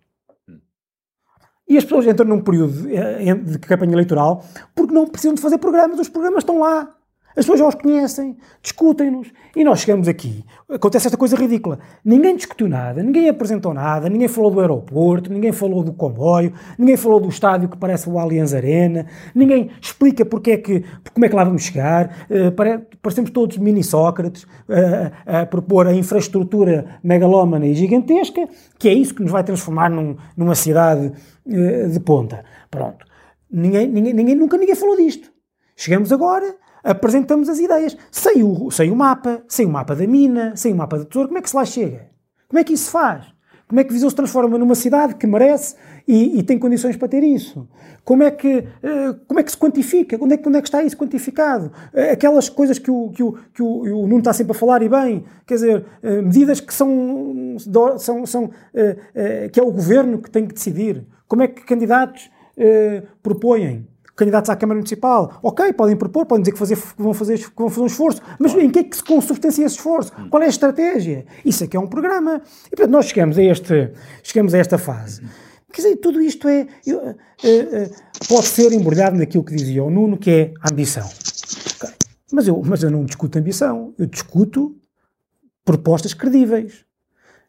E 1.67 1.75
as 1.75 1.83
pessoas 1.83 2.05
entram 2.05 2.27
num 2.27 2.41
período 2.41 2.87
eh, 2.87 3.33
de 3.33 3.57
campanha 3.59 3.93
eleitoral 3.93 4.43
porque 4.75 4.93
não 4.93 5.07
precisam 5.07 5.33
de 5.33 5.41
fazer 5.41 5.57
programas, 5.57 5.99
os 5.99 6.09
programas 6.09 6.43
estão 6.43 6.59
lá. 6.59 6.95
As 7.39 7.45
pessoas 7.45 7.59
já 7.59 7.67
os 7.69 7.75
conhecem, 7.75 8.35
discutem-nos 8.61 9.31
e 9.55 9.63
nós 9.63 9.79
chegamos 9.79 10.09
aqui. 10.09 10.43
Acontece 10.69 11.07
esta 11.07 11.15
coisa 11.15 11.37
ridícula. 11.37 11.79
Ninguém 12.03 12.35
discutiu 12.35 12.67
nada, 12.67 13.01
ninguém 13.01 13.29
apresentou 13.29 13.73
nada, 13.73 14.09
ninguém 14.09 14.27
falou 14.27 14.51
do 14.51 14.59
aeroporto, 14.59 15.31
ninguém 15.31 15.53
falou 15.53 15.81
do 15.81 15.93
comboio, 15.93 16.51
ninguém 16.77 16.97
falou 16.97 17.17
do 17.17 17.29
estádio 17.29 17.69
que 17.69 17.77
parece 17.77 18.09
o 18.09 18.19
Allianz 18.19 18.53
Arena, 18.53 19.05
ninguém 19.33 19.69
explica 19.79 20.25
porque 20.25 20.51
é 20.51 20.57
que, 20.57 20.83
como 21.13 21.25
é 21.25 21.29
que 21.29 21.35
lá 21.37 21.45
vamos 21.45 21.63
chegar. 21.63 22.27
Uh, 22.29 22.51
parecemos 23.01 23.31
todos 23.31 23.57
mini-Sócrates 23.57 24.43
uh, 24.43 24.49
a 25.25 25.45
propor 25.45 25.87
a 25.87 25.93
infraestrutura 25.93 26.99
megalómana 27.01 27.65
e 27.65 27.73
gigantesca, 27.73 28.49
que 28.77 28.89
é 28.89 28.93
isso 28.93 29.15
que 29.15 29.23
nos 29.23 29.31
vai 29.31 29.45
transformar 29.45 29.89
num, 29.89 30.17
numa 30.35 30.55
cidade 30.55 31.13
uh, 31.45 31.89
de 31.89 31.99
ponta. 32.01 32.43
Pronto. 32.69 33.05
Ninguém, 33.49 33.87
ninguém, 33.87 34.13
ninguém, 34.13 34.35
nunca 34.35 34.57
ninguém 34.57 34.75
falou 34.75 34.97
disto. 34.97 35.31
Chegamos 35.77 36.11
agora 36.11 36.53
apresentamos 36.83 37.49
as 37.49 37.59
ideias. 37.59 37.97
Sem 38.11 38.43
o, 38.43 38.69
sem 38.71 38.91
o 38.91 38.95
mapa, 38.95 39.43
sem 39.47 39.65
o 39.65 39.69
mapa 39.69 39.95
da 39.95 40.07
mina, 40.07 40.55
sem 40.55 40.73
o 40.73 40.75
mapa 40.75 40.97
do 40.97 41.05
tesouro, 41.05 41.29
como 41.29 41.39
é 41.39 41.41
que 41.41 41.49
se 41.49 41.55
lá 41.55 41.65
chega? 41.65 42.09
Como 42.47 42.59
é 42.59 42.63
que 42.63 42.73
isso 42.73 42.85
se 42.85 42.91
faz? 42.91 43.25
Como 43.69 43.79
é 43.79 43.83
que 43.83 43.93
Viseu 43.93 44.09
se 44.09 44.15
transforma 44.15 44.57
numa 44.57 44.73
cidade 44.73 45.13
que 45.13 45.27
merece 45.27 45.75
e, 46.07 46.39
e 46.39 46.43
tem 46.43 46.57
condições 46.57 46.97
para 46.97 47.07
ter 47.07 47.23
isso? 47.23 47.69
Como 48.03 48.23
é 48.23 48.31
que, 48.31 48.57
uh, 48.57 49.13
como 49.27 49.39
é 49.39 49.43
que 49.43 49.51
se 49.51 49.57
quantifica? 49.57 50.17
Onde 50.19 50.33
é, 50.33 50.37
que, 50.37 50.49
onde 50.49 50.57
é 50.57 50.61
que 50.61 50.67
está 50.67 50.81
isso 50.81 50.97
quantificado? 50.97 51.67
Uh, 51.93 52.11
aquelas 52.11 52.49
coisas 52.49 52.79
que 52.79 52.89
o, 52.89 53.11
que, 53.11 53.21
o, 53.21 53.33
que 53.53 53.61
o, 53.61 54.07
Nuno 54.07 54.17
está 54.17 54.33
sempre 54.33 54.53
a 54.53 54.55
falar 54.55 54.81
e 54.81 54.89
bem, 54.89 55.23
quer 55.45 55.53
dizer, 55.53 55.85
uh, 56.01 56.23
medidas 56.23 56.59
que 56.59 56.73
são, 56.73 57.57
são, 57.99 58.25
são 58.25 58.49
que 59.53 59.59
é 59.59 59.63
o 59.63 59.71
governo 59.71 60.19
que 60.19 60.31
tem 60.31 60.47
que 60.47 60.55
decidir. 60.55 61.05
Como 61.27 61.43
é 61.43 61.47
que 61.47 61.63
candidatos 61.63 62.31
propõem? 63.21 63.87
Candidatos 64.19 64.49
à 64.49 64.55
Câmara 64.55 64.77
Municipal. 64.77 65.39
Ok, 65.41 65.71
podem 65.73 65.95
propor, 65.95 66.25
podem 66.25 66.43
dizer 66.43 66.51
que, 66.51 66.59
fazer, 66.59 66.75
que 66.75 67.01
vão, 67.01 67.13
fazer, 67.13 67.37
que 67.37 67.55
vão 67.55 67.69
fazer 67.69 67.81
um 67.81 67.87
esforço, 67.87 68.21
mas 68.37 68.53
em 68.53 68.69
que 68.69 68.79
é 68.79 68.83
que 68.83 68.95
se 68.95 69.03
consubstancia 69.03 69.65
esse 69.65 69.75
esforço? 69.75 70.11
Qual 70.29 70.43
é 70.43 70.45
a 70.45 70.49
estratégia? 70.49 71.25
Isso 71.45 71.63
é 71.63 71.67
que 71.67 71.77
é 71.77 71.79
um 71.79 71.87
programa. 71.87 72.41
E 72.67 72.75
portanto, 72.75 72.91
nós 72.91 73.05
chegamos 73.05 73.37
a, 73.37 73.43
este, 73.43 73.91
chegamos 74.21 74.53
a 74.53 74.57
esta 74.57 74.77
fase. 74.77 75.21
Quer 75.71 75.83
dizer, 75.83 75.95
tudo 75.97 76.19
isto 76.19 76.47
é, 76.47 76.67
uh, 76.87 77.09
uh, 77.11 78.27
pode 78.27 78.47
ser 78.47 78.73
embrulhado 78.73 79.17
naquilo 79.17 79.43
que 79.43 79.55
dizia 79.55 79.83
o 79.83 79.89
Nuno, 79.89 80.17
que 80.17 80.29
é 80.29 80.53
a 80.61 80.71
ambição. 80.71 81.07
Okay. 81.07 81.89
Mas, 82.31 82.47
eu, 82.47 82.61
mas 82.65 82.83
eu 82.83 82.91
não 82.91 83.05
discuto 83.05 83.37
ambição, 83.37 83.93
eu 83.97 84.05
discuto 84.05 84.75
propostas 85.63 86.13
credíveis. 86.13 86.85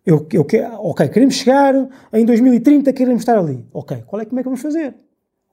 Eu, 0.05 0.27
eu, 0.33 0.47
ok, 0.79 1.09
queremos 1.09 1.35
chegar 1.35 1.75
em 2.13 2.25
2030, 2.25 2.93
queremos 2.93 3.23
estar 3.23 3.39
ali. 3.39 3.67
Ok, 3.73 4.03
qual 4.07 4.23
é, 4.23 4.25
como 4.25 4.39
é 4.39 4.43
que 4.43 4.49
vamos 4.49 4.63
fazer? 4.63 4.95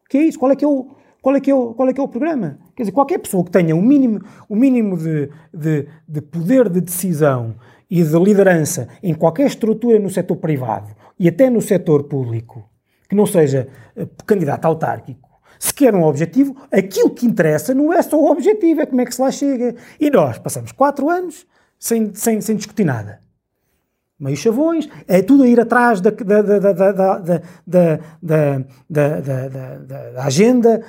O 0.05 0.09
que 0.09 0.17
é 0.17 0.23
isso? 0.23 0.39
Qual 0.39 0.51
é 0.51 0.55
que 0.55 0.63
é 0.63 0.67
o, 0.67 0.96
qual 1.21 1.35
é 1.35 1.39
que 1.39 1.51
é 1.51 1.55
o, 1.55 1.73
qual 1.73 1.89
é, 1.89 1.93
que 1.93 1.99
é 1.99 2.03
o 2.03 2.07
programa? 2.07 2.59
Quer 2.75 2.83
dizer, 2.83 2.91
qualquer 2.91 3.17
pessoa 3.19 3.43
que 3.43 3.51
tenha 3.51 3.75
o 3.75 3.81
mínimo, 3.81 4.21
o 4.47 4.55
mínimo 4.55 4.97
de, 4.97 5.29
de, 5.53 5.87
de 6.07 6.21
poder 6.21 6.69
de 6.69 6.81
decisão 6.81 7.55
e 7.89 8.03
de 8.03 8.19
liderança 8.19 8.87
em 9.01 9.13
qualquer 9.13 9.47
estrutura 9.47 9.99
no 9.99 10.09
setor 10.09 10.37
privado 10.37 10.95
e 11.19 11.27
até 11.27 11.49
no 11.49 11.61
setor 11.61 12.03
público, 12.03 12.69
que 13.09 13.15
não 13.15 13.25
seja 13.25 13.67
uh, 13.95 14.07
candidato 14.25 14.65
autárquico, 14.65 15.27
se 15.59 15.73
quer 15.73 15.95
um 15.95 16.03
objetivo, 16.03 16.55
aquilo 16.71 17.09
que 17.09 17.25
interessa 17.25 17.73
não 17.73 17.91
é 17.91 18.01
só 18.01 18.19
o 18.19 18.29
objetivo, 18.29 18.81
é 18.81 18.85
como 18.85 19.01
é 19.01 19.05
que 19.05 19.15
se 19.15 19.21
lá 19.21 19.31
chega. 19.31 19.75
E 19.99 20.09
nós 20.11 20.37
passamos 20.37 20.71
quatro 20.71 21.09
anos 21.09 21.47
sem, 21.79 22.13
sem, 22.13 22.39
sem 22.41 22.55
discutir 22.55 22.83
nada 22.83 23.26
meios 24.19 24.39
chavões, 24.39 24.89
é 25.07 25.21
tudo 25.21 25.43
a 25.43 25.47
ir 25.47 25.59
atrás 25.59 26.01
da, 26.01 26.09
da, 26.09 26.41
da, 26.41 27.21
da, 28.19 29.59
da 30.13 30.23
agenda 30.23 30.81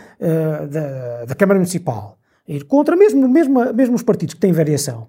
da, 0.70 1.24
da 1.26 1.34
Câmara 1.34 1.58
Municipal. 1.58 2.18
Ir 2.48 2.64
contra 2.64 2.96
mesmo, 2.96 3.28
mesmo, 3.28 3.74
mesmo 3.74 3.94
os 3.94 4.02
partidos 4.02 4.34
que 4.34 4.40
têm 4.40 4.52
variação. 4.52 5.08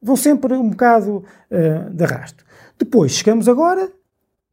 Vão 0.00 0.16
sempre 0.16 0.54
um 0.54 0.70
bocado 0.70 1.22
uh, 1.50 1.90
de 1.90 2.04
arrasto. 2.04 2.44
Depois, 2.78 3.12
chegamos 3.12 3.46
agora 3.46 3.90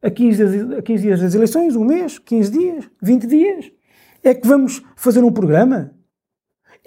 a 0.02 0.10
15, 0.10 0.76
a 0.78 0.82
15 0.82 1.02
dias 1.02 1.20
das 1.20 1.34
eleições, 1.34 1.74
um 1.74 1.84
mês, 1.84 2.18
15 2.18 2.50
dias, 2.50 2.90
20 3.00 3.26
dias. 3.26 3.72
É 4.22 4.34
que 4.34 4.46
vamos 4.46 4.82
fazer 4.96 5.24
um 5.24 5.32
programa 5.32 5.92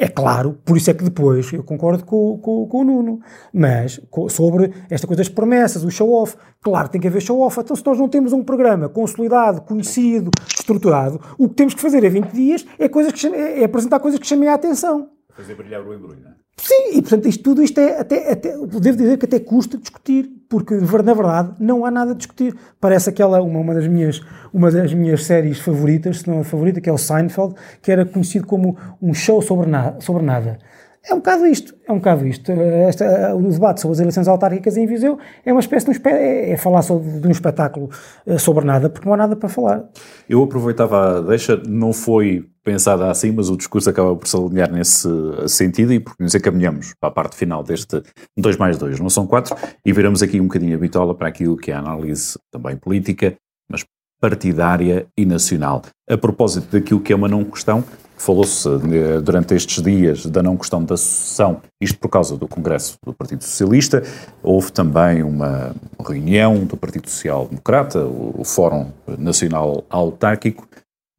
é 0.02 0.08
claro, 0.08 0.54
por 0.64 0.78
isso 0.78 0.90
é 0.90 0.94
que 0.94 1.04
depois 1.04 1.52
eu 1.52 1.62
concordo 1.62 2.06
com, 2.06 2.38
com, 2.38 2.66
com 2.68 2.78
o 2.80 2.84
Nuno, 2.86 3.20
mas 3.54 4.00
sobre 4.30 4.72
esta 4.90 5.06
coisa 5.06 5.20
das 5.20 5.28
promessas, 5.28 5.84
o 5.84 5.92
show-off, 5.92 6.38
claro 6.62 6.88
tem 6.88 7.02
que 7.02 7.08
haver 7.08 7.22
show-off. 7.22 7.60
Então, 7.60 7.76
se 7.76 7.86
nós 7.86 8.00
não 8.00 8.08
temos 8.08 8.32
um 8.32 8.42
programa 8.42 8.88
consolidado, 8.88 9.60
conhecido, 9.60 10.32
estruturado, 10.48 11.20
o 11.38 11.50
que 11.50 11.56
temos 11.56 11.74
que 11.74 11.82
fazer 11.82 12.02
em 12.06 12.10
20 12.10 12.32
dias 12.32 12.66
é, 12.80 12.88
coisas 12.88 13.12
que, 13.12 13.28
é 13.28 13.66
apresentar 13.66 14.00
coisas 14.00 14.18
que 14.18 14.26
chamem 14.26 14.48
a 14.48 14.54
atenção. 14.54 15.10
Fazer 15.34 15.56
brilhar 15.56 15.82
o 15.82 15.94
embrulho, 15.94 16.22
não 16.24 16.32
é? 16.32 16.36
Sim, 16.62 16.98
e 16.98 17.02
portanto 17.02 17.28
isto, 17.28 17.44
tudo 17.44 17.64
isto 17.64 17.80
é 17.80 18.00
até, 18.00 18.32
até, 18.32 18.58
devo 18.58 18.80
dizer 18.80 19.18
que 19.18 19.26
até 19.26 19.40
custa 19.40 19.78
discutir, 19.78 20.30
porque 20.50 20.76
na 20.76 21.14
verdade 21.14 21.54
não 21.60 21.86
há 21.86 21.92
nada 21.92 22.12
a 22.12 22.16
discutir. 22.16 22.56
Parece 22.80 23.10
aquela, 23.10 23.42
uma, 23.42 23.60
uma, 23.60 23.74
das, 23.74 23.88
minhas, 23.88 24.22
uma 24.54 24.70
das 24.70 24.94
minhas 24.94 25.26
séries 25.26 25.60
favoritas, 25.60 26.20
se 26.20 26.30
não 26.30 26.42
a 26.42 26.44
favorita, 26.44 26.82
que 26.82 26.90
é 26.90 26.94
o 26.94 26.98
Seinfeld, 26.98 27.56
que 27.82 27.92
era 27.92 28.06
conhecido 28.06 28.46
como 28.46 28.78
um 29.02 29.14
show 29.14 29.42
sobre, 29.42 29.70
na, 29.70 30.00
sobre 30.02 30.24
nada. 30.24 30.60
É 31.08 31.14
um 31.14 31.18
bocado 31.18 31.48
isto, 31.48 31.74
é 31.88 31.92
um 31.92 31.96
bocado 31.96 32.28
isto. 32.28 32.52
Esta, 32.52 33.34
o 33.34 33.42
debate 33.50 33.80
sobre 33.80 33.94
as 33.94 34.00
eleições 34.02 34.28
autárquicas 34.28 34.76
em 34.76 34.86
Viseu 34.86 35.18
é 35.46 35.54
uma 35.54 35.62
espécie 35.62 35.90
de 35.90 35.98
um, 35.98 36.10
é, 36.10 36.52
é 36.52 36.58
falar 36.58 36.82
sobre, 36.82 37.10
de 37.20 37.28
um 37.28 37.32
espetáculo 37.32 37.90
eh, 38.28 38.38
sobre 38.38 38.66
nada, 38.66 38.90
porque 38.90 39.08
não 39.08 39.14
há 39.14 39.18
nada 39.18 39.36
para 39.36 39.48
falar. 39.48 39.86
Eu 40.28 40.44
aproveitava 40.44 41.20
a 41.20 41.22
deixa, 41.22 41.56
não 41.66 41.94
foi 41.94 42.46
pensada 42.70 43.10
assim, 43.10 43.32
mas 43.32 43.50
o 43.50 43.58
discurso 43.58 43.90
acaba 43.90 44.16
por 44.16 44.28
se 44.28 44.38
alinhar 44.38 44.72
nesse 44.72 45.10
sentido 45.48 45.92
e 45.92 46.00
porque 46.00 46.22
nos 46.22 46.36
encaminhamos 46.36 46.94
para 47.00 47.10
a 47.10 47.12
parte 47.12 47.36
final 47.36 47.64
deste 47.64 48.00
2 48.38 48.58
mais 48.58 48.78
2, 48.78 49.00
não 49.00 49.10
são 49.10 49.26
4, 49.26 49.56
e 49.84 49.92
viramos 49.92 50.22
aqui 50.22 50.40
um 50.40 50.44
bocadinho 50.44 50.76
a 50.76 50.80
bitola 50.80 51.16
para 51.16 51.28
aquilo 51.28 51.58
que 51.58 51.72
é 51.72 51.74
a 51.74 51.80
análise 51.80 52.38
também 52.52 52.78
política, 52.78 53.36
mas 53.68 53.84
partidária 54.22 55.08
e 55.18 55.26
nacional. 55.26 55.82
A 56.08 56.16
propósito 56.16 56.72
daquilo 56.72 57.00
que 57.00 57.12
é 57.12 57.16
uma 57.16 57.28
não 57.28 57.44
questão, 57.44 57.84
Falou-se 58.20 58.68
eh, 58.68 59.22
durante 59.22 59.56
estes 59.56 59.82
dias 59.82 60.26
da 60.26 60.44
não 60.44 60.58
questão 60.58 60.84
da 60.84 60.98
sucessão, 60.98 61.62
isto 61.80 61.98
por 61.98 62.10
causa 62.10 62.36
do 62.36 62.50
Congresso 62.50 62.98
do 63.02 63.14
Partido 63.14 63.46
Socialista. 63.46 64.04
Houve 64.44 64.74
também 64.74 65.24
uma 65.24 65.74
reunião 66.06 66.66
do 66.66 66.76
Partido 66.76 67.10
Social 67.10 67.48
Democrata, 67.48 68.06
o 68.06 68.44
Fórum 68.44 68.92
Nacional 69.18 69.86
Autárquico. 69.90 70.68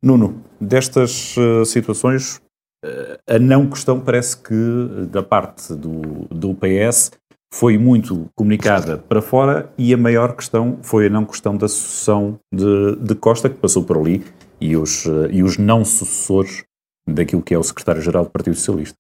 Nuno, 0.02 0.42
destas 0.60 1.36
uh, 1.36 1.64
situações, 1.64 2.36
uh, 2.84 3.18
a 3.26 3.38
não 3.38 3.68
questão 3.68 4.00
parece 4.00 4.36
que, 4.36 5.06
da 5.10 5.22
parte 5.22 5.74
do, 5.74 6.26
do 6.30 6.54
PS, 6.54 7.12
foi 7.52 7.76
muito 7.76 8.30
comunicada 8.34 8.98
para 8.98 9.20
fora 9.20 9.72
e 9.76 9.92
a 9.92 9.96
maior 9.96 10.34
questão 10.34 10.78
foi 10.82 11.06
a 11.06 11.10
não 11.10 11.26
questão 11.26 11.56
da 11.56 11.68
sucessão 11.68 12.38
de, 12.52 12.96
de 12.96 13.14
Costa, 13.14 13.50
que 13.50 13.58
passou 13.58 13.84
por 13.84 13.98
ali, 13.98 14.24
e 14.60 14.76
os, 14.76 15.04
e 15.30 15.42
os 15.42 15.56
não 15.56 15.84
sucessores 15.84 16.64
daquilo 17.08 17.42
que 17.42 17.54
é 17.54 17.58
o 17.58 17.62
secretário-geral 17.62 18.24
do 18.24 18.30
Partido 18.30 18.54
Socialista. 18.54 18.94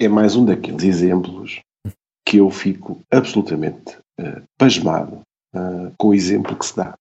É 0.00 0.08
mais 0.08 0.34
um 0.34 0.44
daqueles 0.44 0.82
exemplos 0.82 1.60
que 2.26 2.38
eu 2.38 2.50
fico 2.50 3.02
absolutamente 3.10 3.98
uh, 4.20 4.42
pasmado 4.56 5.20
uh, 5.54 5.92
com 5.98 6.08
o 6.08 6.14
exemplo 6.14 6.56
que 6.56 6.64
se 6.64 6.76
dá. 6.76 6.94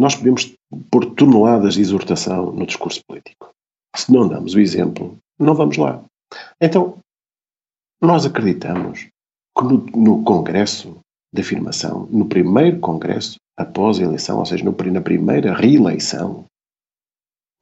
Nós 0.00 0.14
podemos 0.14 0.56
pôr 0.90 1.14
toneladas 1.14 1.74
de 1.74 1.82
exortação 1.82 2.52
no 2.52 2.64
discurso 2.64 3.02
político. 3.06 3.50
Se 3.94 4.10
não 4.10 4.26
damos 4.26 4.54
o 4.54 4.60
exemplo, 4.60 5.18
não 5.38 5.54
vamos 5.54 5.76
lá. 5.76 6.02
Então, 6.58 6.96
nós 8.00 8.24
acreditamos 8.24 9.08
que 9.54 9.62
no, 9.62 9.84
no 9.94 10.24
Congresso 10.24 10.96
de 11.30 11.42
afirmação, 11.42 12.08
no 12.10 12.24
primeiro 12.24 12.80
Congresso 12.80 13.36
após 13.58 14.00
a 14.00 14.04
eleição, 14.04 14.38
ou 14.38 14.46
seja, 14.46 14.64
no, 14.64 14.74
na 14.90 15.02
primeira 15.02 15.54
reeleição, 15.54 16.46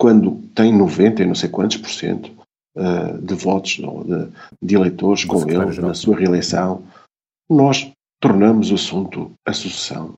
quando 0.00 0.40
tem 0.54 0.72
90 0.72 1.24
e 1.24 1.26
não 1.26 1.34
sei 1.34 1.48
quantos 1.48 1.78
por 1.78 1.90
cento 1.90 2.30
uh, 2.76 3.20
de 3.20 3.34
votos 3.34 3.80
ou 3.80 4.04
de, 4.04 4.32
de 4.62 4.76
eleitores 4.76 5.24
com 5.24 5.42
ele 5.50 5.80
na 5.80 5.92
sua 5.92 6.16
reeleição, 6.16 6.84
nós 7.50 7.90
tornamos 8.20 8.70
o 8.70 8.76
assunto 8.76 9.32
a 9.44 9.52
sucessão 9.52 10.14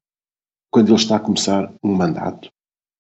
quando 0.71 0.89
ele 0.89 0.97
está 0.97 1.17
a 1.17 1.21
começar 1.21 1.73
um 1.83 1.95
mandato. 1.95 2.49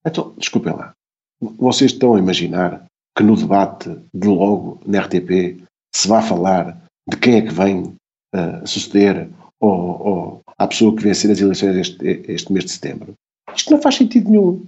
Então, 0.06 0.34
desculpem 0.36 0.72
lá, 0.72 0.92
vocês 1.40 1.92
estão 1.92 2.14
a 2.14 2.18
imaginar 2.18 2.86
que 3.16 3.22
no 3.22 3.36
debate 3.36 3.90
de 4.14 4.28
logo 4.28 4.80
na 4.86 5.00
RTP 5.00 5.62
se 5.94 6.08
vai 6.08 6.22
falar 6.22 6.80
de 7.08 7.16
quem 7.16 7.36
é 7.36 7.42
que 7.42 7.52
vem 7.52 7.94
uh, 8.34 8.66
suceder 8.66 9.28
ou, 9.60 10.06
ou 10.06 10.42
à 10.58 10.66
pessoa 10.66 10.94
que 10.94 11.02
vencer 11.02 11.30
as 11.30 11.40
eleições 11.40 11.76
este, 11.76 12.06
este 12.28 12.52
mês 12.52 12.64
de 12.64 12.72
setembro? 12.72 13.14
Isto 13.54 13.72
não 13.72 13.82
faz 13.82 13.96
sentido 13.96 14.30
nenhum. 14.30 14.66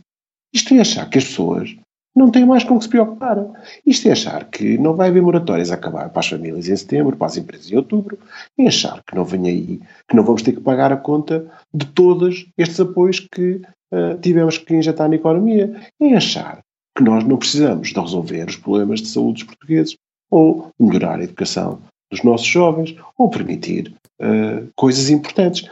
Isto 0.52 0.74
é 0.74 0.80
achar 0.80 1.08
que 1.08 1.18
as 1.18 1.24
pessoas 1.24 1.74
não 2.14 2.30
tem 2.30 2.44
mais 2.44 2.62
com 2.62 2.78
que 2.78 2.84
se 2.84 2.90
preocupar. 2.90 3.38
Isto 3.86 4.08
é 4.08 4.12
achar 4.12 4.44
que 4.44 4.76
não 4.78 4.94
vai 4.94 5.08
haver 5.08 5.22
moratórias 5.22 5.70
a 5.70 5.74
acabar 5.74 6.10
para 6.10 6.20
as 6.20 6.28
famílias 6.28 6.68
em 6.68 6.76
setembro, 6.76 7.16
para 7.16 7.26
as 7.26 7.36
empresas 7.36 7.70
em 7.70 7.76
outubro, 7.76 8.18
é 8.58 8.66
achar 8.66 9.02
que 9.04 9.14
não 9.14 9.24
vem 9.24 9.48
aí, 9.48 9.80
que 10.08 10.16
não 10.16 10.24
vamos 10.24 10.42
ter 10.42 10.52
que 10.52 10.60
pagar 10.60 10.92
a 10.92 10.96
conta 10.96 11.46
de 11.72 11.86
todos 11.86 12.46
estes 12.56 12.80
apoios 12.80 13.20
que 13.20 13.62
uh, 13.92 14.18
tivemos 14.20 14.58
que 14.58 14.74
injetar 14.74 15.08
na 15.08 15.16
economia, 15.16 15.74
é 16.00 16.14
achar 16.14 16.60
que 16.96 17.02
nós 17.02 17.24
não 17.24 17.38
precisamos 17.38 17.88
de 17.88 17.98
resolver 17.98 18.48
os 18.48 18.56
problemas 18.56 19.00
de 19.00 19.08
saúde 19.08 19.44
dos 19.44 19.54
portugueses, 19.54 19.96
ou 20.30 20.70
melhorar 20.78 21.18
a 21.18 21.24
educação 21.24 21.80
dos 22.10 22.22
nossos 22.22 22.46
jovens, 22.46 22.94
ou 23.16 23.30
permitir 23.30 23.94
uh, 24.20 24.68
coisas 24.76 25.08
importantes. 25.08 25.68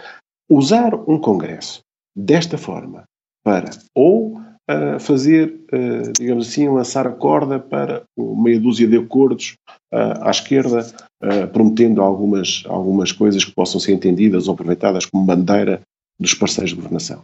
Usar 0.48 0.94
um 0.94 1.18
congresso 1.18 1.80
desta 2.16 2.58
forma 2.58 3.04
para 3.44 3.70
ou 3.94 4.40
a 4.70 5.00
fazer, 5.00 5.52
uh, 5.72 6.12
digamos 6.16 6.48
assim, 6.48 6.68
lançar 6.68 7.04
a 7.04 7.10
corda 7.10 7.58
para 7.58 8.04
meia 8.16 8.60
dúzia 8.60 8.86
de 8.86 8.96
acordos 8.96 9.56
uh, 9.92 10.22
à 10.22 10.30
esquerda, 10.30 10.86
uh, 11.24 11.48
prometendo 11.48 12.00
algumas, 12.00 12.62
algumas 12.66 13.10
coisas 13.10 13.44
que 13.44 13.50
possam 13.52 13.80
ser 13.80 13.92
entendidas 13.92 14.46
ou 14.46 14.54
aproveitadas 14.54 15.04
como 15.06 15.24
bandeira 15.24 15.80
dos 16.20 16.34
parceiros 16.34 16.70
de 16.70 16.76
governação. 16.76 17.22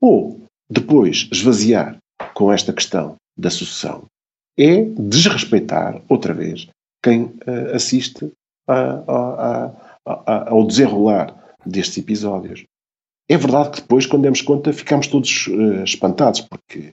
Ou, 0.00 0.40
depois, 0.70 1.28
esvaziar 1.30 1.98
com 2.32 2.50
esta 2.50 2.72
questão 2.72 3.16
da 3.36 3.50
sucessão 3.50 4.04
é 4.58 4.82
desrespeitar, 4.98 6.00
outra 6.08 6.32
vez, 6.32 6.66
quem 7.02 7.34
assiste 7.74 8.32
a, 8.66 9.02
a, 9.06 9.72
a, 10.06 10.50
ao 10.50 10.66
desenrolar 10.66 11.36
destes 11.64 11.98
episódios. 11.98 12.64
É 13.28 13.36
verdade 13.36 13.70
que 13.70 13.80
depois, 13.80 14.06
quando 14.06 14.22
demos 14.22 14.40
conta, 14.40 14.72
ficámos 14.72 15.08
todos 15.08 15.48
uh, 15.48 15.82
espantados, 15.82 16.40
porque 16.42 16.90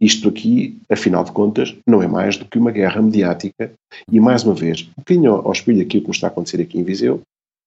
isto 0.00 0.28
aqui, 0.28 0.78
afinal 0.88 1.22
de 1.24 1.32
contas, 1.32 1.76
não 1.86 2.02
é 2.02 2.08
mais 2.08 2.38
do 2.38 2.46
que 2.46 2.58
uma 2.58 2.70
guerra 2.70 3.02
mediática. 3.02 3.72
E, 4.10 4.18
mais 4.18 4.42
uma 4.44 4.54
vez, 4.54 4.82
um 4.82 5.00
bocadinho 5.00 5.34
ao, 5.34 5.52
espelho 5.52 5.82
aquilo 5.82 6.02
que 6.02 6.08
nos 6.08 6.16
está 6.16 6.28
a 6.28 6.30
acontecer 6.30 6.60
aqui 6.60 6.78
em 6.78 6.84
Viseu, 6.84 7.20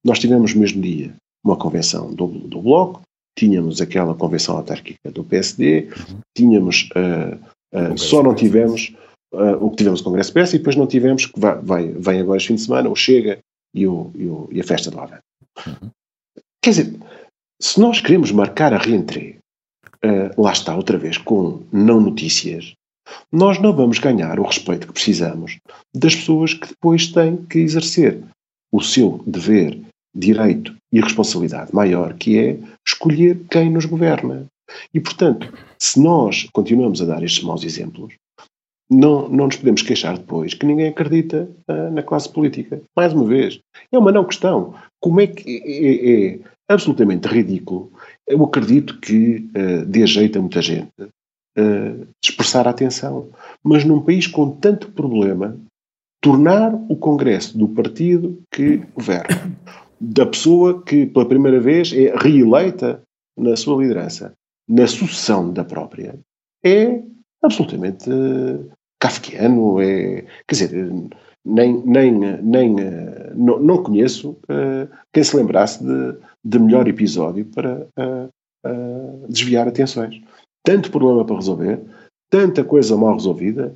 nós 0.03 0.17
tivemos 0.17 0.53
no 0.53 0.61
mesmo 0.61 0.81
dia 0.81 1.13
uma 1.45 1.55
convenção 1.55 2.13
do, 2.13 2.27
do 2.27 2.61
Bloco, 2.61 3.01
tínhamos 3.37 3.81
aquela 3.81 4.15
convenção 4.15 4.57
autárquica 4.57 5.11
do 5.11 5.23
PSD, 5.23 5.89
tínhamos, 6.35 6.89
uh, 6.95 7.35
uh, 7.75 7.97
só 7.97 8.23
não 8.23 8.33
tivemos 8.33 8.95
uh, 9.33 9.63
o 9.63 9.69
que 9.69 9.77
tivemos 9.77 10.01
o 10.01 10.03
Congresso 10.03 10.33
PS 10.33 10.53
e 10.53 10.57
depois 10.57 10.75
não 10.75 10.87
tivemos, 10.87 11.27
que 11.27 11.39
vai, 11.39 11.55
vai, 11.61 11.87
vem 11.89 12.19
agora 12.19 12.37
este 12.37 12.47
fim 12.47 12.55
de 12.55 12.61
semana, 12.61 12.89
o 12.89 12.95
Chega 12.95 13.39
e, 13.75 13.85
o, 13.85 14.11
e, 14.15 14.25
o, 14.25 14.49
e 14.51 14.59
a 14.59 14.63
festa 14.63 14.89
do 14.89 14.99
Avante. 14.99 15.21
Uhum. 15.67 15.89
Quer 16.61 16.69
dizer, 16.69 16.99
se 17.61 17.79
nós 17.79 18.01
queremos 18.01 18.31
marcar 18.31 18.73
a 18.73 18.77
reentrée, 18.77 19.37
uh, 20.03 20.41
lá 20.41 20.51
está 20.51 20.75
outra 20.75 20.97
vez, 20.97 21.17
com 21.17 21.63
não 21.71 21.99
notícias, 21.99 22.73
nós 23.31 23.59
não 23.59 23.75
vamos 23.75 23.99
ganhar 23.99 24.39
o 24.39 24.43
respeito 24.43 24.87
que 24.87 24.93
precisamos 24.93 25.59
das 25.93 26.15
pessoas 26.15 26.53
que 26.53 26.67
depois 26.67 27.07
têm 27.07 27.37
que 27.45 27.59
exercer 27.59 28.23
o 28.71 28.81
seu 28.81 29.21
dever, 29.27 29.79
direito 30.15 30.75
e 30.91 31.01
responsabilidade 31.01 31.73
maior, 31.73 32.13
que 32.13 32.37
é 32.37 32.57
escolher 32.87 33.39
quem 33.49 33.69
nos 33.69 33.85
governa. 33.85 34.45
E, 34.93 34.99
portanto, 34.99 35.51
se 35.77 35.99
nós 35.99 36.47
continuamos 36.53 37.01
a 37.01 37.05
dar 37.05 37.23
estes 37.23 37.43
maus 37.43 37.63
exemplos, 37.63 38.13
não, 38.89 39.27
não 39.29 39.45
nos 39.45 39.55
podemos 39.55 39.81
queixar 39.81 40.17
depois 40.17 40.53
que 40.53 40.65
ninguém 40.65 40.87
acredita 40.87 41.49
uh, 41.67 41.91
na 41.91 42.03
classe 42.03 42.29
política. 42.29 42.81
Mais 42.95 43.13
uma 43.13 43.25
vez, 43.25 43.59
é 43.91 43.97
uma 43.97 44.11
não 44.11 44.25
questão. 44.25 44.75
Como 44.99 45.19
é 45.19 45.27
que 45.27 45.61
é, 45.65 46.35
é 46.35 46.39
absolutamente 46.67 47.27
ridículo. 47.27 47.91
Eu 48.27 48.43
acredito 48.43 48.99
que 48.99 49.49
uh, 49.55 49.85
dê 49.85 50.05
jeito 50.07 50.37
a 50.37 50.41
muita 50.41 50.61
gente 50.61 50.91
uh, 51.01 52.07
expressar 52.23 52.67
a 52.67 52.71
atenção. 52.71 53.29
Mas 53.63 53.83
num 53.83 54.01
país 54.01 54.27
com 54.27 54.51
tanto 54.51 54.91
problema, 54.91 55.57
tornar 56.21 56.73
o 56.89 56.95
Congresso 56.95 57.57
do 57.57 57.67
partido 57.67 58.41
que 58.51 58.77
governa, 58.95 59.51
da 59.99 60.25
pessoa 60.25 60.81
que 60.81 61.05
pela 61.05 61.27
primeira 61.27 61.59
vez 61.59 61.91
é 61.93 62.13
reeleita 62.15 63.01
na 63.37 63.55
sua 63.55 63.81
liderança, 63.81 64.33
na 64.67 64.87
sucessão 64.87 65.51
da 65.51 65.63
própria, 65.63 66.15
é 66.63 67.01
absolutamente 67.41 68.09
uh, 68.09 68.71
kafkiano, 68.99 69.81
é, 69.81 70.21
quer 70.47 70.55
dizer, 70.55 70.93
nem, 71.45 71.81
nem, 71.85 72.11
nem 72.41 72.75
uh, 72.75 73.35
não, 73.35 73.59
não, 73.59 73.83
conheço 73.83 74.31
uh, 74.43 74.87
quem 75.11 75.23
se 75.23 75.35
lembrasse 75.35 75.83
de, 75.83 76.15
de 76.43 76.59
melhor 76.59 76.87
episódio 76.87 77.45
para 77.45 77.87
uh, 77.97 79.27
desviar 79.27 79.67
atenções. 79.67 80.21
Tanto 80.65 80.91
problema 80.91 81.25
para 81.25 81.35
resolver, 81.35 81.81
tanta 82.29 82.63
coisa 82.63 82.95
mal 82.97 83.13
resolvida, 83.13 83.75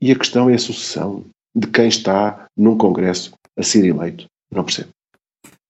e 0.00 0.10
a 0.10 0.16
questão 0.16 0.50
é 0.50 0.54
a 0.54 0.58
sucessão 0.58 1.24
de 1.54 1.66
quem 1.68 1.88
está 1.88 2.46
num 2.56 2.76
Congresso 2.76 3.32
a 3.56 3.62
ser 3.62 3.84
eleito. 3.84 4.26
Não 4.50 4.64
percebo. 4.64 4.88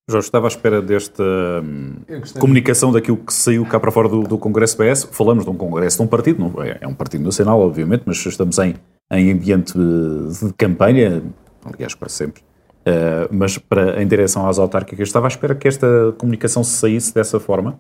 Jorge, 0.09 0.27
estava 0.27 0.47
à 0.47 0.49
espera 0.49 0.83
desta 0.83 1.23
hum, 1.63 1.95
comunicação 2.41 2.91
daquilo 2.91 3.19
que 3.19 3.33
saiu 3.33 3.65
cá 3.65 3.79
para 3.79 3.93
fora 3.93 4.09
do, 4.09 4.23
do 4.23 4.39
Congresso 4.39 4.77
PS. 4.77 5.05
Falamos 5.13 5.45
de 5.45 5.51
um 5.51 5.57
Congresso 5.57 5.99
de 5.99 6.03
um 6.03 6.07
partido, 6.07 6.41
não, 6.41 6.63
é, 6.63 6.79
é 6.81 6.89
um 6.89 6.95
partido 6.95 7.25
nacional, 7.25 7.61
obviamente, 7.61 8.03
mas 8.07 8.25
estamos 8.25 8.59
em 8.59 8.75
em 9.13 9.31
ambiente 9.31 9.75
de 9.75 10.53
campanha, 10.55 11.23
aliás, 11.65 11.95
quase 11.95 12.15
sempre, 12.15 12.43
uh, 12.87 13.29
mas 13.31 13.59
para, 13.59 14.03
em 14.03 14.07
direção 14.07 14.47
às 14.49 14.59
autárquicas, 14.59 15.09
estava 15.09 15.27
à 15.27 15.29
espera 15.29 15.55
que 15.55 15.69
esta 15.69 16.13
comunicação 16.19 16.63
se 16.63 16.73
saísse 16.73 17.15
dessa 17.15 17.41
forma, 17.41 17.79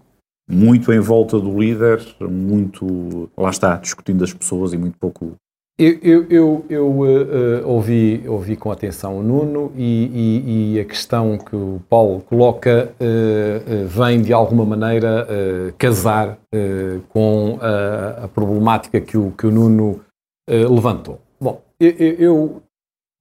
muito 0.51 0.93
em 0.93 1.01
volta 1.01 1.39
do 1.39 1.59
líder, 1.59 2.01
muito, 2.21 3.31
lá 3.37 3.51
está, 3.51 3.77
discutindo 3.77 4.25
as 4.25 4.33
pessoas 4.33 4.73
e 4.73 4.77
muito 4.77 4.99
pouco 4.99 5.37
eu, 5.79 5.99
eu, 6.03 6.27
eu, 6.29 6.67
eu 6.69 6.87
uh, 6.87 7.69
ouvi, 7.69 8.23
ouvi 8.29 8.57
com 8.57 8.71
atenção 8.71 9.19
o 9.19 9.23
Nuno 9.23 9.73
e, 9.75 10.05
e, 10.13 10.75
e, 10.75 10.81
a 10.81 10.85
questão 10.85 11.39
que 11.39 11.57
o 11.57 11.81
Paulo 11.89 12.21
coloca 12.21 12.93
uh, 13.01 13.85
uh, 13.85 13.87
vem 13.89 14.21
de 14.21 14.35
alguma 14.35 14.67
maneira 14.67 15.27
casar 15.79 16.39
com 17.09 17.59
a, 17.61 18.25
a, 18.25 18.29
problemática 18.29 19.01
que 19.01 19.17
o, 19.17 19.31
que 19.33 19.47
o 19.47 19.51
Nuno 19.51 20.01
levantou. 20.49 21.19
Bom, 21.41 21.63
eu, 21.81 21.91
eu, 21.91 22.63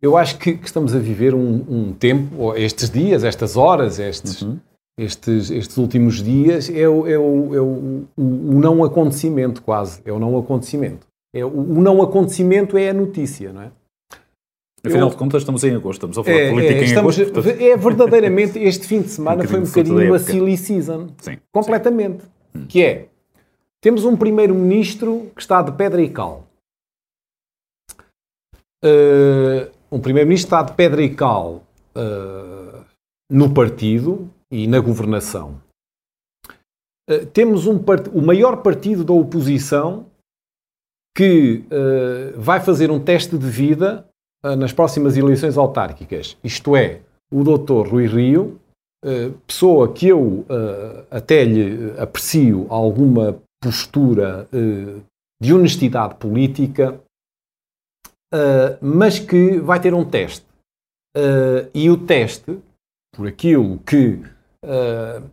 eu 0.01 0.17
acho 0.17 0.37
que, 0.39 0.53
que, 0.53 0.65
estamos 0.65 0.95
a 0.95 0.99
viver 0.99 1.35
um, 1.35 1.63
um, 1.69 1.93
tempo, 1.93 2.55
estes 2.55 2.89
dias, 2.89 3.23
estas 3.23 3.55
horas, 3.55 3.99
estes, 3.99 4.41
uhum. 4.41 4.57
estes, 4.99 5.51
estes 5.51 5.77
últimos 5.77 6.23
dias, 6.23 6.69
é, 6.69 6.89
o, 6.89 7.07
é, 7.07 7.17
o, 7.17 7.55
é 7.55 7.61
o, 7.61 8.07
o 8.17 8.59
não 8.59 8.83
acontecimento 8.83 9.61
quase, 9.61 10.01
é 10.03 10.11
o 10.11 10.19
não 10.19 10.37
acontecimento. 10.37 11.05
É, 11.33 11.45
o 11.45 11.81
não 11.81 12.01
acontecimento 12.01 12.77
é 12.77 12.89
a 12.89 12.93
notícia, 12.93 13.53
não 13.53 13.61
é? 13.61 13.71
Afinal 14.83 15.07
eu, 15.07 15.11
de 15.11 15.17
contas, 15.17 15.43
estamos 15.43 15.63
em 15.63 15.75
agosto, 15.75 16.07
estamos 16.07 16.17
a 16.17 16.23
falar 16.23 16.37
é, 16.37 16.45
de 16.45 16.49
política 16.49 16.79
é, 16.79 16.85
em 16.85 16.97
agosto. 16.97 17.31
Portanto... 17.31 17.61
É 17.61 17.77
verdadeiramente, 17.77 18.59
este 18.59 18.87
fim 18.87 19.01
de 19.01 19.09
semana 19.11 19.43
um 19.43 19.47
foi 19.47 19.59
um 19.59 19.63
bocadinho 19.63 20.07
uma 20.07 20.19
silly 20.19 20.57
season. 20.57 21.09
Sim, 21.19 21.37
completamente. 21.51 22.23
Sim. 22.55 22.65
Que 22.65 22.83
é, 22.83 23.07
temos 23.79 24.03
um 24.03 24.17
primeiro-ministro 24.17 25.31
que 25.35 25.41
está 25.41 25.61
de 25.61 25.71
pedra 25.73 26.01
e 26.01 26.09
cal. 26.09 26.47
Uh, 28.83 29.69
um 29.91 29.99
primeiro-ministro 29.99 30.47
está 30.47 30.63
de 30.63 30.73
pedra 30.73 31.03
e 31.03 31.13
cal 31.13 31.63
uh, 31.95 32.85
no 33.29 33.53
partido 33.53 34.29
e 34.49 34.65
na 34.65 34.79
governação. 34.79 35.61
Uh, 37.09 37.25
temos 37.33 37.67
um 37.67 37.77
o 38.13 38.21
maior 38.21 38.61
partido 38.61 39.03
da 39.03 39.13
oposição 39.13 40.05
que 41.15 41.65
uh, 41.65 42.39
vai 42.39 42.61
fazer 42.61 42.89
um 42.89 42.99
teste 42.99 43.37
de 43.37 43.49
vida 43.49 44.05
nas 44.57 44.73
próximas 44.73 45.15
eleições 45.15 45.55
autárquicas. 45.55 46.35
Isto 46.43 46.75
é, 46.75 47.01
o 47.31 47.43
doutor 47.43 47.87
Rui 47.87 48.07
Rio, 48.07 48.59
pessoa 49.45 49.93
que 49.93 50.07
eu 50.07 50.43
até 51.11 51.43
lhe 51.43 51.93
aprecio 51.99 52.65
alguma 52.67 53.39
postura 53.61 54.47
de 55.39 55.53
honestidade 55.53 56.15
política, 56.15 56.99
mas 58.81 59.19
que 59.19 59.59
vai 59.59 59.79
ter 59.79 59.93
um 59.93 60.05
teste. 60.05 60.45
e 61.73 61.89
o 61.89 61.97
teste, 61.97 62.57
por 63.15 63.27
aquilo 63.27 63.77
que, 63.79 64.21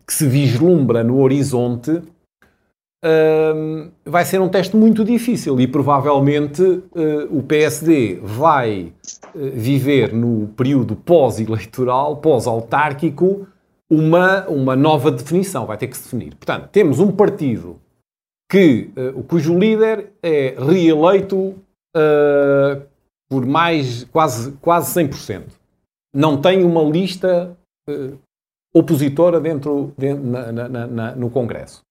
que 0.06 0.12
se 0.12 0.26
vislumbra 0.26 1.04
no 1.04 1.20
horizonte, 1.20 2.02
Uh, 3.04 3.92
vai 4.04 4.24
ser 4.24 4.40
um 4.40 4.48
teste 4.48 4.76
muito 4.76 5.04
difícil 5.04 5.60
e 5.60 5.68
provavelmente 5.68 6.62
uh, 6.62 6.82
o 7.30 7.44
PSD 7.44 8.18
vai 8.20 8.92
uh, 9.36 9.50
viver 9.52 10.12
no 10.12 10.48
período 10.48 10.96
pós-eleitoral, 10.96 12.16
pós-autárquico, 12.16 13.46
uma, 13.88 14.48
uma 14.48 14.74
nova 14.74 15.12
definição, 15.12 15.64
vai 15.64 15.78
ter 15.78 15.86
que 15.86 15.96
se 15.96 16.02
definir. 16.02 16.34
Portanto, 16.34 16.70
temos 16.72 16.98
um 16.98 17.12
partido 17.12 17.76
que, 18.50 18.90
uh, 18.96 19.22
cujo 19.22 19.56
líder 19.56 20.10
é 20.20 20.56
reeleito 20.58 21.54
por 23.28 23.44
mais 23.44 24.04
quase, 24.04 24.52
quase 24.60 24.92
100%. 25.00 25.44
Não 26.14 26.40
tem 26.40 26.64
uma 26.64 26.82
lista 26.82 27.56
opositora 28.74 29.40
dentro, 29.40 29.92
dentro 29.96 30.24
na, 30.24 30.52
na, 30.52 30.86
na, 30.86 31.16
no 31.16 31.30
Congresso. 31.30 31.82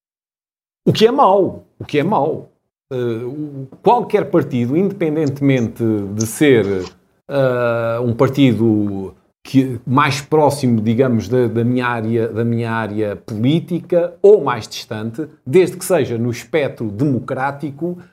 O 0.85 0.93
que 0.93 1.05
é 1.05 1.11
mau. 1.11 1.65
O 1.79 1.85
que 1.85 1.99
é 1.99 2.03
mau. 2.03 2.49
Uh, 2.91 3.67
qualquer 3.83 4.29
partido, 4.29 4.77
independentemente 4.77 5.83
de 6.13 6.25
ser 6.25 6.65
uh, 6.65 8.01
um 8.01 8.13
partido 8.13 9.13
que, 9.43 9.79
mais 9.85 10.21
próximo, 10.21 10.79
digamos, 10.79 11.27
da, 11.27 11.47
da, 11.47 11.63
minha 11.65 11.85
área, 11.85 12.29
da 12.29 12.45
minha 12.45 12.71
área 12.71 13.15
política 13.17 14.15
ou 14.21 14.41
mais 14.41 14.67
distante, 14.67 15.27
desde 15.45 15.75
que 15.75 15.83
seja 15.83 16.17
no 16.17 16.31
espectro 16.31 16.89
democrático, 16.89 17.97
uh, 17.97 18.07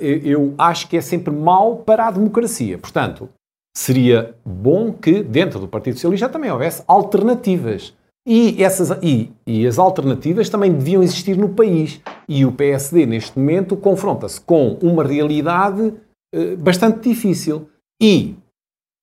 eu 0.00 0.54
acho 0.58 0.88
que 0.88 0.96
é 0.96 1.00
sempre 1.00 1.32
mau 1.32 1.76
para 1.76 2.08
a 2.08 2.10
democracia. 2.10 2.76
Portanto, 2.76 3.28
seria 3.76 4.34
bom 4.44 4.92
que 4.92 5.22
dentro 5.22 5.60
do 5.60 5.68
Partido 5.68 5.94
Socialista 5.94 6.28
também 6.28 6.50
houvesse 6.50 6.82
alternativas 6.86 7.94
e, 8.26 8.62
essas, 8.62 8.90
e, 9.02 9.30
e 9.46 9.66
as 9.66 9.78
alternativas 9.78 10.48
também 10.48 10.72
deviam 10.72 11.02
existir 11.02 11.36
no 11.36 11.50
país. 11.50 12.00
E 12.28 12.44
o 12.44 12.52
PSD, 12.52 13.04
neste 13.04 13.38
momento, 13.38 13.76
confronta-se 13.76 14.40
com 14.40 14.78
uma 14.80 15.04
realidade 15.04 15.92
eh, 16.34 16.56
bastante 16.56 17.08
difícil. 17.08 17.68
E, 18.00 18.34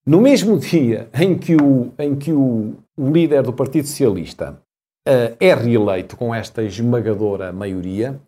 no 0.06 0.22
mesmo 0.22 0.58
dia 0.60 1.08
em 1.14 1.38
que 1.38 1.56
o, 1.56 1.92
em 2.00 2.16
que 2.16 2.34
o, 2.34 2.76
o 2.98 3.12
líder 3.12 3.44
do 3.44 3.54
Partido 3.54 3.88
Socialista 3.88 4.60
uh, 5.08 5.36
é 5.40 5.54
reeleito 5.54 6.18
com 6.18 6.34
esta 6.34 6.64
esmagadora 6.64 7.54
maioria, 7.54 8.20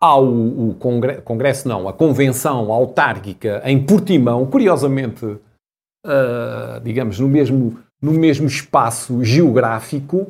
há 0.00 0.18
o, 0.18 0.74
congresso, 0.78 1.22
congresso, 1.22 1.68
não, 1.68 1.86
a 1.86 1.92
convenção 1.92 2.72
autárquica 2.72 3.60
em 3.64 3.84
Portimão, 3.84 4.46
curiosamente, 4.46 5.26
uh, 5.26 6.80
digamos, 6.82 7.20
no 7.20 7.28
mesmo, 7.28 7.78
no 8.00 8.12
mesmo 8.12 8.46
espaço 8.46 9.22
geográfico, 9.22 10.26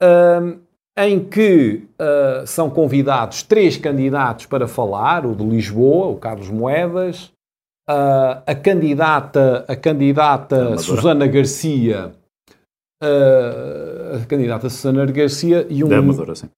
uh, 0.00 0.58
em 0.96 1.24
que 1.24 1.84
uh, 2.00 2.46
são 2.46 2.70
convidados 2.70 3.42
três 3.42 3.76
candidatos 3.76 4.46
para 4.46 4.68
falar, 4.68 5.26
o 5.26 5.34
de 5.34 5.44
Lisboa, 5.44 6.06
o 6.06 6.16
Carlos 6.16 6.48
Moedas, 6.48 7.32
a 8.46 8.54
candidata, 8.54 9.64
a 9.66 9.74
candidata 9.74 10.76
Susana 10.76 11.26
Garcia, 11.26 12.12
a 13.00 14.26
candidata 14.26 14.68
Susana 14.68 15.06
Garcia 15.06 15.66
e 15.70 15.82
um... 15.82 15.90
Amadora, 15.90 16.34
sim. 16.34 16.50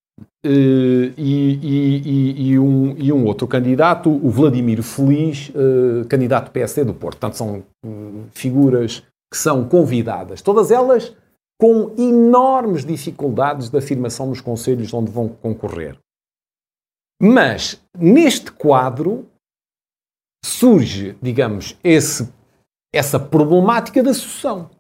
Uh, 0.45 1.13
e, 1.19 1.59
e, 1.63 2.51
e, 2.51 2.59
um, 2.59 2.97
e 2.97 3.13
um 3.13 3.27
outro 3.27 3.47
candidato, 3.47 4.09
o 4.11 4.31
Vladimir 4.31 4.83
Feliz, 4.83 5.51
uh, 5.51 6.07
candidato 6.09 6.51
PSD 6.51 6.85
do 6.85 6.95
Porto. 6.95 7.19
Portanto, 7.19 7.37
são 7.37 7.63
uh, 7.85 8.25
figuras 8.33 9.01
que 9.31 9.37
são 9.37 9.69
convidadas. 9.69 10.41
Todas 10.41 10.71
elas 10.71 11.15
com 11.61 11.95
enormes 11.99 12.87
dificuldades 12.87 13.69
de 13.69 13.77
afirmação 13.77 14.27
nos 14.27 14.41
conselhos 14.41 14.95
onde 14.95 15.11
vão 15.11 15.29
concorrer. 15.29 15.99
Mas, 17.21 17.79
neste 17.99 18.51
quadro, 18.51 19.29
surge, 20.43 21.19
digamos, 21.21 21.77
esse, 21.85 22.33
essa 22.95 23.21
problemática 23.21 24.03
da 24.03 24.15
sucessão. 24.15 24.71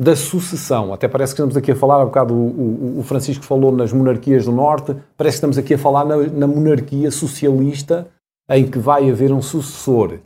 Da 0.00 0.16
sucessão. 0.16 0.92
Até 0.92 1.06
parece 1.06 1.34
que 1.34 1.40
estamos 1.40 1.56
aqui 1.56 1.70
a 1.70 1.76
falar, 1.76 2.02
há 2.02 2.04
bocado 2.04 2.34
o, 2.34 2.96
o, 2.96 2.98
o 2.98 3.02
Francisco 3.04 3.44
falou 3.44 3.70
nas 3.70 3.92
monarquias 3.92 4.44
do 4.44 4.50
Norte, 4.50 4.96
parece 5.16 5.36
que 5.36 5.38
estamos 5.38 5.56
aqui 5.56 5.74
a 5.74 5.78
falar 5.78 6.04
na, 6.04 6.16
na 6.16 6.46
monarquia 6.48 7.10
socialista 7.12 8.08
em 8.50 8.68
que 8.68 8.78
vai 8.78 9.08
haver 9.08 9.32
um 9.32 9.40
sucessor. 9.40 10.18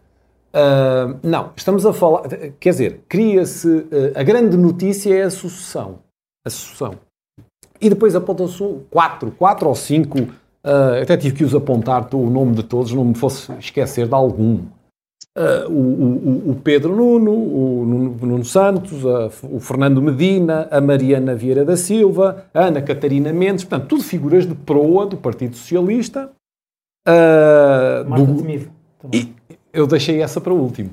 Uh, 0.48 1.18
não, 1.22 1.50
estamos 1.54 1.84
a 1.84 1.92
falar. 1.92 2.22
Quer 2.58 2.70
dizer, 2.70 3.00
cria-se. 3.08 3.68
Uh, 3.68 4.12
a 4.14 4.22
grande 4.22 4.56
notícia 4.56 5.14
é 5.14 5.22
a 5.22 5.30
sucessão. 5.30 5.98
A 6.46 6.50
sucessão. 6.50 6.94
E 7.80 7.88
depois 7.88 8.16
apontam-se 8.16 8.64
quatro, 8.90 9.30
quatro 9.30 9.68
ou 9.68 9.74
cinco. 9.74 10.18
Uh, 10.18 11.02
até 11.02 11.16
tive 11.16 11.36
que 11.36 11.44
os 11.44 11.54
apontar 11.54 12.08
o 12.14 12.30
nome 12.30 12.54
de 12.54 12.62
todos, 12.62 12.92
não 12.92 13.04
me 13.04 13.14
fosse 13.14 13.52
esquecer 13.58 14.08
de 14.08 14.14
algum. 14.14 14.62
O, 15.68 15.72
o, 15.72 16.50
o, 16.50 16.54
Pedro 16.64 16.96
Nuno, 16.96 17.30
o 17.30 17.84
Nuno 17.86 18.44
Santos, 18.44 19.04
o 19.04 19.60
Fernando 19.60 20.02
Medina, 20.02 20.66
a 20.70 20.80
Mariana 20.80 21.34
Vieira 21.34 21.64
da 21.64 21.76
Silva, 21.76 22.46
a 22.52 22.64
Ana 22.64 22.82
Catarina 22.82 23.32
Mendes, 23.32 23.64
portanto, 23.64 23.88
tudo 23.88 24.02
figuras 24.02 24.46
de 24.46 24.54
proa 24.54 25.06
do 25.06 25.16
Partido 25.16 25.54
Socialista. 25.54 26.30
Uh, 27.06 28.08
Marta 28.08 28.26
do, 28.26 28.42
Temido. 28.42 28.70
E, 29.12 29.32
eu 29.72 29.86
deixei 29.86 30.20
essa 30.20 30.40
para 30.40 30.52
o 30.52 30.60
último. 30.60 30.90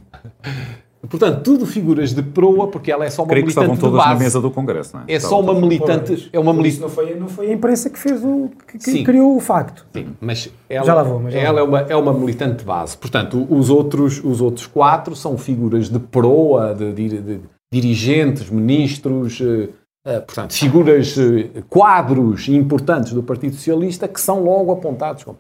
Portanto, 1.07 1.41
tudo 1.43 1.65
figuras 1.65 2.13
de 2.13 2.21
proa, 2.21 2.67
porque 2.67 2.91
ela 2.91 3.05
é 3.05 3.09
só 3.09 3.23
uma 3.23 3.29
Creio 3.29 3.45
militante 3.45 3.67
que 3.67 3.73
estavam 3.73 3.91
todas 3.91 4.07
na 4.07 4.15
mesa 4.15 4.41
do 4.41 4.51
Congresso, 4.51 4.95
não 4.95 5.03
é? 5.03 5.13
É 5.13 5.19
só 5.19 5.39
uma 5.39 5.53
militante... 5.53 6.29
É 6.31 6.39
uma 6.39 6.53
militante... 6.53 6.81
Não 6.81 6.89
foi, 6.89 7.15
não 7.15 7.27
foi 7.27 7.49
a 7.49 7.53
imprensa 7.53 7.89
que 7.89 7.99
fez 7.99 8.23
o... 8.23 8.49
que, 8.67 8.77
que 8.77 9.03
criou 9.03 9.35
o 9.35 9.39
facto. 9.39 9.85
Sim, 9.93 10.15
mas 10.19 10.49
ela, 10.69 10.85
já 10.85 10.93
lá 10.93 11.03
vou, 11.03 11.19
mas 11.19 11.33
já 11.33 11.39
ela 11.39 11.59
É, 11.59 11.63
uma, 11.63 11.79
é 11.81 11.95
uma 11.95 12.13
militante 12.13 12.63
base. 12.63 12.97
Portanto, 12.97 13.47
os 13.49 13.69
outros, 13.69 14.23
os 14.23 14.41
outros 14.41 14.67
quatro 14.67 15.15
são 15.15 15.37
figuras 15.37 15.89
de 15.89 15.99
proa, 15.99 16.73
de, 16.73 16.93
de, 16.93 17.21
de 17.21 17.39
dirigentes, 17.71 18.49
ministros... 18.49 19.39
Uh, 19.39 20.21
portanto, 20.21 20.53
figuras, 20.53 21.17
uh, 21.17 21.63
quadros 21.67 22.47
importantes 22.47 23.11
do 23.11 23.23
Partido 23.23 23.55
Socialista 23.55 24.07
que 24.07 24.21
são 24.21 24.43
logo 24.43 24.71
apontados 24.71 25.23
como 25.23 25.39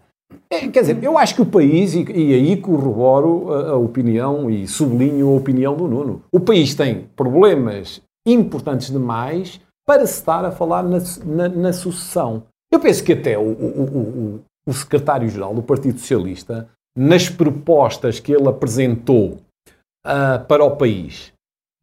É, 0.49 0.67
quer 0.67 0.81
dizer, 0.81 1.03
eu 1.03 1.17
acho 1.17 1.35
que 1.35 1.41
o 1.41 1.45
país, 1.45 1.93
e, 1.93 2.03
e 2.11 2.33
aí 2.33 2.57
corroboro 2.57 3.53
a, 3.53 3.69
a, 3.71 3.75
opinião 3.75 4.49
e 4.49 4.67
sublinho 4.67 5.29
a 5.29 5.35
opinião 5.35 5.75
do 5.75 5.87
Nuno, 5.87 6.21
o 6.31 6.39
país 6.39 6.73
tem 6.73 7.07
problemas 7.15 8.01
importantes 8.27 8.91
demais 8.91 9.59
para 9.85 10.05
se 10.05 10.13
estar 10.13 10.43
a 10.43 10.51
falar 10.51 10.83
na, 10.83 10.97
na, 11.23 11.49
na 11.49 11.73
sucessão. 11.73 12.43
Eu 12.71 12.79
penso 12.79 13.03
que 13.03 13.13
até 13.13 13.37
o, 13.37 13.41
o, 13.41 13.81
o, 13.83 14.41
o 14.67 14.73
secretário-geral 14.73 15.53
do 15.53 15.61
Partido 15.61 15.99
Socialista, 15.99 16.67
nas 16.97 17.29
propostas 17.29 18.19
que 18.19 18.31
ele 18.31 18.47
apresentou 18.47 19.37
uh, 20.05 20.43
para 20.47 20.63
o 20.63 20.75
país, 20.75 21.31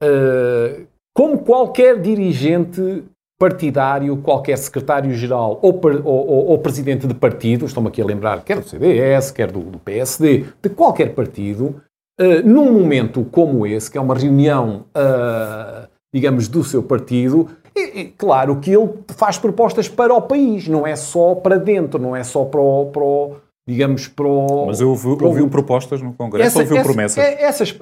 uh, 0.03 0.87
como 1.15 1.45
qualquer 1.45 2.01
dirigente 2.01 3.05
partidário, 3.43 4.17
qualquer 4.19 4.57
secretário-geral 4.57 5.59
ou, 5.61 5.81
ou, 6.05 6.51
ou, 6.51 6.59
presidente 6.59 7.09
de 7.09 7.15
partido, 7.15 7.67
estou-me 7.67 7.89
aqui 7.89 8.01
a 8.01 8.05
lembrar, 8.05 8.45
quer 8.45 8.61
do 8.61 8.69
CDS, 8.69 9.33
quer 9.33 9.51
do, 9.51 9.59
do 9.59 9.81
PSD, 9.81 10.45
de 10.63 10.69
qualquer 10.69 11.13
partido, 11.13 11.83
uh, 12.21 12.25
num 12.49 12.73
momento 12.73 13.27
como 13.33 13.67
esse, 13.67 13.91
que 13.91 13.99
é 13.99 14.01
uma 14.01 14.15
reunião, 14.15 14.85
uh, 14.97 15.89
digamos, 16.15 16.47
do 16.47 16.63
seu 16.63 16.85
partido, 16.85 17.49
e, 17.75 18.01
e, 18.01 18.05
claro 18.17 18.61
que 18.61 18.71
ele 18.71 18.91
faz 19.09 19.39
propostas 19.39 19.89
para 19.89 20.15
o 20.15 20.23
país, 20.23 20.69
não 20.69 20.87
é 20.87 20.95
só 20.95 21.35
para 21.35 21.59
dentro, 21.59 22.01
não 22.01 22.15
é 22.15 22.23
só 22.23 22.45
para 22.45 22.61
o, 22.61 22.87
para 22.93 23.03
o 23.03 23.37
digamos, 23.69 24.07
para 24.07 24.29
o... 24.29 24.67
Mas 24.67 24.81
eu 24.81 24.91
ouvi, 24.91 25.09
ouviu 25.21 25.49
propostas 25.49 26.01
no 26.01 26.13
Congresso, 26.13 26.47
essa, 26.47 26.61
ouviu 26.61 26.77
essa, 26.77 26.85
promessas? 26.85 27.19
É, 27.19 27.43
essas, 27.43 27.77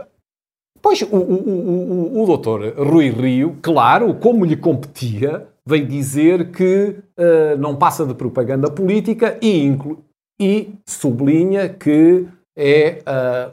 Pois, 0.83 1.03
o, 1.03 1.17
o, 1.17 2.19
o, 2.19 2.23
o 2.23 2.27
doutor 2.27 2.75
Rui 2.77 3.11
Rio, 3.11 3.57
claro, 3.61 4.15
como 4.15 4.45
lhe 4.45 4.57
competia, 4.57 5.47
veio 5.67 5.87
dizer 5.87 6.51
que 6.51 6.97
uh, 7.19 7.59
não 7.59 7.77
passa 7.77 8.05
de 8.05 8.15
propaganda 8.15 8.71
política 8.71 9.37
e, 9.41 9.63
inclu 9.63 10.03
e 10.41 10.75
sublinha 10.87 11.69
que 11.69 12.27
é 12.57 13.03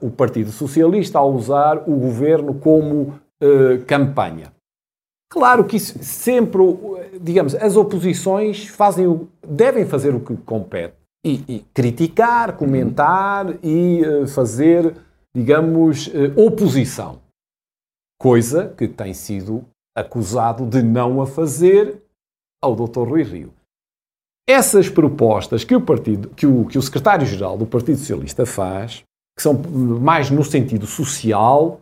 uh, 0.02 0.08
o 0.08 0.10
Partido 0.10 0.52
Socialista 0.52 1.20
a 1.20 1.26
usar 1.26 1.84
o 1.88 1.96
governo 1.98 2.54
como 2.56 3.20
uh, 3.42 3.86
campanha. 3.86 4.54
Claro 5.30 5.66
que 5.66 5.76
isso 5.76 6.00
sempre, 6.02 6.62
digamos, 7.20 7.54
as 7.56 7.76
oposições 7.76 8.68
fazem 8.68 9.06
o, 9.06 9.28
devem 9.46 9.86
fazer 9.86 10.16
o 10.16 10.22
que 10.22 10.36
compete. 10.38 10.96
E, 11.26 11.44
e 11.50 11.66
criticar, 11.74 12.56
comentar 12.56 13.54
e 13.62 14.02
fazer 14.28 14.94
digamos, 15.38 16.10
eh, 16.16 16.34
oposição. 16.36 17.22
Coisa 18.20 18.74
que 18.76 18.88
tem 18.88 19.14
sido 19.14 19.64
acusado 19.96 20.66
de 20.66 20.82
não 20.82 21.22
a 21.22 21.28
fazer 21.28 22.02
ao 22.60 22.76
Dr. 22.76 23.08
Rui 23.08 23.22
Rio. 23.22 23.54
Essas 24.50 24.90
propostas 24.90 25.64
que 25.64 25.76
o, 25.76 25.82
partido, 25.82 26.30
que 26.30 26.48
o, 26.48 26.66
que 26.66 26.80
o 26.80 26.82
secretário-geral 26.82 27.56
do 27.56 27.68
Partido 27.68 28.00
Socialista 28.00 28.48
faz, 28.48 29.04
que 29.38 29.44
são 29.44 29.54
mais 29.54 30.32
no 30.32 30.44
sentido 30.44 30.88
social, 30.88 31.82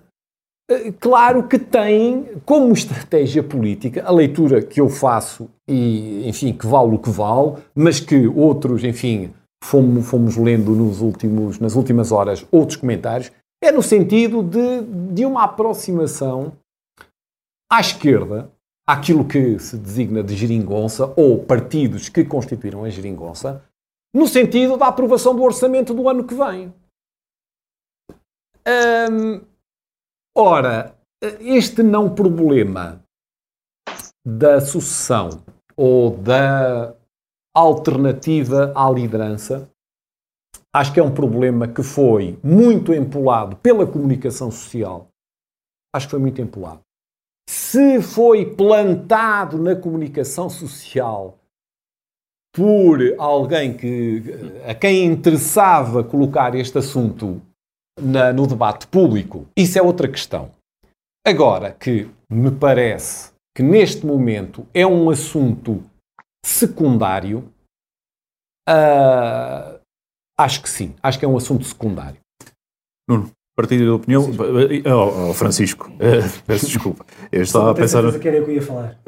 eh, 0.69 0.91
claro 0.99 1.47
que 1.47 1.57
têm 1.57 2.25
como 2.43 2.73
estratégia 2.73 3.41
política 3.41 4.03
a 4.03 4.11
leitura 4.11 4.61
que 4.61 4.81
eu 4.81 4.89
faço 4.89 5.49
e, 5.65 6.27
enfim, 6.27 6.51
que 6.51 6.67
vale 6.67 6.93
o 6.93 6.99
que 6.99 7.09
vale, 7.09 7.53
mas 7.73 8.01
que 8.01 8.27
outros, 8.27 8.83
enfim, 8.83 9.31
fomos, 9.63 10.05
fomos 10.05 10.35
lendo 10.35 10.71
nos 10.71 10.99
últimos, 10.99 11.57
nas 11.57 11.75
últimas 11.75 12.11
horas 12.11 12.45
outros 12.51 12.75
comentários, 12.75 13.31
é 13.61 13.71
no 13.71 13.81
sentido 13.81 14.43
de, 14.43 14.81
de 15.13 15.25
uma 15.25 15.43
aproximação 15.43 16.55
à 17.71 17.79
esquerda, 17.79 18.51
àquilo 18.87 19.27
que 19.27 19.57
se 19.59 19.77
designa 19.77 20.23
de 20.23 20.35
geringonça, 20.35 21.13
ou 21.17 21.43
partidos 21.43 22.09
que 22.09 22.23
constituíram 22.23 22.83
a 22.83 22.89
geringonça, 22.89 23.63
no 24.13 24.27
sentido 24.27 24.77
da 24.77 24.87
aprovação 24.87 25.35
do 25.35 25.43
orçamento 25.43 25.93
do 25.93 26.07
ano 26.07 26.25
que 26.25 26.35
vem. 26.35 26.73
Hum, 28.67 29.41
ora, 30.35 30.95
este 31.39 31.83
não 31.83 32.13
problema 32.13 33.03
da 34.25 34.61
sucessão 34.61 35.43
ou 35.75 36.15
da 36.17 36.95
alternativa 37.53 38.73
à 38.75 38.89
liderança 38.89 39.69
Acho 40.75 40.91
que 40.91 40.99
é 40.99 41.03
um 41.03 41.13
problema 41.13 41.69
que 41.69 41.81
foi 41.81 42.37
muito 42.43 42.93
empolado 42.93 43.55
pela 43.55 43.87
comunicação 43.87 44.51
social. 44.51 45.07
Acho 45.95 46.07
que 46.07 46.11
foi 46.11 46.19
muito 46.19 46.41
empolado. 46.41 46.81
Se 47.49 48.01
foi 48.01 48.53
plantado 48.57 49.57
na 49.57 49.73
comunicação 49.73 50.49
social 50.49 51.37
por 52.53 52.99
alguém 53.17 53.77
que, 53.77 54.21
a 54.67 54.75
quem 54.75 55.05
interessava 55.05 56.03
colocar 56.03 56.53
este 56.55 56.77
assunto 56.77 57.41
na, 57.97 58.33
no 58.33 58.45
debate 58.45 58.85
público, 58.87 59.47
isso 59.55 59.79
é 59.79 59.81
outra 59.81 60.09
questão. 60.09 60.51
Agora 61.25 61.71
que 61.71 62.11
me 62.29 62.51
parece 62.51 63.31
que 63.55 63.63
neste 63.63 64.05
momento 64.05 64.67
é 64.73 64.85
um 64.85 65.09
assunto 65.09 65.81
secundário, 66.45 67.49
uh, 68.67 69.74
Acho 70.37 70.61
que 70.61 70.69
sim. 70.69 70.93
Acho 71.01 71.17
que 71.17 71.25
é 71.25 71.27
um 71.27 71.37
assunto 71.37 71.63
secundário. 71.65 72.17
Nuno, 73.07 73.31
partilha 73.55 73.85
de 73.85 73.89
opinião. 73.89 74.29
Oh, 74.85 75.29
oh, 75.29 75.33
Francisco, 75.33 75.89
peço 76.45 76.67
desculpa. 76.67 77.05
Eu 77.31 77.41
estava 77.41 77.71
a 77.71 77.73
pensar. 77.73 78.03
que 78.19 78.27
era 78.27 78.37
eu 78.37 78.45
que 78.45 78.51
ia 78.51 78.61
falar. 78.61 78.97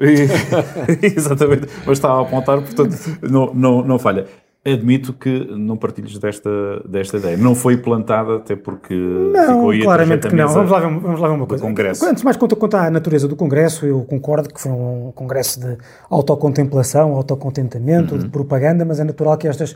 Exatamente, 1.02 1.68
mas 1.86 1.98
estava 1.98 2.20
a 2.20 2.22
apontar, 2.22 2.62
portanto, 2.62 2.96
não, 3.22 3.54
não, 3.54 3.84
não 3.84 4.00
falha. 4.00 4.26
Admito 4.66 5.14
que 5.14 5.48
não 5.56 5.78
partilhes 5.78 6.18
desta, 6.18 6.50
desta 6.86 7.18
ideia. 7.18 7.38
Não 7.38 7.56
foi 7.56 7.78
plantada, 7.78 8.36
até 8.36 8.54
porque 8.54 8.94
não, 8.94 9.46
ficou 9.46 9.70
aí 9.70 9.82
claramente 9.82 10.28
que 10.28 10.36
não. 10.36 10.50
Vamos 10.50 10.72
lá, 10.72 10.80
ver, 10.82 11.00
vamos 11.00 11.20
lá 11.22 11.28
ver 11.30 11.34
uma 11.36 11.48
coisa. 11.48 11.64
Congresso. 11.64 12.06
Antes 12.06 12.22
mais, 12.22 12.36
quanto, 12.36 12.56
quanto 12.58 12.76
à 12.76 12.90
natureza 12.90 13.30
do 13.30 13.36
Congresso, 13.38 13.86
eu 13.86 14.02
concordo 14.04 14.50
que 14.54 14.60
foi 14.60 14.72
um 14.72 15.14
congresso 15.16 15.62
de 15.62 15.78
autocontemplação, 16.10 17.14
autocontentamento, 17.14 18.16
uhum. 18.16 18.20
de 18.20 18.30
propaganda, 18.30 18.84
mas 18.84 19.00
é 19.00 19.06
natural 19.06 19.38
que 19.38 19.48
estas 19.48 19.74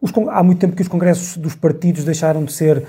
os, 0.00 0.12
há 0.28 0.42
muito 0.42 0.58
tempo 0.58 0.74
que 0.74 0.82
os 0.82 0.88
congressos 0.88 1.36
dos 1.36 1.54
partidos 1.54 2.04
deixaram 2.04 2.44
de 2.44 2.52
ser 2.52 2.84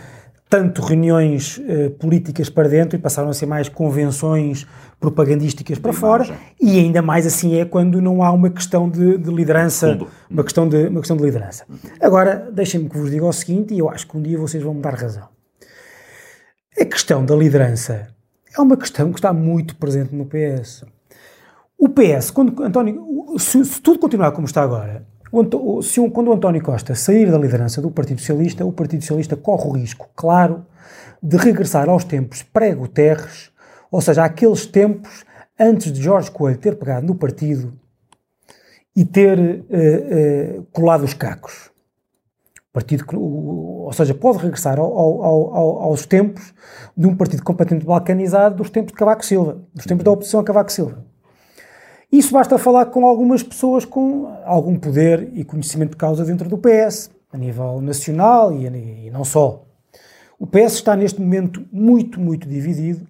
tanto 0.50 0.82
reuniões 0.82 1.58
uh, 1.60 1.92
políticas 1.92 2.50
para 2.50 2.68
dentro 2.68 2.98
e 2.98 3.02
passaram 3.02 3.30
a 3.30 3.34
ser 3.34 3.46
mais 3.46 3.70
convenções 3.70 4.68
propagandísticas 5.00 5.80
para 5.80 5.94
fora. 5.94 6.26
e 6.60 6.78
ainda 6.78 7.02
mais 7.02 7.26
assim 7.26 7.58
é 7.58 7.64
quando 7.64 8.02
não 8.02 8.22
há 8.22 8.32
uma 8.32 8.50
questão 8.50 8.90
de, 8.90 9.18
de 9.18 9.32
liderança 9.32 9.98
uma 10.30 10.44
questão 10.44 10.68
de, 10.68 10.88
uma 10.88 11.00
questão 11.00 11.16
de 11.16 11.24
liderança. 11.24 11.66
Agora 12.02 12.50
deixem-me 12.52 12.90
que 12.90 12.98
vos 12.98 13.10
diga 13.10 13.26
o 13.26 13.32
seguinte 13.32 13.74
e 13.74 13.80
eu 13.80 13.90
acho 13.90 14.06
que 14.08 14.18
um 14.18 14.22
dia 14.22 14.38
vocês 14.38 14.62
vão 14.62 14.74
me 14.74 14.82
dar 14.82 14.94
razão. 14.94 15.28
A 16.78 16.86
questão 16.86 17.26
da 17.26 17.36
liderança 17.36 18.08
é 18.56 18.62
uma 18.62 18.76
questão 18.76 19.12
que 19.12 19.20
está 19.20 19.32
muito 19.32 19.76
presente 19.78 20.14
no 20.14 20.26
PS 20.26 20.84
o 21.82 21.90
PS, 21.90 22.30
quando 22.30 22.62
António, 22.62 23.36
se, 23.40 23.66
se 23.66 23.82
tudo 23.82 23.98
continuar 23.98 24.32
como 24.34 24.46
está 24.46 24.62
agora 24.62 25.04
se 25.82 26.00
um, 26.00 26.10
quando 26.10 26.28
o 26.28 26.34
António 26.34 26.62
Costa 26.62 26.94
sair 26.94 27.32
da 27.32 27.38
liderança 27.38 27.82
do 27.82 27.90
Partido 27.90 28.20
Socialista, 28.20 28.66
o 28.66 28.72
Partido 28.72 29.02
Socialista 29.02 29.38
corre 29.38 29.68
o 29.68 29.72
risco, 29.72 30.10
claro, 30.16 30.66
de 31.24 31.38
regressar 31.38 31.88
aos 31.88 32.04
tempos 32.04 32.44
pré-Guterres, 32.44 33.52
ou 33.90 34.02
seja, 34.02 34.26
àqueles 34.26 34.66
tempos 34.66 35.24
antes 35.60 35.92
de 35.92 36.02
Jorge 36.02 36.32
Coelho 36.32 36.58
ter 36.58 36.76
pegado 36.78 37.06
no 37.06 37.16
partido 37.16 37.74
e 38.96 39.06
ter 39.06 39.40
uh, 39.40 40.60
uh, 40.60 40.68
colado 40.72 41.04
os 41.04 41.14
cacos. 41.14 41.72
Partido 42.74 43.06
que, 43.06 43.16
ou 43.16 43.92
seja, 43.94 44.14
pode 44.14 44.40
regressar 44.40 44.80
ao, 44.80 44.98
ao, 44.98 45.24
ao, 45.24 45.80
aos 45.84 46.06
tempos 46.06 46.54
de 46.96 47.06
um 47.06 47.16
partido 47.16 47.44
completamente 47.44 47.86
balcanizado 47.86 48.56
dos 48.56 48.70
tempos 48.70 48.94
de 48.94 48.98
Cavaco 48.98 49.26
Silva, 49.26 49.62
dos 49.74 49.86
tempos 49.86 50.04
da 50.04 50.12
oposição 50.12 50.40
a 50.40 50.44
Cavaco 50.44 50.72
Silva. 50.72 51.06
Isso 52.12 52.34
basta 52.34 52.58
falar 52.58 52.88
com 52.88 53.06
algumas 53.06 53.42
pessoas 53.42 53.86
com 53.86 54.28
algum 54.44 54.78
poder 54.78 55.30
e 55.34 55.46
conhecimento 55.46 55.92
de 55.92 55.98
causa 55.98 56.26
dentro 56.26 56.50
do 56.50 56.58
PS, 56.58 57.10
a 57.32 57.38
nível 57.38 57.80
nacional 57.80 58.54
e, 58.54 58.66
e 59.06 59.10
não 59.10 59.24
só. 59.24 59.64
O 60.38 60.46
PS 60.46 60.74
está 60.74 60.94
neste 60.96 61.22
momento 61.22 61.66
muito, 61.72 62.20
muito 62.20 62.50
dividido. 62.50 63.08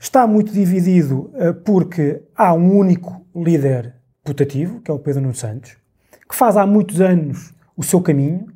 Está 0.00 0.26
muito 0.26 0.52
dividido 0.52 1.30
uh, 1.34 1.54
porque 1.64 2.22
há 2.36 2.52
um 2.54 2.76
único 2.76 3.24
líder 3.36 3.94
putativo, 4.24 4.80
que 4.80 4.90
é 4.90 4.94
o 4.94 4.98
Pedro 4.98 5.22
Nuno 5.22 5.34
Santos, 5.34 5.76
que 6.28 6.34
faz 6.34 6.56
há 6.56 6.66
muitos 6.66 7.00
anos 7.00 7.54
o 7.76 7.84
seu 7.84 8.00
caminho, 8.00 8.48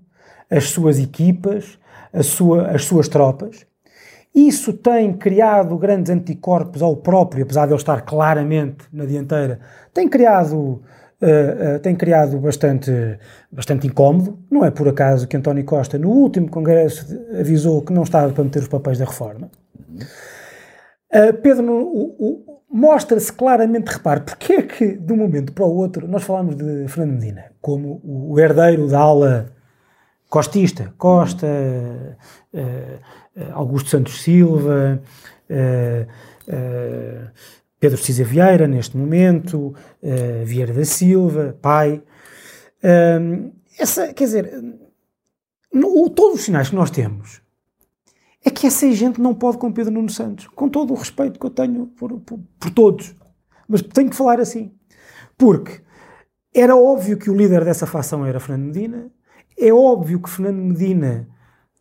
as 0.51 0.71
suas 0.71 0.99
equipas, 0.99 1.79
sua, 2.23 2.69
as 2.69 2.85
suas 2.85 3.09
tropas, 3.09 3.65
isso 4.35 4.73
tem 4.73 5.13
criado 5.13 5.77
grandes 5.77 6.11
anticorpos 6.11 6.81
ao 6.81 6.97
próprio, 6.97 7.45
apesar 7.45 7.67
de 7.67 7.73
ele 7.73 7.81
estar 7.81 8.01
claramente 8.03 8.87
na 8.93 9.05
dianteira, 9.05 9.61
tem 9.93 10.09
criado, 10.09 10.57
uh, 10.57 11.77
uh, 11.77 11.79
tem 11.81 11.95
criado 11.95 12.39
bastante, 12.39 12.91
bastante 13.51 13.87
incómodo. 13.87 14.39
Não 14.51 14.65
é 14.65 14.71
por 14.71 14.89
acaso 14.89 15.29
que 15.29 15.37
António 15.37 15.65
Costa, 15.65 15.99
no 15.99 16.09
último 16.09 16.49
congresso, 16.49 17.07
avisou 17.39 17.83
que 17.83 17.93
não 17.93 18.05
estava 18.05 18.33
para 18.33 18.45
meter 18.45 18.61
os 18.61 18.69
papéis 18.69 18.99
da 18.99 19.05
reforma. 19.05 19.51
Uh, 21.15 21.35
Pedro 21.43 22.43
mostra-se 22.71 23.31
claramente, 23.31 23.93
repare, 23.93 24.21
porque 24.21 24.55
é 24.55 24.63
que 24.63 24.97
de 24.97 25.13
um 25.13 25.17
momento 25.17 25.53
para 25.53 25.67
o 25.67 25.77
outro 25.77 26.09
nós 26.09 26.23
falamos 26.23 26.57
de 26.57 26.89
Fernando 26.89 27.21
Medina 27.21 27.53
como 27.61 28.01
o 28.03 28.41
herdeiro 28.41 28.89
da 28.89 28.99
ala 28.99 29.47
costista, 30.31 30.95
Costa, 30.97 31.47
Augusto 33.53 33.91
Santos 33.91 34.23
Silva, 34.23 35.03
Pedro 37.81 37.99
Cisa 37.99 38.25
Vieira, 38.25 38.67
neste 38.67 38.97
momento, 38.97 39.75
Vieira 40.45 40.73
da 40.73 40.85
Silva, 40.85 41.57
pai. 41.61 42.03
essa, 43.79 44.13
quer 44.13 44.25
dizer, 44.25 44.65
no, 45.73 46.11
todos 46.11 46.41
os 46.41 46.45
sinais 46.45 46.69
que 46.69 46.77
nós 46.77 46.91
temos 46.91 47.41
é 48.45 48.51
que 48.51 48.67
essa 48.67 48.91
gente 48.93 49.21
não 49.21 49.35
pode 49.35 49.59
com 49.59 49.73
Pedro 49.73 49.93
Nuno 49.93 50.11
Santos, 50.11 50.49
com 50.49 50.69
todo 50.69 50.93
o 50.93 50.97
respeito 50.97 51.39
que 51.39 51.47
eu 51.47 51.51
tenho 51.51 51.87
por, 51.87 52.21
por, 52.21 52.41
por 52.59 52.71
todos. 52.71 53.15
Mas 53.69 53.83
tenho 53.83 54.11
que 54.11 54.17
falar 54.17 54.41
assim. 54.41 54.73
Porque 55.39 55.81
era 56.53 56.77
óbvio 56.77 57.17
que 57.17 57.31
o 57.31 57.35
líder 57.35 57.65
dessa 57.65 57.87
facção 57.87 58.27
era 58.27 58.41
Fernando 58.41 58.67
Medina, 58.67 59.11
é 59.57 59.73
óbvio 59.73 60.21
que 60.21 60.29
Fernando 60.29 60.61
Medina, 60.61 61.29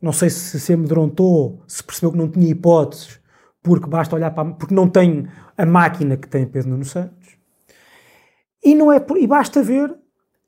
não 0.01 0.11
sei 0.11 0.29
se 0.29 0.59
se 0.59 0.73
amedrontou, 0.73 1.61
se 1.67 1.83
percebeu 1.83 2.11
que 2.11 2.17
não 2.17 2.29
tinha 2.29 2.49
hipóteses, 2.49 3.19
porque 3.61 3.87
basta 3.87 4.15
olhar 4.15 4.31
para. 4.31 4.53
porque 4.53 4.73
não 4.73 4.89
tem 4.89 5.27
a 5.57 5.65
máquina 5.65 6.17
que 6.17 6.27
tem 6.27 6.45
Pedro 6.45 6.71
Nuno 6.71 6.85
Santos. 6.85 7.37
E, 8.63 8.75
não 8.75 8.91
é 8.91 8.99
por, 8.99 9.17
e 9.17 9.27
basta 9.27 9.61
ver 9.61 9.95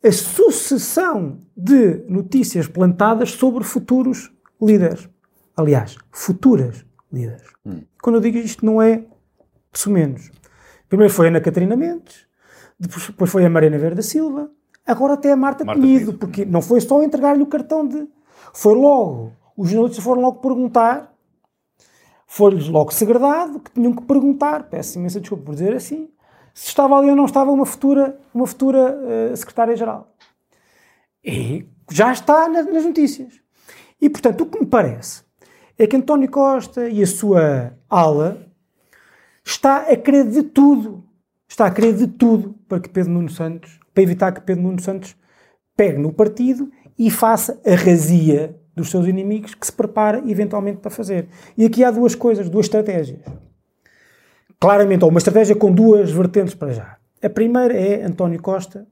a 0.03 0.11
sucessão 0.11 1.41
de 1.55 2.03
notícias 2.09 2.67
plantadas 2.67 3.31
sobre 3.31 3.63
futuros 3.63 4.31
líderes. 4.61 5.07
Aliás, 5.55 5.97
futuras 6.11 6.85
líderes. 7.11 7.47
Hum. 7.65 7.83
Quando 8.01 8.15
eu 8.15 8.21
digo 8.21 8.37
isto, 8.37 8.65
não 8.65 8.81
é 8.81 9.05
de 9.71 9.89
menos. 9.89 10.31
Primeiro 10.89 11.13
foi 11.13 11.27
a 11.27 11.29
Ana 11.29 11.41
Catarina 11.41 11.75
Mendes, 11.75 12.27
depois 12.79 13.31
foi 13.31 13.45
a 13.45 13.49
Mariana 13.49 13.77
Verde 13.77 13.97
da 13.97 14.01
Silva, 14.01 14.51
agora 14.85 15.13
até 15.13 15.31
a 15.31 15.35
Marta, 15.35 15.63
Marta 15.63 15.81
Temido, 15.81 16.13
porque 16.13 16.45
não 16.45 16.61
foi 16.61 16.81
só 16.81 17.01
entregar-lhe 17.01 17.41
o 17.41 17.47
cartão 17.47 17.87
de. 17.87 18.07
Foi 18.53 18.75
logo. 18.75 19.31
Os 19.55 19.69
jornalistas 19.69 20.03
foram 20.03 20.21
logo 20.21 20.39
perguntar, 20.39 21.13
foi-lhes 22.25 22.67
logo 22.67 22.91
segredado 22.91 23.59
que 23.59 23.71
tinham 23.71 23.93
que 23.93 24.03
perguntar, 24.03 24.63
peço 24.63 24.97
imensa 24.97 25.19
desculpa 25.19 25.45
por 25.45 25.53
dizer 25.53 25.73
assim, 25.73 26.09
se 26.53 26.67
estava 26.67 26.97
ali 26.97 27.09
ou 27.09 27.15
não 27.15 27.25
estava 27.25 27.51
uma 27.51 27.65
futura, 27.65 28.19
uma 28.33 28.47
futura 28.47 28.97
uh, 29.31 29.37
secretária-geral. 29.37 30.13
E 31.23 31.65
já 31.91 32.11
está 32.11 32.49
nas, 32.49 32.65
nas 32.65 32.85
notícias. 32.85 33.39
E, 34.01 34.09
portanto, 34.09 34.41
o 34.41 34.45
que 34.45 34.59
me 34.59 34.65
parece 34.65 35.23
é 35.77 35.87
que 35.87 35.95
António 35.95 36.29
Costa 36.29 36.89
e 36.89 37.01
a 37.01 37.07
sua 37.07 37.77
ala 37.89 38.45
está 39.45 39.77
a 39.77 39.95
querer 39.95 40.27
de 40.29 40.43
tudo. 40.43 41.03
Está 41.47 41.67
a 41.67 41.71
querer 41.71 41.93
de 41.93 42.07
tudo 42.07 42.55
para 42.67 42.79
que 42.79 42.89
Pedro 42.89 43.11
Nuno 43.11 43.29
Santos, 43.29 43.79
para 43.93 44.03
evitar 44.03 44.31
que 44.31 44.41
Pedro 44.41 44.63
Nuno 44.63 44.81
Santos 44.81 45.15
pegue 45.75 45.97
no 45.97 46.11
partido 46.11 46.71
e 46.97 47.09
faça 47.09 47.59
a 47.65 47.75
razia 47.75 48.59
dos 48.75 48.89
seus 48.89 49.07
inimigos 49.07 49.53
que 49.53 49.65
se 49.65 49.71
prepara 49.71 50.23
eventualmente 50.25 50.79
para 50.79 50.91
fazer. 50.91 51.27
E 51.57 51.65
aqui 51.65 51.83
há 51.83 51.91
duas 51.91 52.15
coisas, 52.15 52.49
duas 52.49 52.65
estratégias. 52.65 53.19
Claramente, 54.59 55.03
ou 55.03 55.09
uma 55.09 55.17
estratégia 55.17 55.55
com 55.55 55.71
duas 55.71 56.11
vertentes 56.11 56.55
para 56.55 56.73
já. 56.73 56.97
A 57.21 57.29
primeira 57.29 57.73
é 57.73 58.03
António 58.03 58.41
Costa 58.41 58.87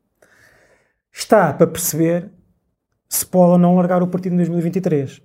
está 1.12 1.54
para 1.54 1.68
perceber 1.68 2.32
se 3.10 3.26
pode 3.26 3.52
ou 3.52 3.58
não 3.58 3.76
largar 3.76 4.02
o 4.02 4.08
partido 4.08 4.34
em 4.34 4.38
2023. 4.38 5.22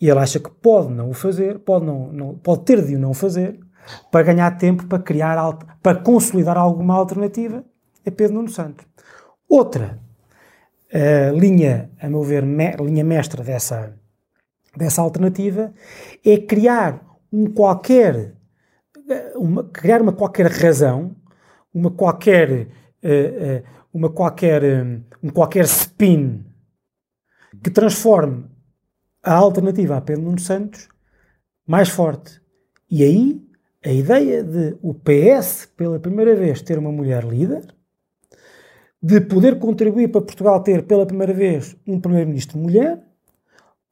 E 0.00 0.08
ele 0.08 0.18
acha 0.18 0.38
que 0.38 0.50
pode 0.50 0.92
não 0.92 1.10
o 1.10 1.14
fazer, 1.14 1.58
pode, 1.58 1.86
não, 1.86 2.12
não, 2.12 2.34
pode 2.34 2.64
ter 2.64 2.84
de 2.84 2.94
o 2.94 2.98
não 2.98 3.14
fazer, 3.14 3.58
para 4.10 4.22
ganhar 4.22 4.50
tempo 4.58 4.86
para 4.86 4.98
criar, 4.98 5.36
para 5.82 5.98
consolidar 5.98 6.56
alguma 6.56 6.94
alternativa 6.94 7.64
a 8.06 8.10
Pedro 8.10 8.34
Nuno 8.34 8.48
Santos. 8.48 8.86
Outra 9.48 9.98
uh, 10.92 11.38
linha, 11.38 11.90
a 12.00 12.08
meu 12.08 12.22
ver, 12.22 12.44
me, 12.44 12.70
linha 12.76 13.04
mestra 13.04 13.42
dessa, 13.42 13.96
dessa 14.76 15.02
alternativa 15.02 15.72
é 16.24 16.38
criar 16.38 17.04
um 17.32 17.46
qualquer, 17.46 18.34
eh, 19.08 19.32
uma, 19.36 19.64
criar 19.64 20.00
uma 20.00 20.12
qualquer 20.12 20.50
razão, 20.50 21.16
uma 21.72 21.90
qualquer, 21.90 22.68
uh, 23.02 23.62
uma 23.92 24.10
qualquer, 24.10 24.62
um 25.22 25.30
qualquer 25.30 25.64
spin 25.64 26.44
que 27.62 27.70
transforme 27.70 28.44
a 29.22 29.34
alternativa 29.34 29.96
a 29.96 30.00
Pedro 30.00 30.22
Nuno 30.22 30.38
Santos 30.38 30.88
mais 31.66 31.88
forte. 31.88 32.40
E 32.90 33.02
aí 33.02 33.46
a 33.84 33.92
ideia 33.92 34.42
de 34.42 34.76
o 34.82 34.94
PS, 34.94 35.66
pela 35.76 36.00
primeira 36.00 36.34
vez, 36.34 36.60
ter 36.60 36.78
uma 36.78 36.90
mulher 36.90 37.24
líder, 37.24 37.75
de 39.06 39.20
poder 39.20 39.60
contribuir 39.60 40.08
para 40.08 40.20
Portugal 40.20 40.58
ter 40.58 40.82
pela 40.82 41.06
primeira 41.06 41.32
vez 41.32 41.76
um 41.86 42.00
primeiro-ministro 42.00 42.58
mulher, 42.58 42.98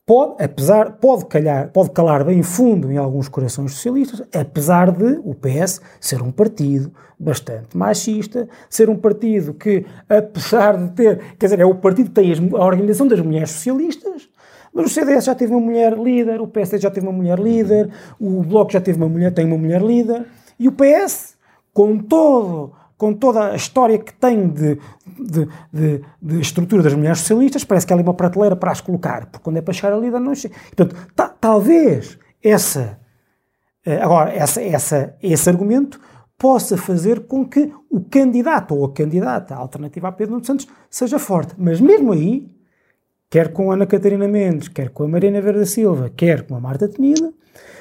pode, 0.04 0.42
apesar, 0.42 0.94
pode, 0.94 1.26
calhar, 1.26 1.70
pode 1.70 1.92
calar 1.92 2.24
bem 2.24 2.42
fundo 2.42 2.90
em 2.90 2.96
alguns 2.96 3.28
corações 3.28 3.74
socialistas, 3.74 4.26
apesar 4.34 4.90
de 4.90 5.20
o 5.22 5.32
PS 5.32 5.80
ser 6.00 6.20
um 6.20 6.32
partido 6.32 6.92
bastante 7.16 7.76
machista, 7.76 8.48
ser 8.68 8.90
um 8.90 8.96
partido 8.96 9.54
que, 9.54 9.86
apesar 10.08 10.76
de 10.76 10.90
ter, 10.96 11.18
quer 11.38 11.46
dizer, 11.46 11.60
é 11.60 11.64
o 11.64 11.76
partido 11.76 12.08
que 12.08 12.14
tem 12.16 12.32
a 12.52 12.64
Organização 12.64 13.06
das 13.06 13.20
Mulheres 13.20 13.52
Socialistas, 13.52 14.28
mas 14.74 14.86
o 14.86 14.88
CDS 14.88 15.26
já 15.26 15.34
teve 15.36 15.54
uma 15.54 15.60
mulher 15.60 15.96
líder, 15.96 16.40
o 16.40 16.48
PSD 16.48 16.78
já 16.78 16.90
teve 16.90 17.06
uma 17.06 17.16
mulher 17.16 17.38
líder, 17.38 17.88
o 18.18 18.42
Bloco 18.42 18.72
já 18.72 18.80
teve 18.80 18.98
uma 18.98 19.08
mulher, 19.08 19.32
tem 19.32 19.46
uma 19.46 19.58
mulher 19.58 19.80
líder, 19.80 20.26
e 20.58 20.66
o 20.66 20.72
PS, 20.72 21.36
com 21.72 21.98
todo 21.98 22.72
com 23.04 23.12
toda 23.12 23.50
a 23.50 23.54
história 23.54 23.98
que 23.98 24.14
tem 24.14 24.48
de, 24.48 24.78
de, 25.06 25.46
de, 25.70 26.02
de, 26.22 26.40
estrutura 26.40 26.82
das 26.82 26.94
mulheres 26.94 27.18
socialistas, 27.18 27.62
parece 27.62 27.86
que 27.86 27.92
há 27.92 27.96
ali 27.96 28.02
uma 28.02 28.14
prateleira 28.14 28.56
para 28.56 28.72
as 28.72 28.80
colocar, 28.80 29.26
porque 29.26 29.44
quando 29.44 29.58
é 29.58 29.60
para 29.60 29.74
chegar 29.74 29.92
a 29.92 29.98
líder 29.98 30.18
não 30.18 30.34
chega. 30.34 30.54
Portanto, 30.74 30.96
ta, 31.14 31.28
talvez 31.28 32.18
essa, 32.42 32.98
eh, 33.84 34.00
agora, 34.00 34.32
essa, 34.32 34.62
essa, 34.62 35.14
esse 35.22 35.50
argumento 35.50 36.00
possa 36.38 36.78
fazer 36.78 37.26
com 37.26 37.46
que 37.46 37.70
o 37.90 38.00
candidato 38.00 38.74
ou 38.74 38.86
a 38.86 38.92
candidata 38.94 39.54
alternativa 39.54 40.08
a 40.08 40.12
Pedro 40.12 40.32
Nuno 40.32 40.46
Santos 40.46 40.66
seja 40.88 41.18
forte. 41.18 41.54
Mas 41.58 41.82
mesmo 41.82 42.10
aí, 42.10 42.50
quer 43.28 43.52
com 43.52 43.70
a 43.70 43.74
Ana 43.74 43.84
Catarina 43.86 44.26
Mendes, 44.26 44.68
quer 44.68 44.88
com 44.88 45.04
a 45.04 45.08
Mariana 45.08 45.42
Verde 45.42 45.66
Silva, 45.66 46.10
quer 46.16 46.46
com 46.46 46.56
a 46.56 46.60
Marta 46.60 46.88
Temido, 46.88 47.34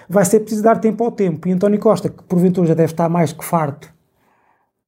vai 0.10 0.26
ser 0.26 0.42
preciso 0.42 0.64
dar 0.64 0.82
tempo 0.82 1.02
ao 1.02 1.14
tempo. 1.14 1.48
E 1.48 1.54
António 1.54 1.80
Costa, 1.80 2.10
que 2.10 2.24
porventura 2.24 2.68
já 2.68 2.74
deve 2.74 2.92
estar 2.92 3.08
mais 3.08 3.32
que 3.32 3.46
farto 3.46 3.93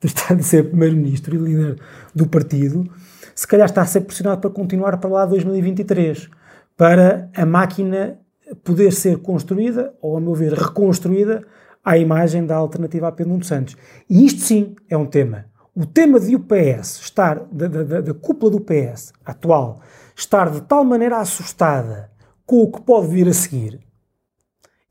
estar 0.06 0.36
de 0.36 0.44
ser 0.44 0.70
primeiro-ministro 0.70 1.36
e 1.36 1.40
líder 1.40 1.80
do 2.14 2.28
partido, 2.28 2.90
se 3.34 3.48
calhar 3.48 3.66
está 3.66 3.82
a 3.82 3.86
ser 3.86 4.02
pressionado 4.02 4.42
para 4.42 4.50
continuar 4.50 4.98
para 4.98 5.10
lá 5.10 5.26
2023, 5.26 6.30
para 6.78 7.30
a 7.36 7.46
máquina 7.46 8.20
poder 8.64 8.92
ser 8.92 9.18
construída, 9.18 9.94
ou 10.02 10.18
a 10.18 10.22
meu 10.22 10.34
ver, 10.34 10.54
reconstruída, 10.54 11.44
à 11.84 11.98
imagem 11.98 12.46
da 12.46 12.56
alternativa 12.56 13.08
a 13.08 13.12
Pedro 13.12 13.34
Nuno 13.34 13.44
Santos. 13.44 13.76
E 14.10 14.26
isto 14.26 14.42
sim 14.42 14.76
é 14.90 14.98
um 14.98 15.06
tema. 15.06 15.46
O 15.76 15.86
tema 15.86 16.20
de 16.20 16.36
o 16.36 16.40
PS 16.40 17.02
estar, 17.02 17.46
da, 17.52 17.68
da, 17.68 18.02
da 18.02 18.14
cúpula 18.14 18.52
do 18.52 18.62
PS 18.62 19.14
atual, 19.26 19.82
estar 20.16 20.50
de 20.50 20.62
tal 20.62 20.84
maneira 20.84 21.18
assustada 21.18 22.10
com 22.46 22.62
o 22.62 22.72
que 22.72 22.82
pode 22.82 23.08
vir 23.08 23.28
a 23.28 23.34
seguir, 23.34 23.80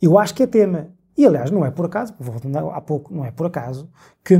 eu 0.01 0.19
acho 0.19 0.35
que 0.35 0.43
é 0.43 0.47
tema. 0.47 0.89
E 1.17 1.25
aliás, 1.25 1.51
não 1.51 1.65
é 1.65 1.71
por 1.71 1.87
acaso, 1.87 2.15
voltando 2.19 2.59
há 2.59 2.81
pouco, 2.81 3.15
não 3.15 3.25
é 3.25 3.31
por 3.31 3.47
acaso, 3.47 3.89
que 4.23 4.35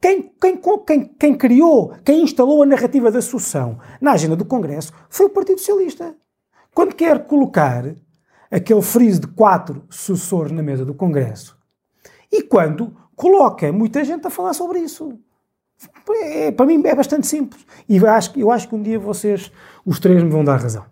quem, 0.00 0.32
quem, 0.40 0.60
quem, 0.86 1.04
quem 1.18 1.34
criou, 1.34 1.92
quem 2.04 2.22
instalou 2.22 2.62
a 2.62 2.66
narrativa 2.66 3.10
da 3.10 3.20
sucessão 3.20 3.78
na 4.00 4.12
agenda 4.12 4.36
do 4.36 4.44
Congresso 4.44 4.92
foi 5.08 5.26
o 5.26 5.30
Partido 5.30 5.58
Socialista. 5.58 6.14
Quando 6.72 6.94
quer 6.94 7.26
colocar 7.26 7.84
aquele 8.50 8.82
friso 8.82 9.22
de 9.22 9.26
quatro 9.28 9.84
sucessores 9.90 10.52
na 10.52 10.62
mesa 10.62 10.84
do 10.84 10.94
Congresso 10.94 11.58
e 12.30 12.42
quando 12.42 12.94
coloca 13.16 13.72
muita 13.72 14.04
gente 14.04 14.26
a 14.26 14.30
falar 14.30 14.54
sobre 14.54 14.78
isso. 14.78 15.18
É, 16.22 16.50
para 16.50 16.66
mim 16.66 16.80
é 16.84 16.94
bastante 16.94 17.26
simples. 17.26 17.64
E 17.88 17.96
eu 17.96 18.08
acho, 18.08 18.38
eu 18.38 18.50
acho 18.50 18.68
que 18.68 18.74
um 18.74 18.82
dia 18.82 18.98
vocês, 18.98 19.50
os 19.84 19.98
três, 19.98 20.22
me 20.22 20.30
vão 20.30 20.44
dar 20.44 20.56
razão. 20.56 20.84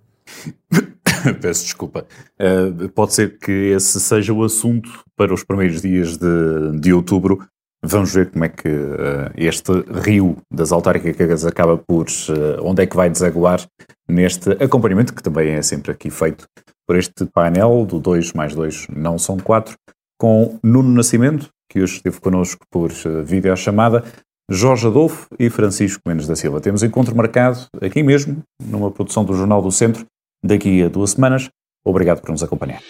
Peço 1.40 1.64
desculpa. 1.64 2.06
Uh, 2.38 2.88
pode 2.90 3.14
ser 3.14 3.38
que 3.38 3.52
esse 3.52 4.00
seja 4.00 4.32
o 4.32 4.44
assunto 4.44 4.88
para 5.16 5.32
os 5.32 5.42
primeiros 5.42 5.82
dias 5.82 6.16
de, 6.16 6.78
de 6.80 6.92
outubro. 6.92 7.38
Vamos 7.84 8.12
ver 8.12 8.30
como 8.30 8.44
é 8.44 8.48
que 8.48 8.68
uh, 8.68 9.30
este 9.36 9.72
rio 10.02 10.36
das 10.52 10.72
autárquicas 10.72 11.44
acaba 11.44 11.76
por. 11.76 12.06
Uh, 12.06 12.62
onde 12.62 12.82
é 12.82 12.86
que 12.86 12.96
vai 12.96 13.08
desaguar 13.10 13.60
neste 14.08 14.50
acompanhamento, 14.62 15.14
que 15.14 15.22
também 15.22 15.50
é 15.50 15.62
sempre 15.62 15.92
aqui 15.92 16.10
feito 16.10 16.46
por 16.86 16.96
este 16.96 17.26
painel 17.26 17.84
do 17.84 17.98
2 17.98 18.32
mais 18.32 18.54
2 18.54 18.88
não 18.94 19.18
são 19.18 19.36
4, 19.38 19.74
com 20.18 20.58
Nuno 20.62 20.90
Nascimento, 20.90 21.48
que 21.68 21.80
hoje 21.80 21.96
esteve 21.96 22.20
connosco 22.20 22.64
por 22.70 22.90
uh, 22.90 23.24
videochamada, 23.24 24.04
Jorge 24.50 24.86
Adolfo 24.86 25.26
e 25.38 25.50
Francisco 25.50 26.00
Mendes 26.06 26.26
da 26.26 26.36
Silva. 26.36 26.60
Temos 26.60 26.82
encontro 26.82 27.14
marcado 27.16 27.66
aqui 27.80 28.02
mesmo, 28.02 28.42
numa 28.62 28.90
produção 28.90 29.24
do 29.24 29.34
Jornal 29.34 29.60
do 29.60 29.72
Centro, 29.72 30.06
daqui 30.44 30.82
a 30.82 30.88
duas 30.88 31.10
semanas. 31.10 31.48
Obrigado 31.84 32.20
por 32.20 32.30
nos 32.30 32.42
acompanhar. 32.42 32.80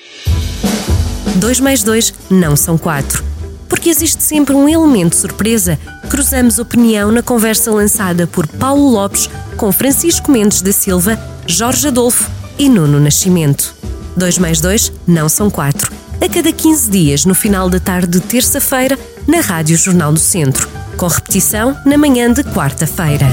2 1.39 1.61
mais 1.61 1.83
2 1.83 2.31
não 2.31 2.57
são 2.57 2.79
4. 2.79 3.36
Porque 3.69 3.91
existe 3.91 4.23
sempre 4.23 4.55
um 4.55 4.69
elemento 4.69 5.17
surpresa. 5.17 5.79
Cruzamos 6.09 6.59
opinião 6.59 7.11
na 7.11 7.23
conversa 7.23 7.71
lançada 7.71 8.27
por 8.27 8.47
Paulo 8.47 8.89
Lopes 8.91 9.29
com 9.57 9.73
Francisco 9.73 10.31
Mendes 10.31 10.63
da 10.63 10.73
Silva, 10.73 11.19
Jorge 11.47 11.89
Adolfo 11.89 12.31
e 12.59 12.69
Nuno 12.69 13.01
Nascimento. 13.01 13.75
2 14.17 14.39
mais 14.39 14.61
2 14.61 14.93
não 15.07 15.29
são 15.29 15.51
4. 15.51 15.93
A 16.21 16.29
cada 16.29 16.51
15 16.51 16.91
dias, 16.91 17.25
no 17.25 17.35
final 17.35 17.69
da 17.69 17.79
tarde 17.79 18.19
de 18.19 18.21
terça-feira, 18.21 18.99
na 19.27 19.41
Rádio 19.41 19.77
Jornal 19.77 20.13
do 20.13 20.19
Centro. 20.19 20.69
Com 20.97 21.07
repetição 21.07 21.77
na 21.85 21.99
manhã 21.99 22.33
de 22.33 22.43
quarta-feira. 22.43 23.27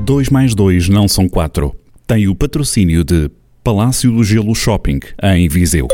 2 0.00 0.28
mais 0.28 0.54
2 0.54 0.88
não 0.90 1.08
são 1.08 1.28
4. 1.28 1.74
Tem 2.06 2.28
o 2.28 2.34
patrocínio 2.34 3.02
de 3.02 3.30
Palácio 3.64 4.10
do 4.10 4.24
Gelo 4.24 4.56
Shopping, 4.56 4.98
em 5.22 5.48
Viseu. 5.48 5.86